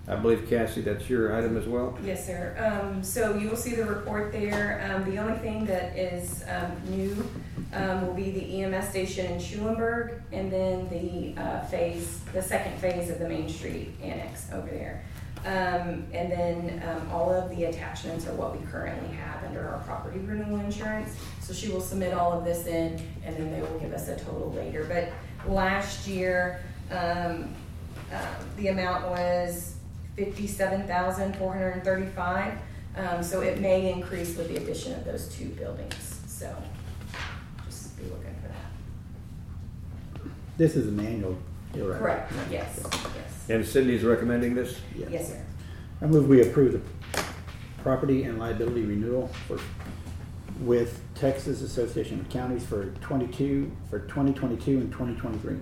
[0.08, 1.98] I believe Cassie, that's your item as well?
[2.02, 2.56] Yes, sir.
[2.58, 4.90] Um, so you will see the report there.
[4.90, 7.30] Um, the only thing that is, um, new,
[7.74, 12.80] um, will be the EMS station in Schulenburg and then the, uh, phase, the second
[12.80, 15.04] phase of the Main Street Annex over there.
[15.46, 19.80] Um, and then, um, all of the attachments are what we currently have under our
[19.84, 21.16] property renewal insurance.
[21.40, 24.18] So she will submit all of this in and then they will give us a
[24.18, 24.86] total later.
[24.86, 25.12] But
[25.48, 27.54] last year, um,
[28.12, 28.20] um,
[28.58, 29.76] the amount was
[30.16, 32.54] fifty-seven thousand four hundred and thirty-five.
[32.98, 36.56] Um, so it may increase with the addition of those two buildings, so
[37.66, 40.32] just be looking for that.
[40.58, 41.38] This is an annual
[41.76, 42.00] deal, right?
[42.00, 43.50] Correct, yes, yes.
[43.50, 44.80] And Cindy's recommending this?
[44.96, 45.42] Yes, sir.
[46.02, 47.24] I move we approve the
[47.84, 49.60] property and liability renewal for,
[50.62, 55.58] with Texas Association of Counties for twenty-two, for twenty twenty-two and twenty twenty-three.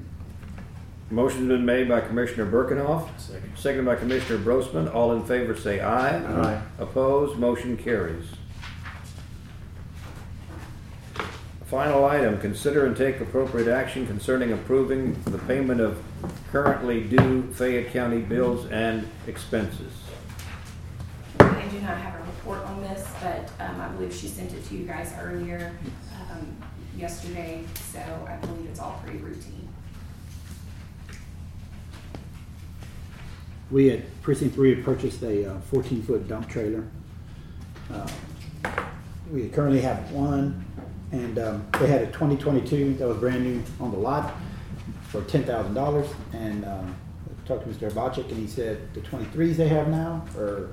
[1.12, 3.52] Motion's been made by Commissioner Birkenhoff, Second.
[3.56, 4.92] seconded by Commissioner Brosman.
[4.96, 6.18] All in favor say aye.
[6.18, 6.62] Aye.
[6.80, 8.26] Opposed, motion carries.
[11.74, 16.00] Final item, consider and take appropriate action concerning approving the payment of
[16.52, 19.92] currently due Fayette County bills and expenses.
[21.40, 24.64] I do not have a report on this, but um, I believe she sent it
[24.68, 25.76] to you guys earlier
[26.30, 26.46] um,
[26.96, 29.68] yesterday, so I believe it's all pretty routine.
[33.72, 36.86] We at precinct three had purchased a uh, fourteen-foot dump trailer.
[37.92, 38.08] Uh,
[39.32, 40.64] We currently have one,
[41.14, 44.34] and um, they had a twenty twenty-two that was brand new on the lot
[45.08, 46.10] for ten thousand dollars.
[46.34, 46.96] And um,
[47.30, 47.90] I talked to Mr.
[47.92, 50.72] Bocek, and he said the twenty-threes they have now are,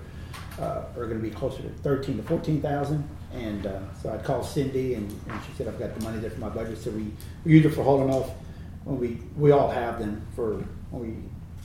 [0.58, 3.08] uh, are gonna be closer to thirteen to fourteen thousand.
[3.32, 6.30] And uh, so I called Cindy, and and she said, I've got the money there
[6.30, 7.12] for my budget, so we,
[7.44, 8.30] we use it for hauling off
[8.84, 10.54] when we, we all have them for,
[10.90, 11.16] when we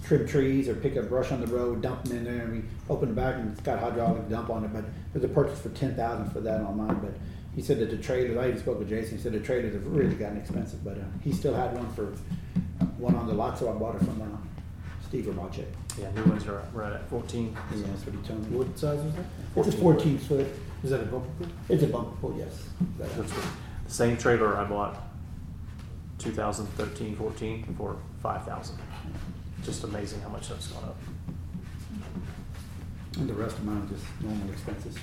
[0.06, 2.62] trim trees or pick up brush on the road, dump them in there, and we
[2.90, 4.84] open the back and it's got hydraulic dump on it, but
[5.14, 7.14] there's a purchase for ten thousand for that on mine, but
[7.56, 9.86] he said that the trailers, I even spoke with Jason, he said the trailers have
[9.88, 12.08] really gotten expensive, but, uh, he still had one for,
[12.98, 14.26] one on the lot, so I bought it from, uh,
[15.08, 15.66] Steve Rabacek.
[15.98, 17.56] Yeah, new ones are right at fourteen.
[17.74, 18.58] Yeah, that's what he told me.
[18.58, 19.26] What size was that?
[19.56, 20.46] It's a fourteen foot.
[20.84, 21.48] Is that a bumper pool?
[21.70, 22.68] It's a bumper pool, yes.
[22.82, 23.48] Uh, Which one?
[23.88, 24.98] The same trailer I bought
[26.20, 28.78] 2013, 14 for 5000
[29.64, 30.98] Just amazing how much that's gone up.
[33.18, 34.96] And the rest of mine are just normal expenses.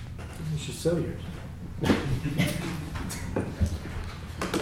[0.52, 1.20] You should sell yours.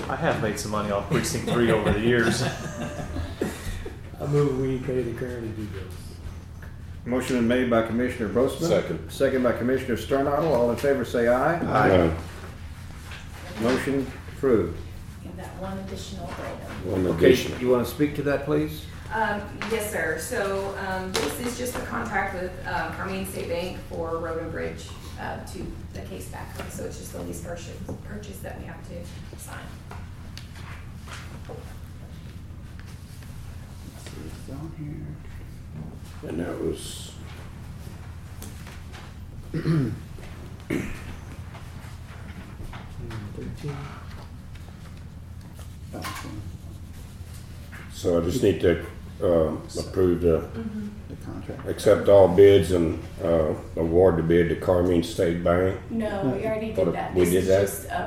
[0.09, 2.43] I have made some money off precinct three over the years.
[2.43, 5.95] I move we pay the current due bills.
[7.07, 8.69] Motion been made by Commissioner Brosman.
[8.69, 9.11] Second.
[9.11, 10.53] Second by Commissioner Sternadel.
[10.53, 11.59] All in favor say aye.
[12.09, 12.15] Aye.
[13.61, 14.07] Motion
[14.37, 14.77] approved.
[15.23, 16.91] Give that one additional item.
[16.93, 17.59] One Okay, additional.
[17.61, 18.85] you want to speak to that, please?
[19.15, 19.41] Um,
[19.73, 20.19] yes, sir.
[20.21, 24.53] So, um, this is just a contract with, uh, Carmine State Bank for Road and
[24.53, 24.89] Bridge,
[25.21, 26.69] uh, to the case backhoe.
[26.71, 27.77] So it's just the lease purchase,
[28.09, 28.95] purchase that we have to
[29.39, 29.59] sign.
[33.95, 36.31] Let's it's on here.
[36.31, 37.13] And that was,
[43.37, 43.77] Thirteen.
[45.95, 46.31] Okay.
[47.93, 48.85] so I just need to,
[49.23, 50.45] uh, approve the,
[51.09, 51.69] The contract.
[51.69, 55.77] accept all bids and, uh, award the bid to Carmine State Bank.
[55.91, 56.07] No,
[56.37, 57.15] we already What- did that.
[57.15, 57.61] we This did is that?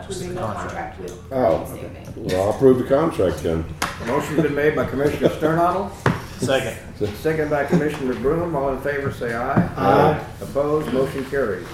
[0.08, 2.08] just approving the contract with Oh, Carmine State Bank.
[2.16, 3.66] well, I'll approve the contract then.
[4.08, 5.92] Motion's been made by Commissioner Sternadel.
[6.40, 6.76] Second.
[7.22, 8.56] Second by Commissioner Broom.
[8.56, 9.70] All in favor say aye.
[9.78, 10.20] Aye.
[10.42, 11.66] Opposed, motion carries.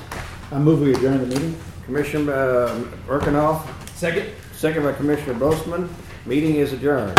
[0.52, 1.56] I move we adjourn the meeting.
[1.86, 3.62] Commissioner uh, Birkenhoff,
[3.96, 4.28] Second?
[4.56, 5.88] second by Commissioner Brosman.
[6.28, 7.14] Meeting is adjourned.